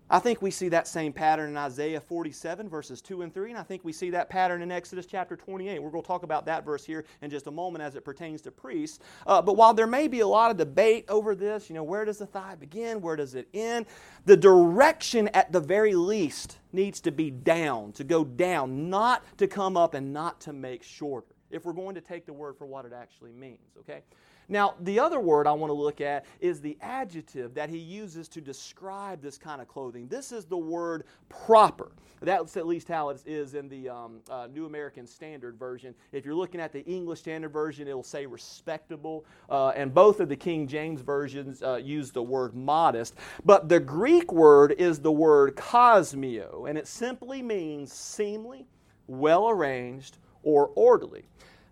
I 0.08 0.20
think 0.20 0.40
we 0.40 0.52
see 0.52 0.68
that 0.68 0.86
same 0.86 1.12
pattern 1.12 1.50
in 1.50 1.56
Isaiah 1.56 2.00
47, 2.00 2.68
verses 2.68 3.02
2 3.02 3.22
and 3.22 3.34
3, 3.34 3.50
and 3.50 3.58
I 3.58 3.64
think 3.64 3.84
we 3.84 3.92
see 3.92 4.10
that 4.10 4.30
pattern 4.30 4.62
in 4.62 4.70
Exodus 4.70 5.04
chapter 5.04 5.34
28. 5.34 5.82
We're 5.82 5.90
going 5.90 6.02
to 6.02 6.06
talk 6.06 6.22
about 6.22 6.46
that 6.46 6.64
verse 6.64 6.84
here 6.84 7.04
in 7.22 7.30
just 7.30 7.48
a 7.48 7.50
moment 7.50 7.82
as 7.82 7.96
it 7.96 8.04
pertains 8.04 8.40
to 8.42 8.52
priests. 8.52 9.00
Uh, 9.26 9.42
but 9.42 9.56
while 9.56 9.74
there 9.74 9.88
may 9.88 10.06
be 10.06 10.20
a 10.20 10.26
lot 10.26 10.52
of 10.52 10.58
debate 10.58 11.06
over 11.08 11.34
this, 11.34 11.68
you 11.68 11.74
know, 11.74 11.82
where 11.82 12.04
does 12.04 12.18
the 12.18 12.26
thigh 12.26 12.54
begin? 12.54 13.00
Where 13.00 13.16
does 13.16 13.34
it 13.34 13.48
end? 13.52 13.86
The 14.26 14.36
direction, 14.36 15.26
at 15.34 15.50
the 15.50 15.60
very 15.60 15.96
least, 15.96 16.58
needs 16.72 17.00
to 17.00 17.10
be 17.10 17.32
down, 17.32 17.90
to 17.94 18.04
go 18.04 18.24
down, 18.24 18.88
not 18.88 19.24
to 19.38 19.48
come 19.48 19.76
up 19.76 19.94
and 19.94 20.12
not 20.12 20.40
to 20.42 20.52
make 20.52 20.84
shorter, 20.84 21.34
if 21.50 21.64
we're 21.64 21.72
going 21.72 21.96
to 21.96 22.00
take 22.00 22.26
the 22.26 22.32
word 22.32 22.56
for 22.56 22.66
what 22.66 22.84
it 22.84 22.92
actually 22.92 23.32
means, 23.32 23.76
okay? 23.80 24.02
Now, 24.48 24.74
the 24.80 25.00
other 25.00 25.18
word 25.18 25.46
I 25.46 25.52
want 25.52 25.70
to 25.70 25.74
look 25.74 26.00
at 26.00 26.24
is 26.40 26.60
the 26.60 26.78
adjective 26.80 27.54
that 27.54 27.68
he 27.68 27.78
uses 27.78 28.28
to 28.28 28.40
describe 28.40 29.20
this 29.20 29.38
kind 29.38 29.60
of 29.60 29.68
clothing. 29.68 30.06
This 30.08 30.30
is 30.30 30.44
the 30.44 30.56
word 30.56 31.04
proper. 31.28 31.90
That's 32.22 32.56
at 32.56 32.66
least 32.66 32.88
how 32.88 33.10
it 33.10 33.22
is 33.26 33.54
in 33.54 33.68
the 33.68 33.88
um, 33.88 34.20
uh, 34.30 34.48
New 34.52 34.66
American 34.66 35.06
Standard 35.06 35.58
Version. 35.58 35.94
If 36.12 36.24
you're 36.24 36.34
looking 36.34 36.60
at 36.60 36.72
the 36.72 36.84
English 36.84 37.20
Standard 37.20 37.52
Version, 37.52 37.88
it'll 37.88 38.02
say 38.02 38.24
respectable. 38.24 39.24
Uh, 39.50 39.68
and 39.70 39.92
both 39.92 40.20
of 40.20 40.28
the 40.28 40.36
King 40.36 40.66
James 40.66 41.02
versions 41.02 41.62
uh, 41.62 41.76
use 41.76 42.12
the 42.12 42.22
word 42.22 42.54
modest. 42.54 43.14
But 43.44 43.68
the 43.68 43.80
Greek 43.80 44.32
word 44.32 44.72
is 44.78 45.00
the 45.00 45.12
word 45.12 45.56
cosmio, 45.56 46.68
and 46.68 46.78
it 46.78 46.86
simply 46.86 47.42
means 47.42 47.92
seemly, 47.92 48.66
well 49.06 49.48
arranged, 49.48 50.18
or 50.42 50.70
orderly. 50.74 51.24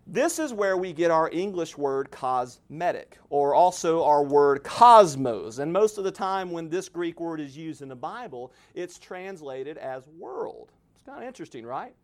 This 0.07 0.39
is 0.39 0.53
where 0.53 0.77
we 0.77 0.93
get 0.93 1.11
our 1.11 1.31
English 1.31 1.79
word 1.79 2.11
cosmetic, 2.11 3.19
or 3.31 3.55
also 3.55 4.05
our 4.05 4.23
word 4.23 4.63
cosmos. 4.63 5.59
And 5.59 5.73
most 5.73 5.97
of 5.97 6.05
the 6.05 6.11
time, 6.11 6.51
when 6.51 6.69
this 6.69 6.91
Greek 6.91 7.21
word 7.21 7.41
is 7.41 7.57
used 7.57 7.81
in 7.81 7.89
the 7.89 7.97
Bible, 7.97 8.53
it's 8.75 8.99
translated 8.99 9.79
as 9.79 10.07
world. 10.19 10.73
It's 10.95 11.05
kind 11.05 11.23
of 11.23 11.27
interesting, 11.27 11.65
right? 11.65 11.95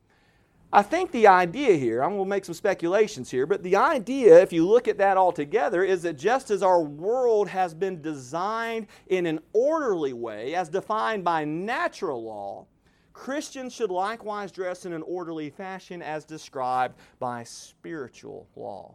I 0.73 0.83
think 0.83 1.11
the 1.11 1.27
idea 1.27 1.75
here, 1.75 2.03
I'm 2.03 2.11
going 2.11 2.25
to 2.25 2.29
make 2.29 2.45
some 2.45 2.55
speculations 2.55 3.31
here, 3.31 3.45
but 3.45 3.63
the 3.63 3.77
idea, 3.77 4.41
if 4.41 4.53
you 4.53 4.67
look 4.67 4.89
at 4.89 4.99
that 4.99 5.17
all 5.17 5.33
together, 5.33 5.83
is 5.85 6.03
that 6.03 6.17
just 6.17 6.51
as 6.51 6.63
our 6.63 6.81
world 6.81 7.49
has 7.49 7.75
been 7.75 8.01
designed 8.01 8.87
in 9.09 9.27
an 9.27 9.41
orderly 9.53 10.13
way, 10.13 10.55
as 10.55 10.69
defined 10.69 11.25
by 11.25 11.45
natural 11.45 12.23
law, 12.23 12.67
Christians 13.21 13.75
should 13.75 13.91
likewise 13.91 14.51
dress 14.51 14.87
in 14.87 14.95
an 14.95 15.03
orderly 15.03 15.51
fashion 15.51 16.01
as 16.01 16.25
described 16.25 16.97
by 17.19 17.45
spiritual 17.45 18.49
law. 18.57 18.95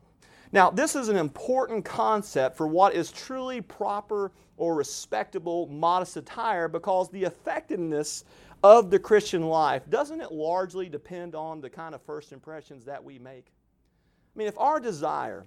Now, 0.52 0.72
this 0.72 0.96
is 0.96 1.10
an 1.10 1.16
important 1.16 1.86
concept 1.86 2.58
for 2.58 2.66
what 2.66 2.96
is 2.96 3.12
truly 3.12 3.62
proper 3.62 4.32
or 4.58 4.74
respectable 4.74 5.68
modest 5.68 6.18
attire 6.18 6.68
because 6.68 7.08
the 7.12 7.24
effectiveness 7.24 8.24
of 8.64 8.90
the 8.90 8.98
Christian 8.98 9.44
life 9.44 9.88
doesn't 9.92 10.20
it 10.20 10.32
largely 10.32 10.90
depend 10.90 11.36
on 11.36 11.62
the 11.62 11.70
kind 11.70 11.94
of 11.94 12.02
first 12.02 12.32
impressions 12.32 12.84
that 12.86 13.04
we 13.04 13.20
make? 13.20 13.46
I 14.36 14.40
mean, 14.40 14.48
if 14.48 14.58
our 14.58 14.80
desire 14.80 15.46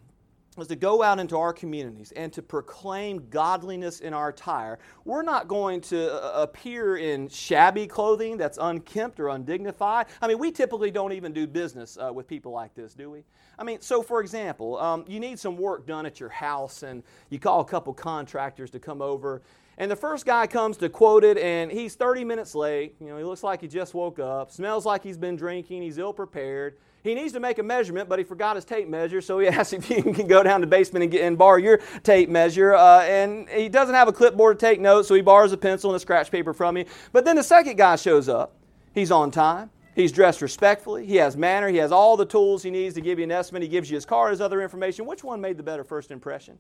was 0.56 0.68
to 0.68 0.76
go 0.76 1.02
out 1.02 1.20
into 1.20 1.36
our 1.36 1.52
communities 1.52 2.12
and 2.12 2.32
to 2.32 2.42
proclaim 2.42 3.28
godliness 3.30 4.00
in 4.00 4.12
our 4.12 4.30
attire. 4.30 4.78
We're 5.04 5.22
not 5.22 5.46
going 5.46 5.80
to 5.82 6.12
uh, 6.12 6.42
appear 6.42 6.96
in 6.96 7.28
shabby 7.28 7.86
clothing 7.86 8.36
that's 8.36 8.58
unkempt 8.60 9.20
or 9.20 9.28
undignified. 9.28 10.06
I 10.20 10.26
mean, 10.26 10.38
we 10.38 10.50
typically 10.50 10.90
don't 10.90 11.12
even 11.12 11.32
do 11.32 11.46
business 11.46 11.96
uh, 11.96 12.12
with 12.12 12.26
people 12.26 12.52
like 12.52 12.74
this, 12.74 12.94
do 12.94 13.10
we? 13.10 13.24
I 13.58 13.64
mean, 13.64 13.80
so 13.80 14.02
for 14.02 14.20
example, 14.20 14.78
um, 14.78 15.04
you 15.06 15.20
need 15.20 15.38
some 15.38 15.56
work 15.56 15.86
done 15.86 16.06
at 16.06 16.20
your 16.20 16.28
house 16.28 16.82
and 16.82 17.02
you 17.30 17.38
call 17.38 17.60
a 17.60 17.64
couple 17.64 17.92
contractors 17.92 18.70
to 18.70 18.78
come 18.78 19.02
over. 19.02 19.42
And 19.78 19.88
the 19.88 19.96
first 19.96 20.26
guy 20.26 20.48
comes 20.48 20.76
to 20.78 20.88
quote 20.88 21.22
it, 21.22 21.38
and 21.38 21.70
he's 21.70 21.94
30 21.94 22.24
minutes 22.24 22.56
late. 22.56 22.96
You 23.00 23.06
know, 23.06 23.16
he 23.16 23.22
looks 23.22 23.44
like 23.44 23.60
he 23.60 23.68
just 23.68 23.94
woke 23.94 24.18
up, 24.18 24.50
smells 24.50 24.84
like 24.84 25.04
he's 25.04 25.16
been 25.16 25.36
drinking, 25.36 25.82
he's 25.82 25.98
ill 25.98 26.12
prepared. 26.12 26.78
He 27.04 27.14
needs 27.14 27.32
to 27.32 27.40
make 27.40 27.58
a 27.58 27.62
measurement, 27.62 28.08
but 28.08 28.18
he 28.18 28.24
forgot 28.24 28.56
his 28.56 28.64
tape 28.64 28.88
measure, 28.88 29.20
so 29.20 29.38
he 29.38 29.46
asks 29.48 29.72
if 29.72 29.88
you 29.88 30.02
can 30.02 30.26
go 30.26 30.42
down 30.42 30.60
to 30.60 30.66
the 30.66 30.70
basement 30.70 31.04
and, 31.04 31.12
get, 31.12 31.22
and 31.22 31.38
borrow 31.38 31.56
your 31.56 31.78
tape 32.02 32.28
measure. 32.28 32.74
Uh, 32.74 33.02
and 33.02 33.48
he 33.48 33.68
doesn't 33.68 33.94
have 33.94 34.08
a 34.08 34.12
clipboard 34.12 34.58
to 34.58 34.66
take 34.66 34.80
notes, 34.80 35.08
so 35.08 35.14
he 35.14 35.22
borrows 35.22 35.52
a 35.52 35.56
pencil 35.56 35.90
and 35.90 35.96
a 35.96 36.00
scratch 36.00 36.30
paper 36.30 36.52
from 36.52 36.76
you. 36.76 36.84
But 37.12 37.24
then 37.24 37.36
the 37.36 37.42
second 37.42 37.76
guy 37.76 37.96
shows 37.96 38.28
up. 38.28 38.54
He's 38.92 39.10
on 39.10 39.30
time. 39.30 39.70
He's 39.94 40.12
dressed 40.12 40.42
respectfully. 40.42 41.06
He 41.06 41.16
has 41.16 41.36
manner. 41.36 41.68
He 41.68 41.78
has 41.78 41.90
all 41.90 42.16
the 42.16 42.24
tools 42.24 42.62
he 42.62 42.70
needs 42.70 42.94
to 42.94 43.00
give 43.00 43.18
you 43.18 43.24
an 43.24 43.32
estimate. 43.32 43.62
He 43.62 43.68
gives 43.68 43.90
you 43.90 43.96
his 43.96 44.06
car, 44.06 44.30
his 44.30 44.40
other 44.40 44.62
information. 44.62 45.06
Which 45.06 45.24
one 45.24 45.40
made 45.40 45.56
the 45.56 45.62
better 45.62 45.82
first 45.82 46.10
impression? 46.10 46.58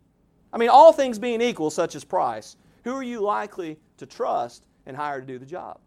I 0.52 0.58
mean, 0.58 0.68
all 0.68 0.92
things 0.92 1.18
being 1.18 1.40
equal, 1.40 1.70
such 1.70 1.94
as 1.94 2.04
price, 2.04 2.56
who 2.84 2.92
are 2.94 3.02
you 3.02 3.20
likely 3.20 3.78
to 3.98 4.06
trust 4.06 4.64
and 4.86 4.96
hire 4.96 5.20
to 5.20 5.26
do 5.26 5.38
the 5.38 5.46
job? 5.46 5.78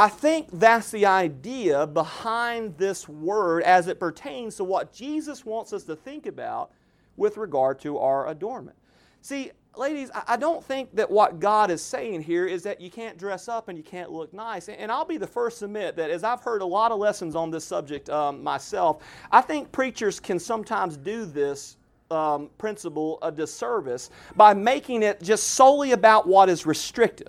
I 0.00 0.08
think 0.08 0.48
that's 0.54 0.90
the 0.90 1.04
idea 1.04 1.86
behind 1.86 2.78
this 2.78 3.06
word 3.06 3.62
as 3.64 3.86
it 3.86 4.00
pertains 4.00 4.56
to 4.56 4.64
what 4.64 4.94
Jesus 4.94 5.44
wants 5.44 5.74
us 5.74 5.82
to 5.84 5.94
think 5.94 6.24
about 6.24 6.70
with 7.18 7.36
regard 7.36 7.78
to 7.80 7.98
our 7.98 8.28
adornment. 8.28 8.78
See, 9.20 9.50
ladies, 9.76 10.10
I 10.26 10.38
don't 10.38 10.64
think 10.64 10.96
that 10.96 11.10
what 11.10 11.38
God 11.38 11.70
is 11.70 11.82
saying 11.82 12.22
here 12.22 12.46
is 12.46 12.62
that 12.62 12.80
you 12.80 12.90
can't 12.90 13.18
dress 13.18 13.46
up 13.46 13.68
and 13.68 13.76
you 13.76 13.84
can't 13.84 14.10
look 14.10 14.32
nice. 14.32 14.70
And 14.70 14.90
I'll 14.90 15.04
be 15.04 15.18
the 15.18 15.26
first 15.26 15.58
to 15.58 15.66
admit 15.66 15.96
that 15.96 16.08
as 16.08 16.24
I've 16.24 16.40
heard 16.40 16.62
a 16.62 16.66
lot 16.66 16.92
of 16.92 16.98
lessons 16.98 17.36
on 17.36 17.50
this 17.50 17.66
subject 17.66 18.08
um, 18.08 18.42
myself, 18.42 19.02
I 19.30 19.42
think 19.42 19.70
preachers 19.70 20.18
can 20.18 20.38
sometimes 20.38 20.96
do 20.96 21.26
this 21.26 21.76
um, 22.10 22.48
principle 22.56 23.18
a 23.20 23.30
disservice 23.30 24.08
by 24.34 24.54
making 24.54 25.02
it 25.02 25.22
just 25.22 25.48
solely 25.48 25.92
about 25.92 26.26
what 26.26 26.48
is 26.48 26.64
restrictive. 26.64 27.28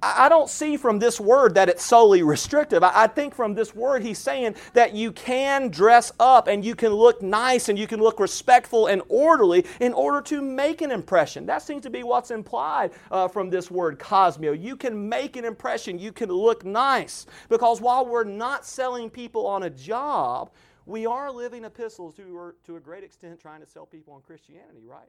I 0.00 0.28
don't 0.28 0.48
see 0.48 0.76
from 0.76 1.00
this 1.00 1.18
word 1.18 1.54
that 1.54 1.68
it's 1.68 1.84
solely 1.84 2.22
restrictive. 2.22 2.84
I 2.84 3.08
think 3.08 3.34
from 3.34 3.54
this 3.54 3.74
word 3.74 4.02
he's 4.02 4.18
saying 4.18 4.54
that 4.74 4.94
you 4.94 5.10
can 5.10 5.70
dress 5.70 6.12
up 6.20 6.46
and 6.46 6.64
you 6.64 6.76
can 6.76 6.92
look 6.92 7.20
nice 7.20 7.68
and 7.68 7.76
you 7.76 7.88
can 7.88 7.98
look 7.98 8.20
respectful 8.20 8.86
and 8.86 9.02
orderly 9.08 9.66
in 9.80 9.92
order 9.92 10.20
to 10.22 10.40
make 10.40 10.82
an 10.82 10.92
impression. 10.92 11.46
That 11.46 11.62
seems 11.62 11.82
to 11.82 11.90
be 11.90 12.04
what's 12.04 12.30
implied 12.30 12.92
uh, 13.10 13.26
from 13.26 13.50
this 13.50 13.72
word 13.72 13.98
cosmio. 13.98 14.60
You 14.60 14.76
can 14.76 15.08
make 15.08 15.36
an 15.36 15.44
impression, 15.44 15.98
you 15.98 16.12
can 16.12 16.28
look 16.28 16.64
nice. 16.64 17.26
Because 17.48 17.80
while 17.80 18.06
we're 18.06 18.22
not 18.22 18.64
selling 18.64 19.10
people 19.10 19.48
on 19.48 19.64
a 19.64 19.70
job, 19.70 20.50
we 20.86 21.06
are 21.06 21.30
living 21.30 21.64
epistles 21.64 22.16
who 22.16 22.36
are, 22.36 22.54
to 22.66 22.76
a 22.76 22.80
great 22.80 23.02
extent 23.02 23.40
trying 23.40 23.60
to 23.60 23.66
sell 23.66 23.84
people 23.84 24.14
on 24.14 24.22
Christianity, 24.22 24.84
right? 24.86 25.08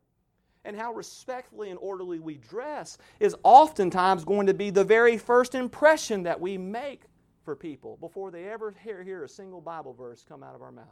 And 0.65 0.75
how 0.75 0.93
respectfully 0.93 1.69
and 1.69 1.79
orderly 1.79 2.19
we 2.19 2.35
dress 2.35 2.97
is 3.19 3.35
oftentimes 3.43 4.23
going 4.23 4.47
to 4.47 4.53
be 4.53 4.69
the 4.69 4.83
very 4.83 5.17
first 5.17 5.55
impression 5.55 6.23
that 6.23 6.39
we 6.39 6.57
make 6.57 7.03
for 7.43 7.55
people 7.55 7.97
before 7.97 8.31
they 8.31 8.45
ever 8.49 8.73
hear, 8.83 9.03
hear 9.03 9.23
a 9.23 9.29
single 9.29 9.61
Bible 9.61 9.93
verse 9.93 10.23
come 10.27 10.43
out 10.43 10.55
of 10.55 10.61
our 10.61 10.71
mouth. 10.71 10.85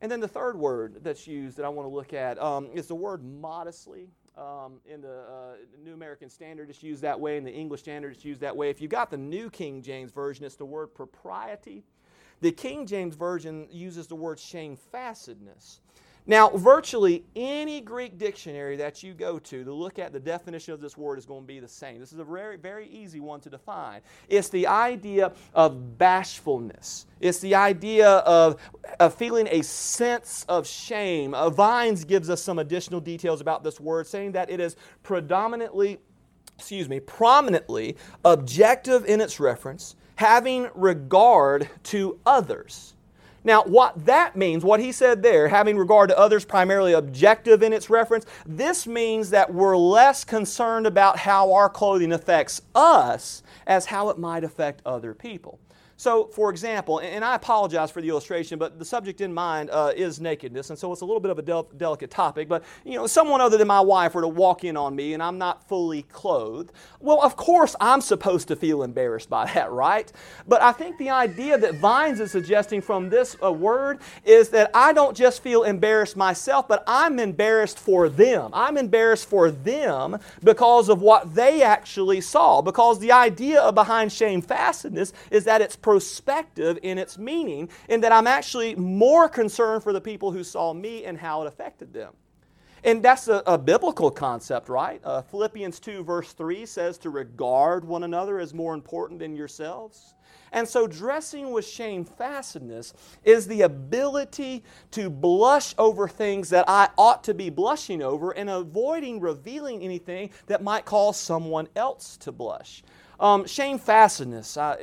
And 0.00 0.10
then 0.10 0.20
the 0.20 0.28
third 0.28 0.56
word 0.56 1.00
that's 1.02 1.26
used 1.26 1.58
that 1.58 1.64
I 1.64 1.68
want 1.68 1.88
to 1.88 1.94
look 1.94 2.14
at 2.14 2.40
um, 2.40 2.70
is 2.72 2.86
the 2.86 2.94
word 2.94 3.22
modestly. 3.22 4.08
Um, 4.38 4.80
in 4.86 5.02
the 5.02 5.18
uh, 5.20 5.56
New 5.84 5.92
American 5.92 6.30
Standard, 6.30 6.70
it's 6.70 6.82
used 6.82 7.02
that 7.02 7.18
way. 7.18 7.36
In 7.36 7.44
the 7.44 7.52
English 7.52 7.80
Standard, 7.80 8.14
it's 8.14 8.24
used 8.24 8.40
that 8.40 8.56
way. 8.56 8.70
If 8.70 8.80
you've 8.80 8.90
got 8.90 9.10
the 9.10 9.18
New 9.18 9.50
King 9.50 9.82
James 9.82 10.12
Version, 10.12 10.46
it's 10.46 10.54
the 10.56 10.64
word 10.64 10.94
propriety. 10.94 11.84
The 12.40 12.52
King 12.52 12.86
James 12.86 13.16
Version 13.16 13.66
uses 13.70 14.06
the 14.06 14.14
word 14.14 14.38
shamefacedness. 14.38 15.80
Now, 16.26 16.50
virtually 16.50 17.24
any 17.34 17.80
Greek 17.80 18.18
dictionary 18.18 18.76
that 18.76 19.02
you 19.02 19.14
go 19.14 19.38
to 19.38 19.64
to 19.64 19.72
look 19.72 19.98
at 19.98 20.12
the 20.12 20.20
definition 20.20 20.74
of 20.74 20.80
this 20.80 20.96
word 20.96 21.18
is 21.18 21.26
going 21.26 21.42
to 21.42 21.46
be 21.46 21.60
the 21.60 21.68
same. 21.68 21.98
This 21.98 22.12
is 22.12 22.18
a 22.18 22.24
very, 22.24 22.56
very 22.56 22.86
easy 22.88 23.20
one 23.20 23.40
to 23.40 23.50
define. 23.50 24.00
It's 24.28 24.48
the 24.48 24.66
idea 24.66 25.32
of 25.54 25.98
bashfulness. 25.98 27.06
It's 27.20 27.40
the 27.40 27.54
idea 27.54 28.08
of, 28.08 28.60
of 29.00 29.14
feeling 29.14 29.48
a 29.50 29.62
sense 29.62 30.44
of 30.48 30.66
shame. 30.66 31.34
Uh, 31.34 31.50
Vine's 31.50 32.04
gives 32.04 32.30
us 32.30 32.42
some 32.42 32.58
additional 32.58 33.00
details 33.00 33.40
about 33.40 33.64
this 33.64 33.80
word, 33.80 34.06
saying 34.06 34.32
that 34.32 34.50
it 34.50 34.60
is 34.60 34.76
predominantly, 35.02 35.98
excuse 36.58 36.88
me, 36.88 37.00
prominently 37.00 37.96
objective 38.24 39.04
in 39.06 39.20
its 39.20 39.40
reference, 39.40 39.96
having 40.16 40.68
regard 40.74 41.68
to 41.84 42.20
others. 42.26 42.94
Now, 43.42 43.62
what 43.62 44.04
that 44.04 44.36
means, 44.36 44.64
what 44.64 44.80
he 44.80 44.92
said 44.92 45.22
there, 45.22 45.48
having 45.48 45.78
regard 45.78 46.10
to 46.10 46.18
others 46.18 46.44
primarily 46.44 46.92
objective 46.92 47.62
in 47.62 47.72
its 47.72 47.88
reference, 47.88 48.26
this 48.46 48.86
means 48.86 49.30
that 49.30 49.52
we're 49.52 49.76
less 49.76 50.24
concerned 50.24 50.86
about 50.86 51.18
how 51.18 51.52
our 51.52 51.70
clothing 51.70 52.12
affects 52.12 52.60
us 52.74 53.42
as 53.66 53.86
how 53.86 54.10
it 54.10 54.18
might 54.18 54.44
affect 54.44 54.82
other 54.84 55.14
people. 55.14 55.58
So, 56.00 56.28
for 56.28 56.48
example, 56.48 57.00
and 57.00 57.22
I 57.22 57.34
apologize 57.34 57.90
for 57.90 58.00
the 58.00 58.08
illustration, 58.08 58.58
but 58.58 58.78
the 58.78 58.86
subject 58.86 59.20
in 59.20 59.34
mind 59.34 59.68
uh, 59.68 59.92
is 59.94 60.18
nakedness, 60.18 60.70
and 60.70 60.78
so 60.78 60.90
it's 60.92 61.02
a 61.02 61.04
little 61.04 61.20
bit 61.20 61.30
of 61.30 61.38
a 61.38 61.42
del- 61.42 61.68
delicate 61.76 62.10
topic. 62.10 62.48
But 62.48 62.64
you 62.86 62.94
know, 62.94 63.06
someone 63.06 63.42
other 63.42 63.58
than 63.58 63.68
my 63.68 63.82
wife 63.82 64.14
were 64.14 64.22
to 64.22 64.28
walk 64.28 64.64
in 64.64 64.78
on 64.78 64.96
me, 64.96 65.12
and 65.12 65.22
I'm 65.22 65.36
not 65.36 65.68
fully 65.68 66.04
clothed. 66.04 66.72
Well, 67.00 67.20
of 67.22 67.36
course, 67.36 67.76
I'm 67.82 68.00
supposed 68.00 68.48
to 68.48 68.56
feel 68.56 68.82
embarrassed 68.82 69.28
by 69.28 69.44
that, 69.52 69.70
right? 69.72 70.10
But 70.48 70.62
I 70.62 70.72
think 70.72 70.96
the 70.96 71.10
idea 71.10 71.58
that 71.58 71.74
Vine's 71.74 72.18
is 72.18 72.30
suggesting 72.30 72.80
from 72.80 73.10
this 73.10 73.36
uh, 73.42 73.52
word 73.52 73.98
is 74.24 74.48
that 74.48 74.70
I 74.72 74.94
don't 74.94 75.14
just 75.14 75.42
feel 75.42 75.64
embarrassed 75.64 76.16
myself, 76.16 76.66
but 76.66 76.82
I'm 76.86 77.18
embarrassed 77.18 77.78
for 77.78 78.08
them. 78.08 78.48
I'm 78.54 78.78
embarrassed 78.78 79.28
for 79.28 79.50
them 79.50 80.18
because 80.42 80.88
of 80.88 81.02
what 81.02 81.34
they 81.34 81.62
actually 81.62 82.22
saw. 82.22 82.62
Because 82.62 83.00
the 83.00 83.12
idea 83.12 83.70
behind 83.70 84.10
shamefastness 84.10 85.12
is 85.30 85.44
that 85.44 85.60
it's 85.60 85.76
prospective 85.90 86.78
in 86.84 86.98
its 86.98 87.18
meaning, 87.18 87.68
in 87.88 88.00
that 88.00 88.12
I'm 88.12 88.28
actually 88.28 88.76
more 88.76 89.28
concerned 89.28 89.82
for 89.82 89.92
the 89.92 90.00
people 90.00 90.30
who 90.30 90.44
saw 90.44 90.72
me 90.72 91.04
and 91.04 91.18
how 91.18 91.42
it 91.42 91.48
affected 91.48 91.92
them. 91.92 92.12
And 92.84 93.02
that's 93.02 93.26
a, 93.26 93.42
a 93.44 93.58
biblical 93.58 94.08
concept, 94.08 94.68
right? 94.68 95.00
Uh, 95.02 95.20
Philippians 95.20 95.80
2, 95.80 96.04
verse 96.04 96.32
3 96.32 96.64
says 96.64 96.96
to 96.98 97.10
regard 97.10 97.84
one 97.84 98.04
another 98.04 98.38
as 98.38 98.54
more 98.54 98.72
important 98.72 99.18
than 99.18 99.34
yourselves. 99.34 100.14
And 100.52 100.68
so, 100.68 100.86
dressing 100.86 101.50
with 101.50 101.64
shamefastness 101.64 102.92
is 103.24 103.48
the 103.48 103.62
ability 103.62 104.62
to 104.92 105.10
blush 105.10 105.74
over 105.76 106.06
things 106.06 106.50
that 106.50 106.66
I 106.68 106.88
ought 106.96 107.24
to 107.24 107.34
be 107.34 107.50
blushing 107.50 108.00
over 108.00 108.30
and 108.30 108.48
avoiding 108.48 109.18
revealing 109.18 109.82
anything 109.82 110.30
that 110.46 110.62
might 110.62 110.84
cause 110.84 111.16
someone 111.18 111.66
else 111.74 112.16
to 112.18 112.30
blush. 112.30 112.84
Um, 113.20 113.44
shamefastness, 113.44 114.56
uh, 114.56 114.76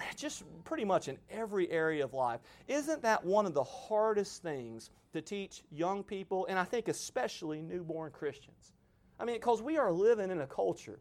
just 0.16 0.44
pretty 0.64 0.84
much 0.84 1.08
in 1.08 1.18
every 1.30 1.70
area 1.70 2.04
of 2.04 2.14
life. 2.14 2.40
Isn't 2.68 3.02
that 3.02 3.24
one 3.24 3.46
of 3.46 3.54
the 3.54 3.64
hardest 3.64 4.42
things 4.42 4.90
to 5.12 5.20
teach 5.20 5.62
young 5.70 6.02
people, 6.02 6.46
and 6.48 6.58
I 6.58 6.64
think 6.64 6.88
especially 6.88 7.62
newborn 7.62 8.12
Christians? 8.12 8.72
I 9.18 9.24
mean, 9.24 9.36
because 9.36 9.62
we 9.62 9.78
are 9.78 9.92
living 9.92 10.30
in 10.30 10.40
a 10.40 10.46
culture 10.46 10.98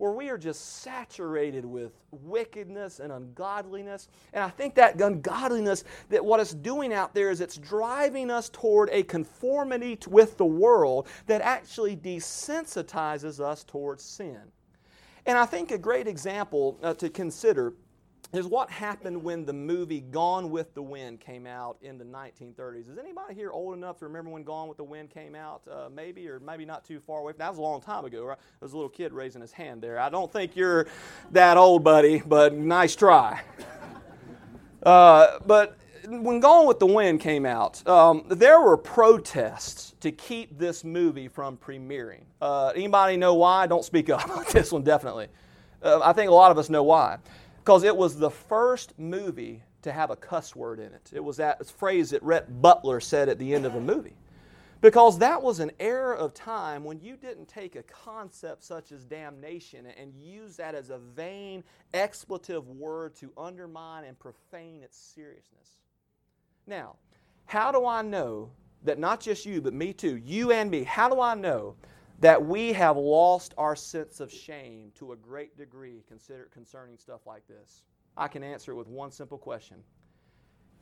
where 0.00 0.12
we 0.12 0.30
are 0.30 0.38
just 0.38 0.80
saturated 0.80 1.64
with 1.64 1.92
wickedness 2.10 3.00
and 3.00 3.12
ungodliness. 3.12 4.08
And 4.32 4.42
I 4.42 4.48
think 4.48 4.74
that 4.76 4.98
ungodliness, 4.98 5.84
that 6.08 6.24
what 6.24 6.40
it's 6.40 6.54
doing 6.54 6.94
out 6.94 7.14
there 7.14 7.30
is 7.30 7.42
it's 7.42 7.58
driving 7.58 8.30
us 8.30 8.48
toward 8.48 8.88
a 8.92 9.02
conformity 9.02 9.98
with 10.08 10.38
the 10.38 10.46
world 10.46 11.06
that 11.26 11.42
actually 11.42 11.98
desensitizes 11.98 13.40
us 13.40 13.62
towards 13.62 14.02
sin. 14.02 14.40
And 15.26 15.36
I 15.36 15.44
think 15.44 15.70
a 15.70 15.76
great 15.76 16.08
example 16.08 16.78
uh, 16.82 16.94
to 16.94 17.10
consider 17.10 17.74
is 18.32 18.46
what 18.46 18.70
happened 18.70 19.22
when 19.22 19.44
the 19.44 19.52
movie 19.52 20.00
Gone 20.00 20.50
with 20.50 20.72
the 20.74 20.82
Wind 20.82 21.20
came 21.20 21.46
out 21.46 21.78
in 21.82 21.98
the 21.98 22.04
1930s. 22.04 22.90
Is 22.90 22.98
anybody 22.98 23.34
here 23.34 23.50
old 23.50 23.76
enough 23.76 23.98
to 23.98 24.04
remember 24.04 24.30
when 24.30 24.44
Gone 24.44 24.68
with 24.68 24.76
the 24.76 24.84
Wind 24.84 25.10
came 25.10 25.34
out? 25.34 25.62
Uh, 25.68 25.88
maybe, 25.92 26.28
or 26.28 26.38
maybe 26.38 26.64
not 26.64 26.84
too 26.84 27.00
far 27.00 27.20
away. 27.20 27.32
That 27.36 27.48
was 27.48 27.58
a 27.58 27.62
long 27.62 27.80
time 27.80 28.04
ago, 28.04 28.24
right? 28.24 28.38
There 28.38 28.66
was 28.66 28.72
a 28.72 28.76
little 28.76 28.90
kid 28.90 29.12
raising 29.12 29.40
his 29.40 29.50
hand 29.52 29.82
there. 29.82 29.98
I 29.98 30.08
don't 30.08 30.32
think 30.32 30.54
you're 30.54 30.86
that 31.32 31.56
old, 31.56 31.82
buddy, 31.82 32.22
but 32.24 32.54
nice 32.54 32.94
try. 32.94 33.40
Uh, 34.82 35.40
but 35.44 35.76
when 36.06 36.38
Gone 36.38 36.66
with 36.66 36.78
the 36.78 36.86
Wind 36.86 37.20
came 37.20 37.44
out, 37.44 37.86
um, 37.88 38.24
there 38.28 38.60
were 38.60 38.76
protests 38.76 39.94
to 40.00 40.12
keep 40.12 40.56
this 40.56 40.84
movie 40.84 41.26
from 41.26 41.56
premiering. 41.56 42.22
Uh, 42.40 42.72
anybody 42.76 43.16
know 43.16 43.34
why? 43.34 43.66
Don't 43.66 43.84
speak 43.84 44.08
up 44.08 44.46
this 44.52 44.70
one, 44.70 44.82
definitely. 44.82 45.26
Uh, 45.82 46.00
I 46.02 46.12
think 46.12 46.30
a 46.30 46.34
lot 46.34 46.50
of 46.50 46.58
us 46.58 46.70
know 46.70 46.82
why 46.82 47.18
because 47.64 47.84
it 47.84 47.96
was 47.96 48.16
the 48.16 48.30
first 48.30 48.98
movie 48.98 49.62
to 49.82 49.92
have 49.92 50.10
a 50.10 50.16
cuss 50.16 50.56
word 50.56 50.78
in 50.78 50.92
it. 50.92 51.10
It 51.12 51.22
was 51.22 51.36
that 51.38 51.64
phrase 51.66 52.10
that 52.10 52.22
Rhett 52.22 52.60
Butler 52.60 53.00
said 53.00 53.28
at 53.28 53.38
the 53.38 53.54
end 53.54 53.66
of 53.66 53.74
a 53.74 53.80
movie. 53.80 54.16
Because 54.80 55.18
that 55.18 55.42
was 55.42 55.60
an 55.60 55.70
era 55.78 56.16
of 56.16 56.32
time 56.32 56.84
when 56.84 57.00
you 57.00 57.16
didn't 57.16 57.48
take 57.48 57.76
a 57.76 57.82
concept 57.82 58.64
such 58.64 58.92
as 58.92 59.04
damnation 59.04 59.86
and 59.86 60.14
use 60.14 60.56
that 60.56 60.74
as 60.74 60.88
a 60.88 60.98
vain 60.98 61.62
expletive 61.92 62.66
word 62.66 63.14
to 63.16 63.30
undermine 63.36 64.04
and 64.04 64.18
profane 64.18 64.82
its 64.82 64.96
seriousness. 64.96 65.76
Now, 66.66 66.96
how 67.44 67.70
do 67.72 67.84
I 67.84 68.00
know 68.00 68.50
that 68.84 68.98
not 68.98 69.20
just 69.20 69.44
you, 69.44 69.60
but 69.60 69.74
me 69.74 69.92
too, 69.92 70.16
you 70.16 70.50
and 70.50 70.70
me, 70.70 70.82
how 70.84 71.10
do 71.10 71.20
I 71.20 71.34
know 71.34 71.74
that 72.20 72.44
we 72.44 72.72
have 72.72 72.96
lost 72.96 73.54
our 73.58 73.74
sense 73.74 74.20
of 74.20 74.30
shame 74.30 74.92
to 74.96 75.12
a 75.12 75.16
great 75.16 75.56
degree 75.56 76.02
concerning 76.52 76.98
stuff 76.98 77.26
like 77.26 77.46
this? 77.48 77.82
I 78.16 78.28
can 78.28 78.42
answer 78.42 78.72
it 78.72 78.76
with 78.76 78.88
one 78.88 79.10
simple 79.10 79.38
question. 79.38 79.78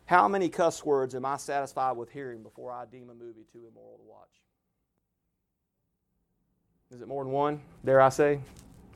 How 0.07 0.27
many 0.27 0.49
cuss 0.49 0.85
words 0.85 1.15
am 1.15 1.25
I 1.25 1.37
satisfied 1.37 1.97
with 1.97 2.11
hearing 2.11 2.43
before 2.43 2.73
I 2.73 2.85
deem 2.87 3.11
a 3.11 3.15
movie 3.15 3.45
too 3.53 3.67
immoral 3.71 3.99
to 3.99 4.05
watch? 4.05 4.29
Is 6.91 7.03
it 7.03 7.09
more 7.09 7.23
than 7.23 7.33
one, 7.33 7.61
dare 7.85 8.01
I 8.01 8.09
say? 8.09 8.41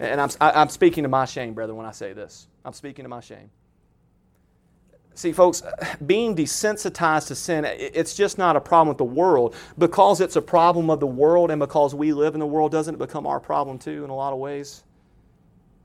And 0.01 0.21
I'm, 0.21 0.31
I'm 0.41 0.71
speaking 0.71 1.03
to 1.03 1.09
my 1.09 1.27
shame, 1.27 1.53
brother, 1.53 1.75
when 1.75 1.85
I 1.85 1.93
say 1.93 2.15
this. 2.15 2.49
I'm 2.65 2.73
speaking 2.73 3.05
to 3.05 3.11
my 3.11 3.21
shame. 3.21 3.51
See, 5.15 5.33
folks, 5.33 5.63
being 6.07 6.35
desensitized 6.35 7.27
to 7.29 7.35
sin, 7.35 7.65
it's 7.67 8.15
just 8.15 8.39
not 8.39 8.57
a 8.57 8.61
problem 8.61 8.89
with 8.89 8.99
the 8.99 9.05
world. 9.05 9.55
Because 9.79 10.21
it's 10.21 10.37
a 10.37 10.43
problem 10.43 10.91
of 10.91 11.01
the 11.01 11.07
world 11.07 11.51
and 11.51 11.61
because 11.61 11.95
we 11.95 12.13
live 12.13 12.35
in 12.35 12.41
the 12.41 12.47
world, 12.47 12.73
doesn't 12.73 12.95
it 12.95 12.99
become 12.99 13.27
our 13.27 13.41
problem 13.41 13.79
too 13.79 14.05
in 14.05 14.11
a 14.11 14.15
lot 14.15 14.33
of 14.33 14.39
ways? 14.39 14.85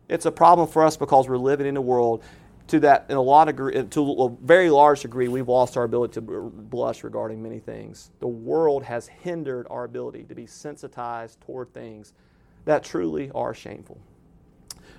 It's 0.08 0.26
a 0.26 0.32
problem 0.32 0.68
for 0.68 0.86
us 0.86 0.96
because 0.96 1.28
we're 1.28 1.38
living 1.38 1.68
in 1.68 1.74
the 1.74 1.82
world 1.82 2.24
to 2.68 2.80
that, 2.82 3.06
in 3.10 3.16
a 3.16 3.22
lot 3.22 3.48
of, 3.48 3.90
to 3.90 4.12
a 4.24 4.30
very 4.46 4.70
large 4.70 5.02
degree, 5.02 5.28
we've 5.28 5.48
lost 5.48 5.78
our 5.78 5.84
ability 5.84 6.14
to 6.16 6.22
blush 6.22 7.04
regarding 7.04 7.42
many 7.42 7.60
things. 7.60 8.12
The 8.20 8.28
world 8.28 8.84
has 8.84 9.08
hindered 9.08 9.68
our 9.70 9.86
ability 9.86 10.24
to 10.24 10.36
be 10.36 10.46
sensitized 10.46 11.40
toward 11.42 11.74
things 11.74 12.14
that 12.66 12.84
truly 12.84 13.32
are 13.34 13.54
shameful. 13.54 13.98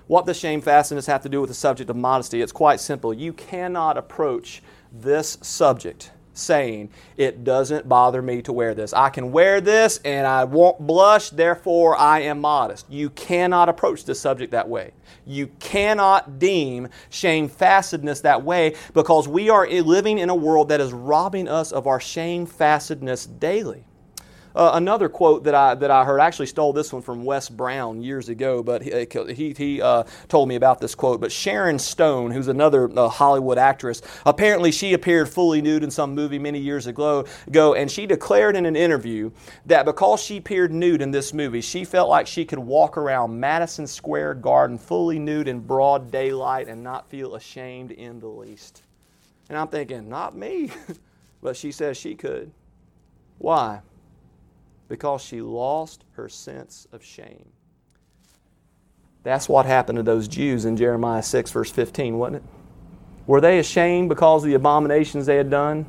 What 0.09 0.25
does 0.25 0.39
shamefastness 0.39 1.05
have 1.05 1.21
to 1.21 1.29
do 1.29 1.39
with 1.39 1.51
the 1.51 1.53
subject 1.53 1.87
of 1.87 1.95
modesty? 1.95 2.41
It's 2.41 2.51
quite 2.51 2.79
simple. 2.79 3.13
You 3.13 3.31
cannot 3.31 3.95
approach 3.95 4.63
this 4.91 5.37
subject 5.43 6.09
saying, 6.33 6.89
It 7.15 7.43
doesn't 7.43 7.87
bother 7.87 8.19
me 8.23 8.41
to 8.41 8.51
wear 8.51 8.73
this. 8.73 8.91
I 8.91 9.09
can 9.09 9.31
wear 9.31 9.61
this 9.61 9.99
and 10.03 10.25
I 10.25 10.45
won't 10.45 10.79
blush, 10.79 11.29
therefore 11.29 11.95
I 11.95 12.21
am 12.21 12.41
modest. 12.41 12.87
You 12.89 13.11
cannot 13.11 13.69
approach 13.69 14.03
the 14.03 14.15
subject 14.15 14.51
that 14.51 14.67
way. 14.67 14.93
You 15.27 15.45
cannot 15.59 16.39
deem 16.39 16.87
shamefastness 17.11 18.23
that 18.23 18.43
way 18.43 18.73
because 18.95 19.27
we 19.27 19.51
are 19.51 19.69
living 19.69 20.17
in 20.17 20.31
a 20.31 20.35
world 20.35 20.69
that 20.69 20.81
is 20.81 20.91
robbing 20.91 21.47
us 21.47 21.71
of 21.71 21.85
our 21.85 21.99
shamefastness 21.99 23.27
daily. 23.39 23.85
Uh, 24.55 24.71
another 24.73 25.09
quote 25.09 25.43
that 25.43 25.55
I, 25.55 25.75
that 25.75 25.91
I 25.91 26.03
heard, 26.03 26.19
I 26.19 26.25
actually 26.25 26.47
stole 26.47 26.73
this 26.73 26.91
one 26.91 27.01
from 27.01 27.23
Wes 27.23 27.49
Brown 27.49 28.01
years 28.01 28.29
ago, 28.29 28.63
but 28.63 28.81
he, 28.81 29.07
he, 29.33 29.53
he 29.53 29.81
uh, 29.81 30.03
told 30.27 30.49
me 30.49 30.55
about 30.55 30.79
this 30.79 30.95
quote. 30.95 31.21
But 31.21 31.31
Sharon 31.31 31.77
Stone, 31.79 32.31
who's 32.31 32.47
another 32.47 32.89
uh, 32.97 33.09
Hollywood 33.09 33.57
actress, 33.57 34.01
apparently 34.25 34.71
she 34.71 34.93
appeared 34.93 35.29
fully 35.29 35.61
nude 35.61 35.83
in 35.83 35.91
some 35.91 36.15
movie 36.15 36.39
many 36.39 36.59
years 36.59 36.87
ago, 36.87 37.25
ago, 37.47 37.73
and 37.73 37.89
she 37.89 38.05
declared 38.05 38.55
in 38.55 38.65
an 38.65 38.75
interview 38.75 39.31
that 39.65 39.85
because 39.85 40.21
she 40.21 40.37
appeared 40.37 40.73
nude 40.73 41.01
in 41.01 41.11
this 41.11 41.33
movie, 41.33 41.61
she 41.61 41.85
felt 41.85 42.09
like 42.09 42.27
she 42.27 42.45
could 42.45 42.59
walk 42.59 42.97
around 42.97 43.39
Madison 43.39 43.85
Square 43.85 44.35
Garden 44.35 44.77
fully 44.77 45.19
nude 45.19 45.47
in 45.47 45.59
broad 45.59 46.11
daylight 46.11 46.67
and 46.67 46.83
not 46.83 47.09
feel 47.09 47.35
ashamed 47.35 47.91
in 47.91 48.19
the 48.19 48.27
least. 48.27 48.83
And 49.49 49.57
I'm 49.57 49.67
thinking, 49.67 50.09
not 50.09 50.35
me. 50.35 50.71
but 51.41 51.55
she 51.55 51.71
says 51.71 51.97
she 51.97 52.15
could. 52.15 52.51
Why? 53.37 53.81
Because 54.89 55.21
she 55.21 55.41
lost 55.41 56.03
her 56.13 56.27
sense 56.27 56.87
of 56.91 57.03
shame. 57.03 57.45
That's 59.23 59.47
what 59.47 59.65
happened 59.65 59.97
to 59.97 60.03
those 60.03 60.27
Jews 60.27 60.65
in 60.65 60.75
Jeremiah 60.75 61.23
6, 61.23 61.51
verse 61.51 61.71
15, 61.71 62.17
wasn't 62.17 62.37
it? 62.37 62.43
Were 63.27 63.39
they 63.39 63.59
ashamed 63.59 64.09
because 64.09 64.43
of 64.43 64.49
the 64.49 64.55
abominations 64.55 65.25
they 65.25 65.37
had 65.37 65.49
done? 65.49 65.85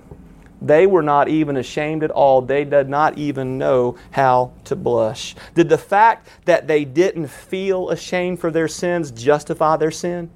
They 0.63 0.87
were 0.87 1.03
not 1.03 1.29
even 1.29 1.57
ashamed 1.57 2.05
at 2.05 2.11
all. 2.11 2.43
They 2.43 2.65
did 2.65 2.89
not 2.89 3.17
even 3.17 3.57
know 3.57 3.97
how 4.11 4.53
to 4.65 4.77
blush. 4.77 5.35
Did 5.55 5.71
the 5.71 5.79
fact 5.79 6.29
that 6.45 6.67
they 6.67 6.85
didn't 6.85 7.29
feel 7.29 7.89
ashamed 7.89 8.41
for 8.41 8.51
their 8.51 8.69
sins 8.69 9.11
justify 9.11 9.77
their 9.77 9.91
sin? 9.91 10.31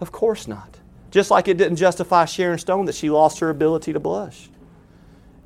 Of 0.00 0.12
course 0.12 0.48
not. 0.48 0.78
Just 1.10 1.30
like 1.30 1.48
it 1.48 1.58
didn't 1.58 1.76
justify 1.76 2.24
Sharon 2.24 2.58
Stone 2.58 2.86
that 2.86 2.94
she 2.94 3.10
lost 3.10 3.40
her 3.40 3.50
ability 3.50 3.92
to 3.92 4.00
blush. 4.00 4.49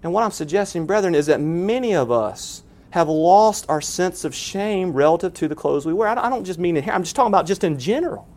And 0.04 0.12
what 0.12 0.22
I'm 0.22 0.30
suggesting, 0.30 0.84
brethren, 0.84 1.14
is 1.14 1.26
that 1.26 1.40
many 1.40 1.94
of 1.94 2.12
us 2.12 2.62
have 2.90 3.08
lost 3.08 3.64
our 3.70 3.80
sense 3.80 4.24
of 4.24 4.34
shame 4.34 4.92
relative 4.92 5.32
to 5.34 5.48
the 5.48 5.54
clothes 5.54 5.86
we 5.86 5.94
wear. 5.94 6.06
I 6.06 6.28
don't 6.28 6.44
just 6.44 6.58
mean 6.58 6.76
in 6.76 6.84
here, 6.84 6.92
I'm 6.92 7.02
just 7.02 7.16
talking 7.16 7.32
about 7.32 7.46
just 7.46 7.64
in 7.64 7.78
general. 7.78 8.28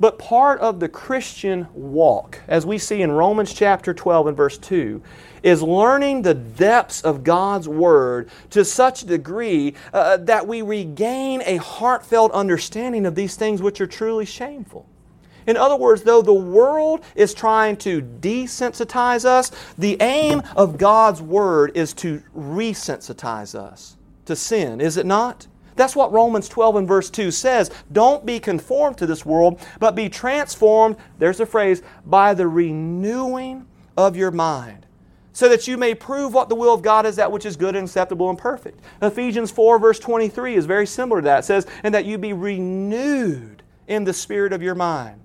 But 0.00 0.18
part 0.18 0.60
of 0.60 0.80
the 0.80 0.88
Christian 0.88 1.68
walk, 1.72 2.40
as 2.48 2.66
we 2.66 2.78
see 2.78 3.00
in 3.00 3.12
Romans 3.12 3.54
chapter 3.54 3.94
12 3.94 4.26
and 4.26 4.36
verse 4.36 4.58
2, 4.58 5.00
is 5.44 5.62
learning 5.62 6.22
the 6.22 6.34
depths 6.34 7.00
of 7.00 7.22
God's 7.22 7.68
Word 7.68 8.28
to 8.50 8.64
such 8.64 9.04
a 9.04 9.06
degree 9.06 9.74
uh, 9.94 10.16
that 10.18 10.48
we 10.48 10.62
regain 10.62 11.42
a 11.46 11.56
heartfelt 11.58 12.32
understanding 12.32 13.06
of 13.06 13.14
these 13.14 13.36
things 13.36 13.62
which 13.62 13.80
are 13.80 13.86
truly 13.86 14.26
shameful. 14.26 14.86
In 15.46 15.56
other 15.56 15.76
words, 15.76 16.02
though 16.02 16.22
the 16.22 16.32
world 16.32 17.04
is 17.14 17.34
trying 17.34 17.76
to 17.78 18.02
desensitize 18.02 19.24
us, 19.24 19.50
the 19.78 20.00
aim 20.00 20.42
of 20.56 20.78
God's 20.78 21.22
Word 21.22 21.72
is 21.74 21.92
to 21.94 22.22
resensitize 22.36 23.54
us 23.54 23.96
to 24.26 24.36
sin, 24.36 24.80
is 24.80 24.96
it 24.96 25.06
not? 25.06 25.46
That's 25.76 25.94
what 25.94 26.12
Romans 26.12 26.48
12 26.48 26.76
and 26.76 26.88
verse 26.88 27.10
2 27.10 27.30
says. 27.30 27.70
Don't 27.92 28.24
be 28.24 28.40
conformed 28.40 28.96
to 28.98 29.06
this 29.06 29.26
world, 29.26 29.60
but 29.78 29.94
be 29.94 30.08
transformed, 30.08 30.96
there's 31.18 31.38
a 31.38 31.46
phrase, 31.46 31.82
by 32.06 32.34
the 32.34 32.48
renewing 32.48 33.66
of 33.96 34.16
your 34.16 34.30
mind, 34.30 34.86
so 35.32 35.48
that 35.50 35.68
you 35.68 35.76
may 35.76 35.94
prove 35.94 36.32
what 36.32 36.48
the 36.48 36.54
will 36.54 36.72
of 36.72 36.80
God 36.80 37.04
is, 37.04 37.16
that 37.16 37.30
which 37.30 37.44
is 37.44 37.56
good 37.56 37.76
and 37.76 37.86
acceptable 37.86 38.30
and 38.30 38.38
perfect. 38.38 38.80
Ephesians 39.02 39.50
4 39.50 39.78
verse 39.78 39.98
23 39.98 40.56
is 40.56 40.64
very 40.64 40.86
similar 40.86 41.20
to 41.20 41.26
that. 41.26 41.40
It 41.40 41.44
says, 41.44 41.66
and 41.82 41.94
that 41.94 42.06
you 42.06 42.16
be 42.16 42.32
renewed 42.32 43.62
in 43.86 44.04
the 44.04 44.14
spirit 44.14 44.54
of 44.54 44.62
your 44.62 44.74
mind. 44.74 45.20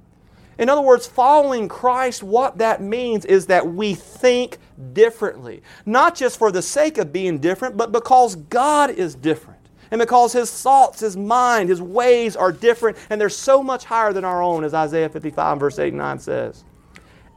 In 0.61 0.69
other 0.69 0.81
words, 0.81 1.07
following 1.07 1.67
Christ, 1.67 2.21
what 2.21 2.59
that 2.59 2.83
means 2.83 3.25
is 3.25 3.47
that 3.47 3.73
we 3.73 3.95
think 3.95 4.59
differently. 4.93 5.63
Not 5.87 6.13
just 6.13 6.37
for 6.37 6.51
the 6.51 6.61
sake 6.61 6.99
of 6.99 7.11
being 7.11 7.39
different, 7.39 7.77
but 7.77 7.91
because 7.91 8.35
God 8.35 8.91
is 8.91 9.15
different. 9.15 9.59
And 9.89 9.97
because 9.97 10.33
his 10.33 10.51
thoughts, 10.51 10.99
his 10.99 11.17
mind, 11.17 11.67
his 11.67 11.81
ways 11.81 12.35
are 12.35 12.51
different, 12.51 12.95
and 13.09 13.19
they're 13.19 13.27
so 13.27 13.63
much 13.63 13.85
higher 13.85 14.13
than 14.13 14.23
our 14.23 14.43
own, 14.43 14.63
as 14.63 14.75
Isaiah 14.75 15.09
55, 15.09 15.59
verse 15.59 15.79
8 15.79 15.87
and 15.87 15.97
9 15.97 16.19
says. 16.19 16.63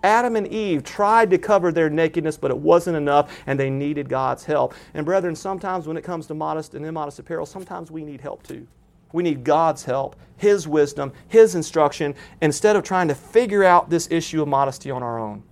Adam 0.02 0.36
and 0.36 0.46
Eve 0.48 0.84
tried 0.84 1.30
to 1.30 1.38
cover 1.38 1.72
their 1.72 1.88
nakedness, 1.88 2.36
but 2.36 2.50
it 2.50 2.58
wasn't 2.58 2.94
enough, 2.94 3.34
and 3.46 3.58
they 3.58 3.70
needed 3.70 4.06
God's 4.06 4.44
help. 4.44 4.74
And 4.92 5.06
brethren, 5.06 5.34
sometimes 5.34 5.86
when 5.86 5.96
it 5.96 6.04
comes 6.04 6.26
to 6.26 6.34
modest 6.34 6.74
and 6.74 6.84
immodest 6.84 7.18
apparel, 7.18 7.46
sometimes 7.46 7.90
we 7.90 8.04
need 8.04 8.20
help 8.20 8.42
too. 8.42 8.66
We 9.14 9.22
need 9.22 9.44
God's 9.44 9.84
help, 9.84 10.16
His 10.36 10.66
wisdom, 10.66 11.12
His 11.28 11.54
instruction, 11.54 12.16
instead 12.42 12.74
of 12.74 12.82
trying 12.82 13.06
to 13.06 13.14
figure 13.14 13.62
out 13.62 13.88
this 13.88 14.08
issue 14.10 14.42
of 14.42 14.48
modesty 14.48 14.90
on 14.90 15.04
our 15.04 15.20
own. 15.20 15.44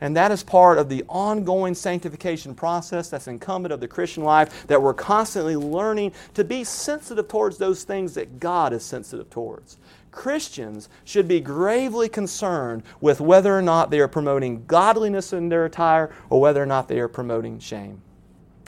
And 0.00 0.16
that 0.16 0.32
is 0.32 0.42
part 0.42 0.78
of 0.78 0.88
the 0.88 1.04
ongoing 1.10 1.74
sanctification 1.74 2.54
process 2.54 3.10
that's 3.10 3.28
incumbent 3.28 3.70
of 3.70 3.80
the 3.80 3.86
Christian 3.86 4.24
life, 4.24 4.66
that 4.66 4.80
we're 4.80 4.94
constantly 4.94 5.56
learning 5.56 6.12
to 6.32 6.42
be 6.42 6.64
sensitive 6.64 7.28
towards 7.28 7.58
those 7.58 7.84
things 7.84 8.14
that 8.14 8.40
God 8.40 8.72
is 8.72 8.82
sensitive 8.82 9.28
towards. 9.28 9.76
Christians 10.10 10.88
should 11.04 11.28
be 11.28 11.38
gravely 11.38 12.08
concerned 12.08 12.82
with 13.02 13.20
whether 13.20 13.56
or 13.56 13.62
not 13.62 13.90
they 13.90 14.00
are 14.00 14.08
promoting 14.08 14.64
godliness 14.64 15.34
in 15.34 15.50
their 15.50 15.66
attire 15.66 16.10
or 16.30 16.40
whether 16.40 16.62
or 16.62 16.66
not 16.66 16.88
they 16.88 16.98
are 16.98 17.08
promoting 17.08 17.58
shame. 17.58 18.00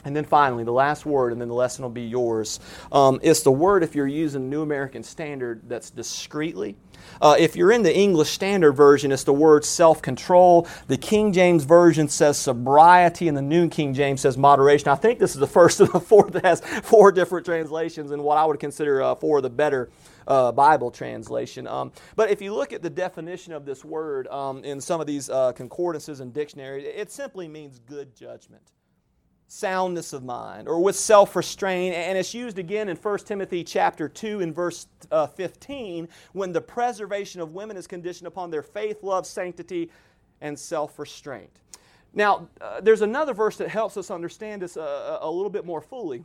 And 0.05 0.15
then 0.15 0.23
finally, 0.23 0.63
the 0.63 0.71
last 0.71 1.05
word, 1.05 1.31
and 1.31 1.41
then 1.41 1.47
the 1.47 1.55
lesson 1.55 1.83
will 1.83 1.89
be 1.89 2.03
yours. 2.03 2.59
Um, 2.91 3.19
it's 3.23 3.41
the 3.41 3.51
word, 3.51 3.83
if 3.83 3.95
you're 3.95 4.07
using 4.07 4.49
New 4.49 4.61
American 4.61 5.03
Standard, 5.03 5.63
that's 5.67 5.89
discreetly. 5.89 6.75
Uh, 7.21 7.35
if 7.39 7.55
you're 7.55 7.71
in 7.71 7.81
the 7.81 7.95
English 7.95 8.29
Standard 8.29 8.73
Version, 8.73 9.11
it's 9.11 9.23
the 9.23 9.33
word 9.33 9.65
self 9.65 10.01
control. 10.01 10.67
The 10.87 10.97
King 10.97 11.33
James 11.33 11.63
Version 11.63 12.07
says 12.07 12.37
sobriety, 12.37 13.27
and 13.27 13.35
the 13.35 13.41
New 13.41 13.67
King 13.67 13.95
James 13.95 14.21
says 14.21 14.37
moderation. 14.37 14.89
I 14.89 14.95
think 14.95 15.19
this 15.19 15.33
is 15.33 15.39
the 15.39 15.47
first 15.55 15.79
of 15.79 15.91
the 15.91 15.99
four 15.99 16.29
that 16.29 16.45
has 16.45 16.61
four 16.83 17.11
different 17.11 17.45
translations, 17.45 18.11
and 18.11 18.23
what 18.23 18.37
I 18.37 18.45
would 18.45 18.59
consider 18.59 19.01
uh, 19.01 19.15
four 19.15 19.37
of 19.37 19.43
the 19.43 19.49
better. 19.49 19.89
Uh, 20.27 20.51
Bible 20.51 20.89
translation. 20.89 21.67
Um, 21.67 21.91
but 22.15 22.31
if 22.31 22.41
you 22.41 22.51
look 22.51 22.73
at 22.73 22.81
the 22.81 22.89
definition 22.89 23.53
of 23.53 23.63
this 23.63 23.85
word 23.85 24.27
um, 24.29 24.63
in 24.63 24.81
some 24.81 24.99
of 24.99 25.05
these 25.05 25.29
uh, 25.29 25.51
concordances 25.51 26.19
and 26.19 26.33
dictionaries, 26.33 26.83
it 26.83 27.11
simply 27.11 27.47
means 27.47 27.77
good 27.77 28.15
judgment 28.15 28.71
soundness 29.47 30.11
of 30.11 30.23
mind 30.23 30.67
or 30.67 30.81
with 30.81 30.95
self-restraint 30.95 31.95
and 31.95 32.17
it's 32.17 32.33
used 32.33 32.57
again 32.57 32.89
in 32.89 32.97
1 32.97 33.17
timothy 33.19 33.63
chapter 33.63 34.09
2 34.09 34.41
and 34.41 34.55
verse 34.55 34.87
uh, 35.11 35.27
15 35.27 36.07
when 36.33 36.51
the 36.51 36.59
preservation 36.59 37.39
of 37.39 37.53
women 37.53 37.77
is 37.77 37.85
conditioned 37.85 38.27
upon 38.27 38.49
their 38.49 38.63
faith 38.63 39.03
love 39.03 39.25
sanctity 39.25 39.91
and 40.41 40.57
self-restraint 40.57 41.61
now 42.13 42.47
uh, 42.59 42.81
there's 42.81 43.01
another 43.01 43.33
verse 43.33 43.55
that 43.57 43.69
helps 43.69 43.97
us 43.97 44.09
understand 44.09 44.63
this 44.63 44.77
uh, 44.77 45.19
a 45.21 45.29
little 45.29 45.51
bit 45.51 45.63
more 45.63 45.81
fully 45.81 46.23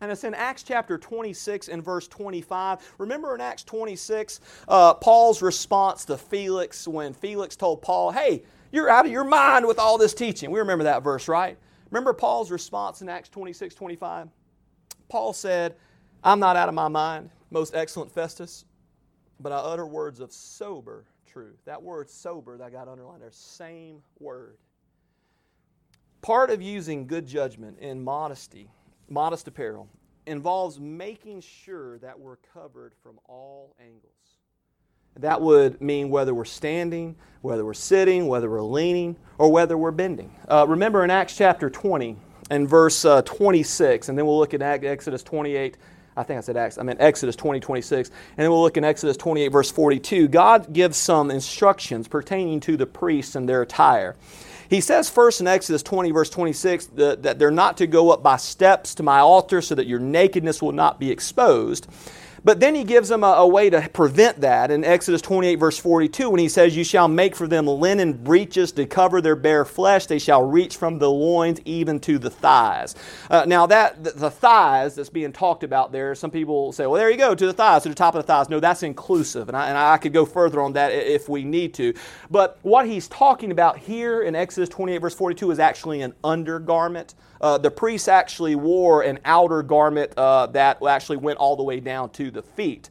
and 0.00 0.10
it's 0.10 0.24
in 0.24 0.32
Acts 0.34 0.62
chapter 0.62 0.96
26 0.96 1.68
and 1.68 1.84
verse 1.84 2.08
25. 2.08 2.94
Remember 2.96 3.34
in 3.34 3.40
Acts 3.42 3.64
26, 3.64 4.40
uh, 4.66 4.94
Paul's 4.94 5.42
response 5.42 6.06
to 6.06 6.16
Felix 6.16 6.88
when 6.88 7.12
Felix 7.12 7.54
told 7.54 7.82
Paul, 7.82 8.10
Hey, 8.10 8.42
you're 8.72 8.88
out 8.88 9.04
of 9.04 9.12
your 9.12 9.24
mind 9.24 9.66
with 9.66 9.78
all 9.78 9.98
this 9.98 10.14
teaching. 10.14 10.50
We 10.50 10.60
remember 10.60 10.84
that 10.84 11.02
verse, 11.02 11.28
right? 11.28 11.58
Remember 11.90 12.12
Paul's 12.12 12.50
response 12.50 13.02
in 13.02 13.08
Acts 13.08 13.28
26 13.28 13.74
25? 13.74 14.28
Paul 15.08 15.32
said, 15.32 15.74
I'm 16.22 16.38
not 16.38 16.56
out 16.56 16.68
of 16.68 16.74
my 16.74 16.88
mind, 16.88 17.30
most 17.50 17.74
excellent 17.74 18.12
Festus, 18.12 18.64
but 19.40 19.52
I 19.52 19.56
utter 19.56 19.86
words 19.86 20.20
of 20.20 20.32
sober 20.32 21.04
truth. 21.26 21.58
That 21.64 21.82
word 21.82 22.08
sober 22.08 22.56
that 22.56 22.64
I 22.64 22.70
got 22.70 22.88
underlined 22.88 23.22
there, 23.22 23.30
same 23.32 24.02
word. 24.18 24.56
Part 26.22 26.50
of 26.50 26.60
using 26.60 27.06
good 27.06 27.26
judgment 27.26 27.78
in 27.78 28.02
modesty, 28.04 28.70
modest 29.08 29.48
apparel, 29.48 29.88
involves 30.26 30.78
making 30.78 31.40
sure 31.40 31.98
that 31.98 32.18
we're 32.18 32.36
covered 32.36 32.94
from 33.02 33.18
all 33.24 33.74
angles. 33.80 34.39
That 35.16 35.40
would 35.40 35.80
mean 35.80 36.08
whether 36.08 36.34
we're 36.34 36.44
standing, 36.44 37.16
whether 37.42 37.64
we're 37.64 37.74
sitting, 37.74 38.26
whether 38.28 38.48
we're 38.48 38.62
leaning, 38.62 39.16
or 39.38 39.50
whether 39.50 39.76
we're 39.76 39.90
bending. 39.90 40.34
Uh, 40.48 40.66
remember 40.68 41.04
in 41.04 41.10
Acts 41.10 41.36
chapter 41.36 41.68
20 41.68 42.16
and 42.50 42.68
verse 42.68 43.04
uh, 43.04 43.22
26, 43.22 44.08
and 44.08 44.16
then 44.16 44.26
we'll 44.26 44.38
look 44.38 44.54
at 44.54 44.62
Exodus 44.62 45.22
28. 45.22 45.76
I 46.16 46.22
think 46.22 46.38
I 46.38 46.40
said 46.40 46.56
Acts, 46.56 46.76
I 46.76 46.82
meant 46.82 47.00
Exodus 47.00 47.36
20, 47.36 47.60
26. 47.60 48.08
And 48.08 48.18
then 48.36 48.50
we'll 48.50 48.62
look 48.62 48.76
in 48.76 48.84
Exodus 48.84 49.16
28, 49.16 49.48
verse 49.48 49.70
42. 49.70 50.28
God 50.28 50.72
gives 50.72 50.96
some 50.96 51.30
instructions 51.30 52.08
pertaining 52.08 52.60
to 52.60 52.76
the 52.76 52.86
priests 52.86 53.36
and 53.36 53.48
their 53.48 53.62
attire. 53.62 54.16
He 54.68 54.80
says 54.80 55.10
first 55.10 55.40
in 55.40 55.46
Exodus 55.46 55.82
20, 55.82 56.10
verse 56.12 56.30
26, 56.30 56.86
that, 56.86 57.22
that 57.22 57.38
they're 57.38 57.50
not 57.50 57.76
to 57.78 57.86
go 57.86 58.10
up 58.10 58.22
by 58.22 58.36
steps 58.36 58.94
to 58.96 59.02
my 59.02 59.18
altar 59.18 59.60
so 59.62 59.74
that 59.74 59.86
your 59.86 59.98
nakedness 59.98 60.62
will 60.62 60.72
not 60.72 61.00
be 61.00 61.10
exposed. 61.10 61.88
But 62.44 62.60
then 62.60 62.74
he 62.74 62.84
gives 62.84 63.08
them 63.08 63.22
a, 63.22 63.28
a, 63.28 63.46
way 63.46 63.70
to 63.70 63.88
prevent 63.92 64.40
that 64.40 64.70
in 64.70 64.84
Exodus 64.84 65.20
28, 65.20 65.56
verse 65.56 65.78
42, 65.78 66.30
when 66.30 66.40
he 66.40 66.48
says, 66.48 66.76
You 66.76 66.84
shall 66.84 67.08
make 67.08 67.36
for 67.36 67.46
them 67.46 67.66
linen 67.66 68.12
breeches 68.12 68.72
to 68.72 68.86
cover 68.86 69.20
their 69.20 69.36
bare 69.36 69.64
flesh. 69.64 70.06
They 70.06 70.18
shall 70.18 70.44
reach 70.44 70.76
from 70.76 70.98
the 70.98 71.10
loins 71.10 71.60
even 71.64 72.00
to 72.00 72.18
the 72.18 72.30
thighs. 72.30 72.94
Uh, 73.28 73.44
now, 73.46 73.66
that 73.66 74.02
the, 74.04 74.30
thighs 74.30 74.94
that's 74.94 75.10
being 75.10 75.32
talked 75.32 75.64
about 75.64 75.92
there, 75.92 76.14
some 76.14 76.30
people 76.30 76.72
say, 76.72 76.86
Well, 76.86 76.98
there 76.98 77.10
you 77.10 77.18
go, 77.18 77.34
to 77.34 77.46
the 77.46 77.52
thighs, 77.52 77.82
to 77.82 77.88
the 77.88 77.94
top 77.94 78.14
of 78.14 78.22
the 78.22 78.26
thighs. 78.26 78.48
No, 78.48 78.60
that's 78.60 78.82
inclusive. 78.82 79.48
And 79.48 79.56
I, 79.56 79.68
and 79.68 79.76
I 79.76 79.98
could 79.98 80.12
go 80.12 80.24
further 80.24 80.60
on 80.60 80.72
that 80.74 80.92
if 80.92 81.28
we 81.28 81.44
need 81.44 81.74
to. 81.74 81.92
But 82.30 82.58
what 82.62 82.86
he's 82.86 83.08
talking 83.08 83.50
about 83.50 83.78
here 83.78 84.22
in 84.22 84.34
Exodus 84.34 84.68
28, 84.68 84.98
verse 84.98 85.14
42, 85.14 85.50
is 85.50 85.58
actually 85.58 86.02
an 86.02 86.14
undergarment 86.24 87.14
uh, 87.40 87.58
the 87.58 87.70
priests 87.70 88.08
actually 88.08 88.54
wore 88.54 89.02
an 89.02 89.18
outer 89.24 89.62
garment 89.62 90.12
uh, 90.16 90.46
that 90.46 90.78
actually 90.86 91.16
went 91.16 91.38
all 91.38 91.56
the 91.56 91.62
way 91.62 91.80
down 91.80 92.10
to 92.10 92.30
the 92.30 92.42
feet. 92.42 92.90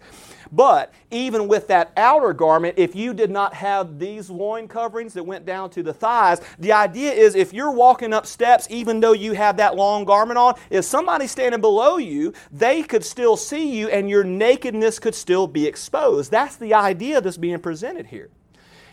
But 0.51 0.93
even 1.11 1.47
with 1.47 1.67
that 1.67 1.91
outer 1.95 2.33
garment, 2.33 2.75
if 2.77 2.95
you 2.95 3.13
did 3.13 3.29
not 3.29 3.53
have 3.53 3.99
these 3.99 4.29
loin 4.29 4.67
coverings 4.67 5.13
that 5.13 5.23
went 5.23 5.45
down 5.45 5.69
to 5.71 5.83
the 5.83 5.93
thighs, 5.93 6.41
the 6.57 6.71
idea 6.71 7.11
is 7.11 7.35
if 7.35 7.53
you're 7.53 7.71
walking 7.71 8.13
up 8.13 8.25
steps, 8.25 8.67
even 8.69 8.99
though 8.99 9.13
you 9.13 9.33
have 9.33 9.57
that 9.57 9.75
long 9.75 10.05
garment 10.05 10.37
on, 10.37 10.55
if 10.69 10.85
somebody's 10.85 11.31
standing 11.31 11.61
below 11.61 11.97
you, 11.97 12.33
they 12.51 12.81
could 12.81 13.03
still 13.03 13.37
see 13.37 13.77
you 13.77 13.89
and 13.89 14.09
your 14.09 14.23
nakedness 14.23 14.99
could 14.99 15.15
still 15.15 15.45
be 15.45 15.67
exposed. 15.67 16.31
That's 16.31 16.55
the 16.55 16.73
idea 16.73 17.21
that's 17.21 17.37
being 17.37 17.59
presented 17.59 18.07
here. 18.07 18.29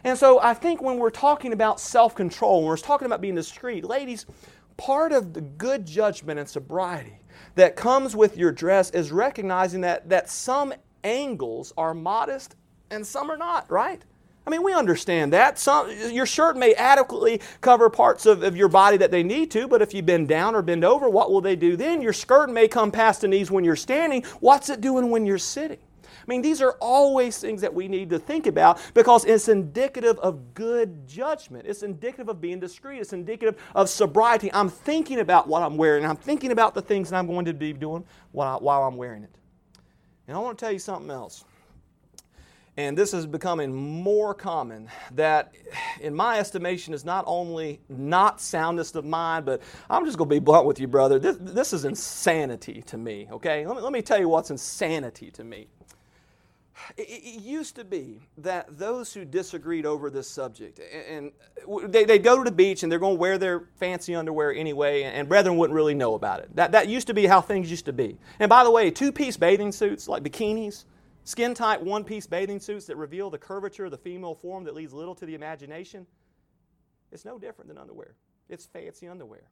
And 0.04 0.16
so 0.16 0.40
I 0.40 0.54
think 0.54 0.80
when 0.80 0.98
we're 0.98 1.10
talking 1.10 1.52
about 1.52 1.80
self 1.80 2.14
control, 2.14 2.60
when 2.60 2.68
we're 2.68 2.76
talking 2.76 3.06
about 3.06 3.20
being 3.20 3.34
discreet, 3.34 3.84
ladies, 3.84 4.24
part 4.76 5.12
of 5.12 5.32
the 5.32 5.40
good 5.40 5.86
judgment 5.86 6.38
and 6.38 6.48
sobriety 6.48 7.18
that 7.54 7.76
comes 7.76 8.14
with 8.14 8.36
your 8.36 8.52
dress 8.52 8.90
is 8.90 9.12
recognizing 9.12 9.80
that, 9.82 10.08
that 10.08 10.28
some 10.28 10.72
angles 11.04 11.72
are 11.76 11.94
modest 11.94 12.56
and 12.90 13.06
some 13.06 13.30
are 13.30 13.36
not, 13.36 13.70
right? 13.70 14.02
I 14.46 14.50
mean, 14.50 14.62
we 14.62 14.72
understand 14.72 15.32
that. 15.32 15.58
Some, 15.58 15.90
your 16.12 16.26
shirt 16.26 16.56
may 16.56 16.72
adequately 16.74 17.40
cover 17.60 17.90
parts 17.90 18.26
of, 18.26 18.44
of 18.44 18.56
your 18.56 18.68
body 18.68 18.96
that 18.98 19.10
they 19.10 19.24
need 19.24 19.50
to, 19.52 19.66
but 19.66 19.82
if 19.82 19.92
you 19.92 20.02
bend 20.02 20.28
down 20.28 20.54
or 20.54 20.62
bend 20.62 20.84
over, 20.84 21.10
what 21.10 21.32
will 21.32 21.40
they 21.40 21.56
do 21.56 21.76
then? 21.76 22.00
Your 22.00 22.12
skirt 22.12 22.48
may 22.48 22.68
come 22.68 22.92
past 22.92 23.22
the 23.22 23.28
knees 23.28 23.50
when 23.50 23.64
you're 23.64 23.74
standing. 23.74 24.22
What's 24.38 24.70
it 24.70 24.80
doing 24.80 25.10
when 25.10 25.26
you're 25.26 25.38
sitting? 25.38 25.78
I 26.26 26.30
mean, 26.30 26.42
these 26.42 26.60
are 26.60 26.72
always 26.80 27.38
things 27.38 27.60
that 27.60 27.72
we 27.72 27.86
need 27.86 28.10
to 28.10 28.18
think 28.18 28.48
about 28.48 28.80
because 28.94 29.24
it's 29.24 29.48
indicative 29.48 30.18
of 30.18 30.54
good 30.54 31.06
judgment. 31.06 31.66
It's 31.68 31.84
indicative 31.84 32.28
of 32.28 32.40
being 32.40 32.58
discreet. 32.58 33.00
It's 33.00 33.12
indicative 33.12 33.60
of 33.76 33.88
sobriety. 33.88 34.52
I'm 34.52 34.68
thinking 34.68 35.20
about 35.20 35.46
what 35.46 35.62
I'm 35.62 35.76
wearing. 35.76 36.04
I'm 36.04 36.16
thinking 36.16 36.50
about 36.50 36.74
the 36.74 36.82
things 36.82 37.10
that 37.10 37.16
I'm 37.16 37.28
going 37.28 37.44
to 37.44 37.54
be 37.54 37.72
doing 37.72 38.04
while, 38.32 38.58
while 38.58 38.82
I'm 38.82 38.96
wearing 38.96 39.22
it. 39.22 39.38
And 40.26 40.36
I 40.36 40.40
want 40.40 40.58
to 40.58 40.64
tell 40.64 40.72
you 40.72 40.80
something 40.80 41.10
else. 41.10 41.44
And 42.78 42.98
this 42.98 43.14
is 43.14 43.24
becoming 43.24 43.72
more 43.72 44.34
common 44.34 44.90
that, 45.12 45.54
in 46.00 46.14
my 46.14 46.38
estimation, 46.38 46.92
is 46.92 47.06
not 47.06 47.24
only 47.26 47.80
not 47.88 48.38
soundness 48.38 48.94
of 48.94 49.04
mind, 49.04 49.46
but 49.46 49.62
I'm 49.88 50.04
just 50.04 50.18
going 50.18 50.28
to 50.28 50.34
be 50.34 50.40
blunt 50.40 50.66
with 50.66 50.78
you, 50.78 50.86
brother. 50.86 51.18
This, 51.18 51.38
this 51.40 51.72
is 51.72 51.86
insanity 51.86 52.82
to 52.82 52.98
me, 52.98 53.28
okay? 53.32 53.66
Let 53.66 53.76
me, 53.76 53.82
let 53.82 53.92
me 53.92 54.02
tell 54.02 54.18
you 54.18 54.28
what's 54.28 54.50
insanity 54.50 55.30
to 55.30 55.44
me. 55.44 55.68
It, 56.96 57.40
used 57.40 57.76
to 57.76 57.84
be 57.84 58.20
that 58.38 58.78
those 58.78 59.12
who 59.12 59.24
disagreed 59.24 59.86
over 59.86 60.10
this 60.10 60.28
subject, 60.28 60.80
and, 61.08 61.32
they, 61.88 62.04
they 62.04 62.18
go 62.18 62.38
to 62.38 62.44
the 62.44 62.54
beach 62.54 62.82
and 62.82 62.90
they're 62.90 62.98
going 62.98 63.16
to 63.16 63.20
wear 63.20 63.38
their 63.38 63.68
fancy 63.76 64.14
underwear 64.14 64.52
anyway, 64.52 65.02
and 65.02 65.28
brethren 65.28 65.56
wouldn't 65.56 65.74
really 65.74 65.94
know 65.94 66.14
about 66.14 66.40
it. 66.40 66.54
That, 66.54 66.72
that 66.72 66.88
used 66.88 67.06
to 67.08 67.14
be 67.14 67.26
how 67.26 67.40
things 67.40 67.70
used 67.70 67.86
to 67.86 67.92
be. 67.92 68.18
And 68.38 68.48
by 68.48 68.64
the 68.64 68.70
way, 68.70 68.90
two 68.90 69.12
piece 69.12 69.36
bathing 69.36 69.72
suits, 69.72 70.08
like 70.08 70.22
bikinis, 70.22 70.84
skin 71.24 71.54
tight 71.54 71.82
one 71.82 72.04
piece 72.04 72.26
bathing 72.26 72.60
suits 72.60 72.86
that 72.86 72.96
reveal 72.96 73.30
the 73.30 73.38
curvature 73.38 73.86
of 73.86 73.90
the 73.90 73.98
female 73.98 74.34
form 74.34 74.64
that 74.64 74.74
leaves 74.74 74.92
little 74.92 75.14
to 75.14 75.26
the 75.26 75.34
imagination, 75.34 76.06
it's 77.10 77.24
no 77.24 77.38
different 77.38 77.68
than 77.68 77.78
underwear. 77.78 78.14
It's 78.48 78.66
fancy 78.66 79.08
underwear. 79.08 79.42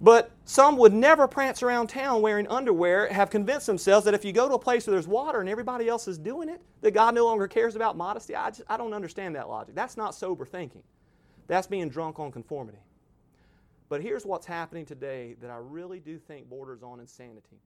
But 0.00 0.32
some 0.44 0.76
would 0.76 0.92
never 0.92 1.26
prance 1.26 1.62
around 1.62 1.86
town 1.86 2.20
wearing 2.20 2.46
underwear, 2.48 3.08
have 3.12 3.30
convinced 3.30 3.66
themselves 3.66 4.04
that 4.04 4.14
if 4.14 4.24
you 4.24 4.32
go 4.32 4.48
to 4.48 4.54
a 4.54 4.58
place 4.58 4.86
where 4.86 4.92
there's 4.92 5.08
water 5.08 5.40
and 5.40 5.48
everybody 5.48 5.88
else 5.88 6.08
is 6.08 6.18
doing 6.18 6.48
it, 6.48 6.60
that 6.82 6.92
God 6.92 7.14
no 7.14 7.24
longer 7.24 7.48
cares 7.48 7.76
about 7.76 7.96
modesty. 7.96 8.34
I, 8.34 8.50
just, 8.50 8.62
I 8.68 8.76
don't 8.76 8.92
understand 8.92 9.36
that 9.36 9.48
logic. 9.48 9.74
That's 9.74 9.96
not 9.96 10.14
sober 10.14 10.44
thinking. 10.44 10.82
That's 11.46 11.66
being 11.66 11.88
drunk 11.88 12.18
on 12.18 12.32
conformity. 12.32 12.78
But 13.88 14.02
here's 14.02 14.26
what's 14.26 14.46
happening 14.46 14.84
today 14.84 15.36
that 15.40 15.50
I 15.50 15.56
really 15.56 16.00
do 16.00 16.18
think 16.18 16.48
borders 16.48 16.82
on 16.82 17.00
insanity. 17.00 17.60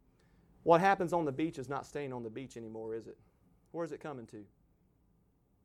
What 0.64 0.80
happens 0.80 1.12
on 1.12 1.24
the 1.24 1.32
beach 1.32 1.58
is 1.58 1.68
not 1.68 1.86
staying 1.86 2.12
on 2.12 2.22
the 2.22 2.30
beach 2.30 2.56
anymore, 2.56 2.94
is 2.94 3.06
it? 3.06 3.16
Where's 3.72 3.92
it 3.92 4.00
coming 4.00 4.26
to? 4.26 4.44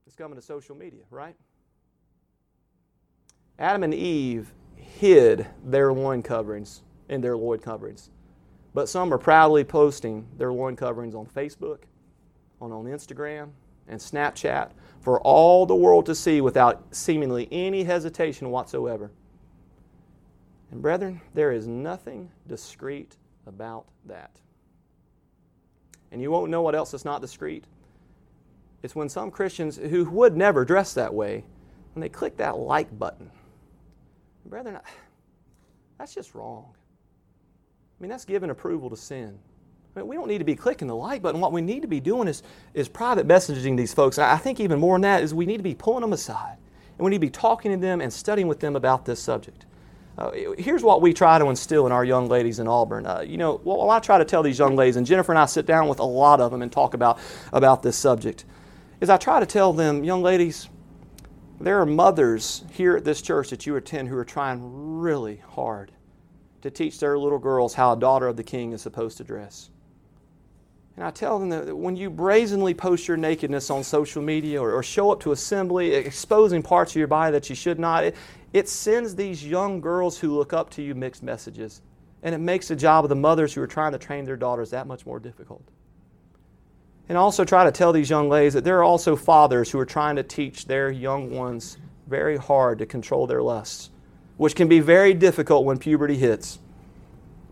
It's 0.05 0.15
coming 0.15 0.35
to 0.35 0.41
social 0.41 0.75
media, 0.75 1.01
right? 1.09 1.35
Adam 3.59 3.83
and 3.83 3.93
Eve 3.93 4.51
hid 4.83 5.47
their 5.63 5.93
loin 5.93 6.21
coverings 6.21 6.83
in 7.09 7.21
their 7.21 7.37
loin 7.37 7.59
coverings. 7.59 8.09
But 8.73 8.89
some 8.89 9.13
are 9.13 9.17
proudly 9.17 9.63
posting 9.63 10.27
their 10.37 10.51
loin 10.51 10.75
coverings 10.75 11.15
on 11.15 11.25
Facebook, 11.25 11.79
on, 12.59 12.71
on 12.71 12.85
Instagram, 12.85 13.49
and 13.87 13.99
Snapchat 13.99 14.71
for 15.01 15.19
all 15.21 15.65
the 15.65 15.75
world 15.75 16.05
to 16.07 16.15
see 16.15 16.41
without 16.41 16.83
seemingly 16.95 17.47
any 17.51 17.83
hesitation 17.83 18.49
whatsoever. 18.49 19.11
And, 20.71 20.81
brethren, 20.81 21.21
there 21.33 21.51
is 21.51 21.67
nothing 21.67 22.31
discreet 22.47 23.17
about 23.45 23.85
that. 24.05 24.31
And 26.11 26.21
you 26.21 26.31
won't 26.31 26.49
know 26.49 26.61
what 26.61 26.73
else 26.73 26.93
is 26.93 27.05
not 27.05 27.21
discreet. 27.21 27.65
It's 28.81 28.95
when 28.95 29.09
some 29.09 29.29
Christians 29.29 29.77
who 29.77 30.05
would 30.05 30.35
never 30.35 30.65
dress 30.65 30.93
that 30.93 31.13
way, 31.13 31.43
when 31.93 32.01
they 32.01 32.09
click 32.09 32.37
that 32.37 32.57
like 32.57 32.97
button 32.97 33.29
Brethren, 34.53 34.77
that's 35.97 36.13
just 36.13 36.35
wrong. 36.35 36.65
I 36.69 38.03
mean, 38.03 38.11
that's 38.11 38.23
giving 38.23 38.51
approval 38.51 38.87
to 38.91 38.95
sin. 38.95 39.39
I 39.95 39.99
mean, 39.99 40.07
we 40.07 40.15
don't 40.15 40.27
need 40.27 40.37
to 40.37 40.43
be 40.43 40.55
clicking 40.55 40.87
the 40.87 40.95
like 40.95 41.23
button. 41.23 41.41
What 41.41 41.51
we 41.51 41.61
need 41.61 41.81
to 41.81 41.87
be 41.87 41.99
doing 41.99 42.27
is, 42.27 42.43
is 42.75 42.87
private 42.87 43.27
messaging 43.27 43.75
these 43.75 43.95
folks. 43.95 44.19
I 44.19 44.37
think 44.37 44.59
even 44.59 44.79
more 44.79 44.93
than 44.93 45.01
that 45.01 45.23
is 45.23 45.33
we 45.33 45.47
need 45.47 45.57
to 45.57 45.63
be 45.63 45.73
pulling 45.73 46.01
them 46.01 46.13
aside. 46.13 46.57
And 46.99 47.03
we 47.03 47.09
need 47.09 47.17
to 47.17 47.21
be 47.21 47.31
talking 47.31 47.71
to 47.71 47.79
them 47.79 47.99
and 47.99 48.13
studying 48.13 48.47
with 48.47 48.59
them 48.59 48.75
about 48.75 49.05
this 49.05 49.19
subject. 49.19 49.65
Uh, 50.19 50.29
here's 50.59 50.83
what 50.83 51.01
we 51.01 51.13
try 51.15 51.39
to 51.39 51.49
instill 51.49 51.87
in 51.87 51.91
our 51.91 52.05
young 52.05 52.27
ladies 52.27 52.59
in 52.59 52.67
Auburn. 52.67 53.07
Uh, 53.07 53.23
you 53.25 53.37
know, 53.37 53.59
well, 53.63 53.89
I 53.89 53.97
try 53.97 54.19
to 54.19 54.25
tell 54.25 54.43
these 54.43 54.59
young 54.59 54.75
ladies, 54.75 54.97
and 54.97 55.07
Jennifer 55.07 55.31
and 55.31 55.39
I 55.39 55.47
sit 55.47 55.65
down 55.65 55.87
with 55.87 55.97
a 55.97 56.05
lot 56.05 56.39
of 56.39 56.51
them 56.51 56.61
and 56.61 56.71
talk 56.71 56.93
about, 56.93 57.17
about 57.53 57.81
this 57.81 57.97
subject, 57.97 58.45
is 59.01 59.09
I 59.09 59.17
try 59.17 59.39
to 59.39 59.47
tell 59.47 59.73
them, 59.73 60.03
young 60.03 60.21
ladies, 60.21 60.69
there 61.63 61.79
are 61.79 61.85
mothers 61.85 62.63
here 62.71 62.97
at 62.97 63.05
this 63.05 63.21
church 63.21 63.49
that 63.49 63.65
you 63.65 63.75
attend 63.75 64.07
who 64.07 64.17
are 64.17 64.25
trying 64.25 64.99
really 64.99 65.41
hard 65.49 65.91
to 66.61 66.71
teach 66.71 66.99
their 66.99 67.17
little 67.17 67.39
girls 67.39 67.73
how 67.73 67.93
a 67.93 67.99
daughter 67.99 68.27
of 68.27 68.37
the 68.37 68.43
king 68.43 68.71
is 68.71 68.81
supposed 68.81 69.17
to 69.17 69.23
dress. 69.23 69.69
And 70.95 71.05
I 71.05 71.11
tell 71.11 71.39
them 71.39 71.49
that 71.49 71.75
when 71.75 71.95
you 71.95 72.09
brazenly 72.09 72.73
post 72.73 73.07
your 73.07 73.17
nakedness 73.17 73.69
on 73.69 73.83
social 73.83 74.21
media 74.21 74.61
or, 74.61 74.73
or, 74.73 74.83
show 74.83 75.11
up 75.11 75.19
to 75.21 75.31
assembly 75.31 75.91
exposing 75.93 76.61
parts 76.61 76.91
of 76.91 76.97
your 76.97 77.07
body 77.07 77.31
that 77.31 77.49
you 77.49 77.55
should 77.55 77.79
not, 77.79 78.03
it, 78.03 78.15
it 78.53 78.69
sends 78.69 79.15
these 79.15 79.45
young 79.45 79.81
girls 79.81 80.19
who 80.19 80.35
look 80.35 80.53
up 80.53 80.69
to 80.71 80.83
you 80.83 80.93
mixed 80.93 81.23
messages. 81.23 81.81
And 82.21 82.35
it 82.35 82.37
makes 82.37 82.67
the 82.67 82.75
job 82.75 83.05
of 83.05 83.09
the 83.09 83.15
mothers 83.15 83.53
who 83.53 83.61
are 83.61 83.67
trying 83.67 83.91
to 83.93 83.97
train 83.97 84.23
their 84.23 84.37
daughters 84.37 84.69
that 84.69 84.85
much 84.85 85.05
more 85.05 85.19
difficult. 85.19 85.63
And 87.09 87.17
also 87.17 87.43
try 87.43 87.65
to 87.65 87.71
tell 87.71 87.91
these 87.91 88.09
young 88.09 88.29
ladies 88.29 88.53
that 88.53 88.63
there 88.63 88.77
are 88.79 88.83
also 88.83 89.15
fathers 89.15 89.71
who 89.71 89.79
are 89.79 89.85
trying 89.85 90.15
to 90.15 90.23
teach 90.23 90.65
their 90.65 90.89
young 90.89 91.31
ones 91.31 91.77
very 92.07 92.37
hard 92.37 92.79
to 92.79 92.85
control 92.85 93.27
their 93.27 93.41
lusts, 93.41 93.89
which 94.37 94.55
can 94.55 94.67
be 94.67 94.79
very 94.79 95.13
difficult 95.13 95.65
when 95.65 95.77
puberty 95.77 96.17
hits. 96.17 96.59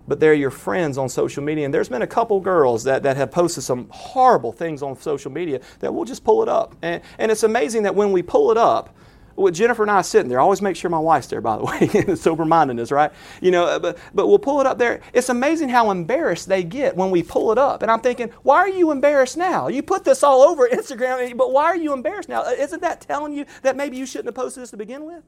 But 0.08 0.20
they're 0.20 0.34
your 0.34 0.52
friends 0.52 0.98
on 0.98 1.10
social 1.10 1.44
media. 1.44 1.66
And 1.66 1.74
there's 1.74 1.90
been 1.90 2.02
a 2.02 2.08
couple 2.08 2.40
girls 2.40 2.84
that, 2.86 3.04
that 3.04 3.18
have 3.18 3.32
posted 3.32 3.64
some 3.64 3.88
horrible 3.90 4.52
things 4.52 4.82
on 4.82 5.00
social 5.00 5.32
media 5.32 5.62
that 5.80 5.94
we'll 5.94 6.06
just 6.06 6.24
pull 6.24 6.42
it 6.42 6.50
up. 6.50 6.76
And, 6.82 7.02
and 7.18 7.32
it's 7.32 7.44
amazing 7.44 7.84
that 7.84 7.96
when 7.96 8.12
we 8.12 8.22
pull 8.22 8.52
it 8.52 8.58
up, 8.58 8.96
with 9.36 9.56
Jennifer 9.56 9.84
and 9.84 9.92
I 9.92 10.02
sitting 10.02 10.30
there, 10.30 10.40
I 10.40 10.44
always 10.44 10.62
make 10.62 10.76
sure 10.76 10.90
my 10.90 11.00
wife's 11.00 11.28
there, 11.28 11.42
by 11.42 11.58
the 11.58 11.64
way, 12.08 12.16
sober 12.16 12.46
mindedness, 12.46 12.92
right? 12.92 13.12
You 13.42 13.52
know, 13.52 13.66
uh, 13.66 13.80
but, 13.80 13.98
but 14.14 14.28
we'll 14.28 14.40
pull 14.40 14.62
it 14.62 14.68
up 14.68 14.78
there. 14.78 15.02
It's 15.14 15.30
amazing 15.30 15.70
how 15.70 15.92
embarrassed 15.92 16.48
they 16.48 16.64
get 16.64 16.96
when 16.96 17.12
we 17.12 17.24
pull 17.24 17.52
it 17.52 17.58
up. 17.58 17.82
And 17.82 17.92
I'm 17.92 18.02
thinking, 18.02 18.30
why 18.44 18.58
are 18.58 18.70
you 18.70 18.92
embarrassed 18.92 19.38
now? 19.38 19.68
You 19.68 19.84
put 19.84 20.04
this 20.04 20.24
all 20.24 20.42
over 20.42 20.68
Instagram, 20.72 21.38
but 21.38 21.52
why 21.52 21.66
are 21.66 21.78
you 21.78 21.94
embarrassed 21.94 22.30
now? 22.30 22.42
Uh, 22.44 22.52
isn't 22.52 22.82
that 22.82 23.02
telling 23.02 23.34
you 23.34 23.46
that 23.62 23.76
maybe 23.76 23.98
you 23.98 24.06
shouldn't 24.06 24.28
have 24.28 24.36
posted 24.36 24.64
this 24.64 24.72
to 24.72 24.78
begin 24.78 25.06
with? 25.06 25.24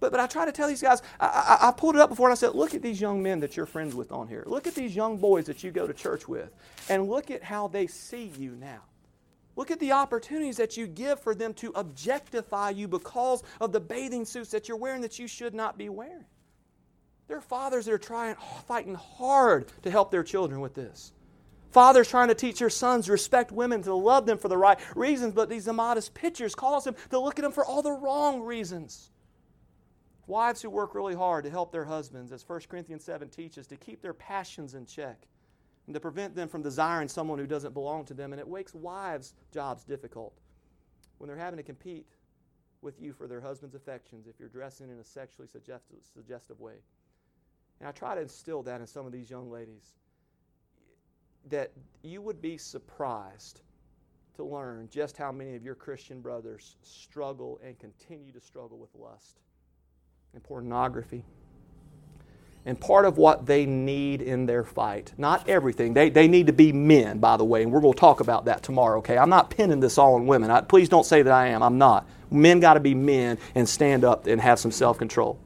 But, 0.00 0.12
but 0.12 0.20
I 0.20 0.26
try 0.26 0.44
to 0.44 0.52
tell 0.52 0.68
these 0.68 0.82
guys, 0.82 1.02
I, 1.18 1.58
I, 1.60 1.68
I 1.68 1.72
pulled 1.72 1.96
it 1.96 2.00
up 2.00 2.10
before 2.10 2.28
and 2.28 2.32
I 2.32 2.36
said, 2.36 2.54
look 2.54 2.74
at 2.74 2.82
these 2.82 3.00
young 3.00 3.22
men 3.22 3.40
that 3.40 3.56
you're 3.56 3.66
friends 3.66 3.94
with 3.94 4.12
on 4.12 4.28
here. 4.28 4.44
Look 4.46 4.66
at 4.66 4.74
these 4.74 4.94
young 4.94 5.16
boys 5.16 5.46
that 5.46 5.64
you 5.64 5.70
go 5.70 5.86
to 5.86 5.92
church 5.92 6.28
with. 6.28 6.50
And 6.88 7.08
look 7.08 7.30
at 7.30 7.42
how 7.42 7.68
they 7.68 7.86
see 7.86 8.32
you 8.38 8.52
now. 8.52 8.82
Look 9.58 9.72
at 9.72 9.80
the 9.80 9.90
opportunities 9.90 10.56
that 10.58 10.76
you 10.76 10.86
give 10.86 11.18
for 11.18 11.34
them 11.34 11.52
to 11.54 11.72
objectify 11.74 12.70
you 12.70 12.86
because 12.86 13.42
of 13.60 13.72
the 13.72 13.80
bathing 13.80 14.24
suits 14.24 14.52
that 14.52 14.68
you're 14.68 14.76
wearing 14.76 15.00
that 15.00 15.18
you 15.18 15.26
should 15.26 15.52
not 15.52 15.76
be 15.76 15.88
wearing. 15.88 16.26
There 17.26 17.38
are 17.38 17.40
fathers 17.40 17.86
that 17.86 17.92
are 17.92 17.98
trying, 17.98 18.36
fighting 18.68 18.94
hard 18.94 19.66
to 19.82 19.90
help 19.90 20.12
their 20.12 20.22
children 20.22 20.60
with 20.60 20.74
this. 20.74 21.12
Fathers 21.72 22.08
trying 22.08 22.28
to 22.28 22.36
teach 22.36 22.60
their 22.60 22.70
sons 22.70 23.10
respect 23.10 23.50
women, 23.50 23.82
to 23.82 23.94
love 23.94 24.26
them 24.26 24.38
for 24.38 24.46
the 24.46 24.56
right 24.56 24.78
reasons, 24.94 25.34
but 25.34 25.48
these 25.48 25.66
immodest 25.66 26.14
pictures 26.14 26.54
cause 26.54 26.84
them 26.84 26.94
to 27.10 27.18
look 27.18 27.40
at 27.40 27.42
them 27.42 27.50
for 27.50 27.64
all 27.64 27.82
the 27.82 27.90
wrong 27.90 28.42
reasons. 28.42 29.10
Wives 30.28 30.62
who 30.62 30.70
work 30.70 30.94
really 30.94 31.16
hard 31.16 31.42
to 31.42 31.50
help 31.50 31.72
their 31.72 31.84
husbands, 31.84 32.30
as 32.30 32.48
1 32.48 32.60
Corinthians 32.68 33.02
7 33.02 33.28
teaches, 33.28 33.66
to 33.66 33.76
keep 33.76 34.02
their 34.02 34.14
passions 34.14 34.76
in 34.76 34.86
check 34.86 35.26
and 35.88 35.94
to 35.94 36.00
prevent 36.00 36.36
them 36.36 36.48
from 36.48 36.60
desiring 36.60 37.08
someone 37.08 37.38
who 37.38 37.46
doesn't 37.46 37.72
belong 37.72 38.04
to 38.04 38.12
them. 38.12 38.34
And 38.34 38.40
it 38.40 38.46
makes 38.46 38.74
wives' 38.74 39.32
jobs 39.50 39.84
difficult 39.84 40.38
when 41.16 41.28
they're 41.28 41.36
having 41.36 41.56
to 41.56 41.62
compete 41.62 42.06
with 42.82 43.00
you 43.00 43.14
for 43.14 43.26
their 43.26 43.40
husband's 43.40 43.74
affections 43.74 44.26
if 44.26 44.38
you're 44.38 44.50
dressing 44.50 44.90
in 44.90 44.98
a 44.98 45.04
sexually 45.04 45.48
suggestive, 45.48 46.00
suggestive 46.12 46.60
way. 46.60 46.74
And 47.80 47.88
I 47.88 47.92
try 47.92 48.14
to 48.14 48.20
instill 48.20 48.62
that 48.64 48.82
in 48.82 48.86
some 48.86 49.06
of 49.06 49.12
these 49.12 49.30
young 49.30 49.50
ladies 49.50 49.94
that 51.48 51.72
you 52.02 52.20
would 52.20 52.42
be 52.42 52.58
surprised 52.58 53.62
to 54.36 54.44
learn 54.44 54.90
just 54.90 55.16
how 55.16 55.32
many 55.32 55.56
of 55.56 55.64
your 55.64 55.74
Christian 55.74 56.20
brothers 56.20 56.76
struggle 56.82 57.58
and 57.64 57.78
continue 57.78 58.30
to 58.32 58.40
struggle 58.42 58.76
with 58.76 58.94
lust 58.94 59.40
and 60.34 60.42
pornography 60.42 61.24
and 62.66 62.78
part 62.78 63.04
of 63.04 63.16
what 63.16 63.46
they 63.46 63.64
need 63.64 64.20
in 64.20 64.46
their 64.46 64.62
fight. 64.64 65.12
Not 65.16 65.48
everything. 65.48 65.94
They, 65.94 66.10
they 66.10 66.28
need 66.28 66.46
to 66.48 66.52
be 66.52 66.72
men, 66.72 67.18
by 67.18 67.36
the 67.36 67.44
way, 67.44 67.62
and 67.62 67.72
we're 67.72 67.80
going 67.80 67.94
to 67.94 67.98
talk 68.00 68.20
about 68.20 68.44
that 68.44 68.62
tomorrow, 68.62 68.98
okay? 68.98 69.16
I'm 69.16 69.30
not 69.30 69.50
pinning 69.50 69.80
this 69.80 69.96
all 69.96 70.14
on 70.14 70.26
women. 70.26 70.50
I, 70.50 70.60
please 70.60 70.88
don't 70.88 71.06
say 71.06 71.22
that 71.22 71.32
I 71.32 71.48
am. 71.48 71.62
I'm 71.62 71.78
not. 71.78 72.06
Men 72.30 72.60
got 72.60 72.74
to 72.74 72.80
be 72.80 72.94
men 72.94 73.38
and 73.54 73.68
stand 73.68 74.04
up 74.04 74.26
and 74.26 74.40
have 74.40 74.58
some 74.58 74.70
self 74.70 74.98
control. 74.98 75.38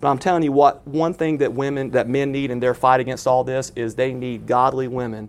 But 0.00 0.08
I'm 0.08 0.18
telling 0.18 0.42
you 0.42 0.52
what, 0.52 0.86
one 0.86 1.12
thing 1.12 1.38
that 1.38 1.52
women, 1.52 1.90
that 1.90 2.08
men 2.08 2.32
need 2.32 2.50
in 2.50 2.60
their 2.60 2.74
fight 2.74 3.00
against 3.00 3.26
all 3.26 3.44
this 3.44 3.70
is 3.76 3.94
they 3.94 4.14
need 4.14 4.46
godly 4.46 4.88
women 4.88 5.28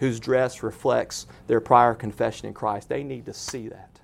whose 0.00 0.18
dress 0.18 0.62
reflects 0.62 1.26
their 1.46 1.60
prior 1.60 1.94
confession 1.94 2.46
in 2.46 2.54
Christ. 2.54 2.88
They 2.88 3.02
need 3.02 3.26
to 3.26 3.34
see 3.34 3.68
that. 3.68 3.97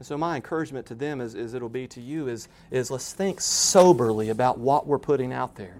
And 0.00 0.06
so 0.06 0.16
my 0.16 0.36
encouragement 0.36 0.86
to 0.86 0.94
them, 0.94 1.20
as, 1.20 1.34
as 1.34 1.52
it'll 1.52 1.68
be 1.68 1.86
to 1.88 2.00
you, 2.00 2.26
is, 2.26 2.48
is 2.70 2.90
let's 2.90 3.12
think 3.12 3.38
soberly 3.38 4.30
about 4.30 4.58
what 4.58 4.86
we're 4.86 4.98
putting 4.98 5.30
out 5.30 5.56
there. 5.56 5.76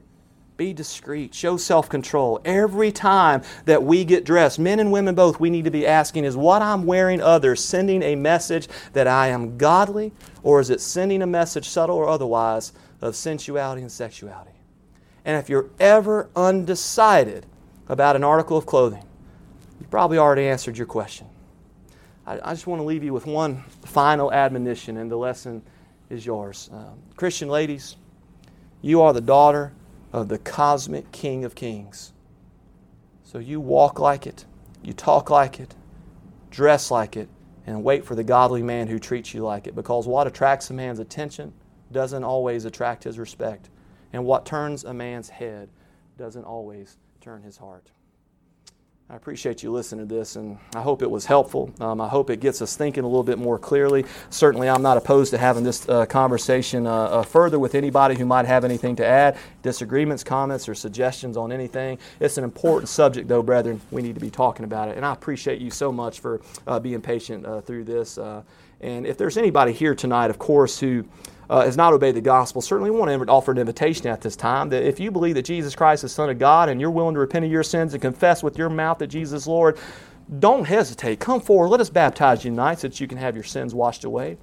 Be 0.59 0.75
discreet, 0.75 1.35
show 1.35 1.57
self 1.57 1.89
control. 1.89 2.39
Every 2.45 2.93
time 2.93 3.41
that 3.65 3.83
we 3.83 4.05
get 4.05 4.27
dressed, 4.27 4.59
men 4.59 4.79
and 4.79 4.93
women 4.93 5.15
both, 5.15 5.41
we 5.41 5.49
need 5.49 5.65
to 5.65 5.71
be 5.71 5.87
asking 5.87 6.25
is 6.25 6.37
what 6.37 6.61
I'm 6.61 6.85
wearing 6.85 7.23
others 7.23 7.65
sending 7.65 8.03
a 8.03 8.15
message 8.15 8.69
that 8.93 9.07
I 9.07 9.29
am 9.29 9.57
godly, 9.57 10.13
or 10.43 10.61
is 10.61 10.69
it 10.69 10.83
sending 10.83 11.23
a 11.23 11.27
message, 11.27 11.67
subtle 11.67 11.97
or 11.97 12.07
otherwise, 12.07 12.75
of 13.01 13.17
sensuality 13.17 13.81
and 13.81 13.91
sexuality? 13.91 14.51
And 15.25 15.39
if 15.39 15.49
you're 15.49 15.71
ever 15.81 16.29
undecided 16.37 17.47
about 17.89 18.17
an 18.17 18.25
article 18.25 18.59
of 18.59 18.67
clothing, 18.67 19.05
you 19.81 19.87
probably 19.87 20.19
already 20.19 20.47
answered 20.47 20.77
your 20.77 20.87
question. 20.87 21.27
I, 22.31 22.51
I 22.51 22.53
just 22.53 22.69
want 22.69 22.79
to 22.79 22.85
leave 22.85 23.03
you 23.03 23.13
with 23.13 23.27
one 23.27 23.65
final 23.85 24.33
admonition, 24.33 24.99
and 24.99 25.11
the 25.11 25.17
lesson 25.17 25.63
is 26.11 26.25
yours. 26.25 26.71
Um, 26.73 27.01
Christian 27.17 27.49
ladies, 27.49 27.97
you 28.83 29.03
are 29.03 29.13
the 29.13 29.21
daughter 29.21 29.73
of 30.13 30.29
the 30.29 30.39
cosmic 30.39 31.11
King 31.11 31.45
of 31.45 31.57
Kings. 31.57 32.13
So 33.25 33.39
you 33.39 33.59
walk 33.59 33.99
like 33.99 34.29
it, 34.29 34.45
you 34.83 34.93
talk 34.93 35.29
like 35.29 35.59
it, 35.59 35.75
dress 36.51 36.91
like 36.91 37.17
it, 37.17 37.29
and 37.67 37.83
wait 37.83 38.05
for 38.05 38.15
the 38.15 38.25
godly 38.25 38.63
man 38.63 38.87
who 38.87 39.01
treats 39.01 39.35
you 39.35 39.43
like 39.43 39.67
it. 39.67 39.75
Because 39.75 40.07
what 40.07 40.29
attracts 40.29 40.71
a 40.71 40.73
man's 40.73 41.01
attention 41.01 41.53
doesn't 41.91 42.23
always 42.23 42.65
attract 42.65 43.03
his 43.03 43.19
respect. 43.19 43.71
And 44.13 44.25
what 44.25 44.47
turns 44.47 44.85
a 44.85 44.95
man's 44.95 45.29
head 45.29 45.69
doesn't 46.17 46.45
always 46.45 46.97
turn 47.21 47.43
his 47.43 47.57
heart. 47.57 47.91
I 49.11 49.17
appreciate 49.17 49.65
you 49.65 49.73
listening 49.73 50.07
to 50.07 50.15
this, 50.15 50.37
and 50.37 50.57
I 50.73 50.83
hope 50.83 51.03
it 51.03 51.11
was 51.11 51.27
helpful. 51.27 51.73
Um, 51.81 52.01
I 52.01 52.07
hope 52.07 52.31
it 52.31 52.39
gets 52.39 52.63
us 52.63 52.77
thinking 52.77 53.03
a 53.03 53.09
little 53.09 53.25
bit 53.25 53.39
more 53.39 53.59
clearly. 53.59 54.05
Certainly, 54.31 54.69
I'm 54.69 54.83
not 54.83 54.97
opposed 54.97 55.33
to 55.33 55.39
having 55.39 55.65
this 55.65 55.89
uh, 55.89 56.07
conversation 56.07 56.87
uh, 56.87 56.93
uh, 56.93 57.23
further 57.25 57.59
with 57.59 57.75
anybody 57.75 58.15
who 58.15 58.25
might 58.25 58.47
have 58.47 58.65
anything 58.65 58.95
to 58.97 59.05
add, 59.05 59.37
disagreements, 59.63 60.23
comments, 60.23 60.69
or 60.69 60.77
suggestions 60.77 61.37
on 61.37 61.51
anything. 61.51 61.99
It's 62.21 62.39
an 62.39 62.45
important 62.45 62.89
subject, 62.89 63.27
though, 63.27 63.43
brethren. 63.43 63.81
We 63.91 64.01
need 64.01 64.15
to 64.15 64.21
be 64.21 64.31
talking 64.31 64.65
about 64.65 64.89
it, 64.89 64.97
and 64.97 65.05
I 65.05 65.13
appreciate 65.13 65.61
you 65.61 65.73
so 65.73 65.91
much 65.91 66.21
for 66.21 66.41
uh, 66.69 66.79
being 66.79 67.03
patient 67.03 67.45
uh, 67.45 67.63
through 67.63 67.85
this. 67.85 68.17
Uh, 68.17 68.45
and 68.81 69.09
if 69.09 69.19
there's 69.19 69.37
anybody 69.37 69.73
here 69.73 69.97
tonight, 69.97 70.31
of 70.31 70.39
course, 70.39 70.79
who 70.79 71.05
uh, 71.51 71.65
has 71.65 71.77
not 71.77 71.93
obeyed 71.93 72.15
the 72.15 72.21
gospel, 72.21 72.63
certainly 72.63 72.93
want 72.93 73.11
to 73.11 73.31
offer 73.31 73.51
an 73.51 73.59
invitation 73.59 74.07
at 74.07 74.21
this 74.21 74.37
time 74.37 74.69
that 74.69 74.85
if 74.85 75.01
you 75.01 75.11
believe 75.11 75.35
that 75.35 75.43
Jesus 75.43 75.75
Christ 75.75 76.05
is 76.05 76.13
Son 76.13 76.31
of 76.31 76.39
God 76.39 76.69
and 76.69 76.81
you're 76.81 76.93
willing 76.93 77.15
to 77.15 77.21
repent 77.21 77.45
of 77.45 77.51
your 77.51 77.65
sins 77.65 77.93
and 77.93 78.01
confess 78.01 78.43
with 78.43 78.57
your 78.57 78.71
mouth 78.71 78.99
that 78.99 79.09
Jesus 79.09 79.43
is 79.43 79.47
Lord, 79.49 79.77
don't 80.39 80.65
hesitate. 80.65 81.19
Come 81.19 81.41
forward. 81.41 81.69
Let 81.69 81.81
us 81.81 81.91
baptize 81.91 82.45
you 82.45 82.53
tonight 82.53 82.79
so 82.79 82.87
that 82.87 83.01
you 83.01 83.09
can 83.09 83.19
have 83.19 83.35
your 83.35 83.43
sins 83.43 83.75
washed 83.75 84.05
away. 84.05 84.39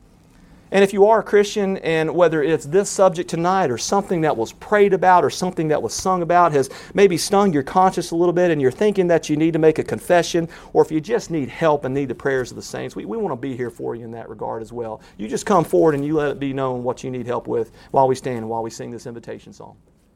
And 0.72 0.84
if 0.84 0.92
you 0.92 1.06
are 1.06 1.20
a 1.20 1.24
Christian, 1.24 1.78
and 1.78 2.14
whether 2.14 2.44
it's 2.44 2.66
this 2.66 2.90
subject 2.90 3.30
tonight 3.30 3.72
or 3.72 3.78
something 3.78 4.22
that 4.22 4.36
was 4.36 4.52
prayed 4.54 4.94
about 4.94 5.24
or 5.24 5.30
something 5.30 5.70
that 5.70 5.82
was 5.82 5.94
sung 5.94 6.22
about 6.22 6.52
has 6.52 6.70
maybe 6.94 7.18
stung 7.18 7.54
your 7.54 7.64
conscience 7.64 8.12
a 8.12 8.16
little 8.16 8.34
bit 8.34 8.52
and 8.52 8.62
you're 8.62 8.72
thinking 8.72 9.08
that 9.08 9.30
you 9.30 9.38
need 9.38 9.54
to 9.54 9.60
make 9.60 9.80
a 9.80 9.84
confession, 9.84 10.50
or 10.74 10.84
if 10.84 10.92
you 10.92 11.00
just 11.00 11.32
need 11.32 11.48
help 11.48 11.86
and 11.86 11.94
need 11.94 12.10
the 12.10 12.16
prayers 12.16 12.52
of 12.52 12.56
the 12.56 12.62
saints, 12.62 12.96
we, 12.96 13.06
we 13.06 13.18
want 13.18 13.32
to 13.32 13.38
be 13.38 13.56
here 13.56 13.70
for 13.70 13.96
you 13.96 14.04
in 14.04 14.12
that 14.12 14.30
regard 14.30 14.62
as 14.62 14.74
well. 14.74 15.02
You 15.18 15.28
just 15.28 15.46
come 15.46 15.64
forward 15.64 15.96
and 15.96 16.06
you 16.06 16.16
let 16.16 16.32
it 16.32 16.40
be 16.40 16.54
known 16.54 16.84
what 16.84 17.04
you 17.04 17.12
need 17.12 17.28
help 17.28 17.48
with 17.48 17.72
while 17.92 18.08
we 18.08 18.16
stand 18.16 18.40
and 18.40 18.50
while 18.50 18.64
we 18.64 18.70
sing 18.70 18.92
this 18.92 19.08
invitation 19.08 19.54
song. 19.54 19.78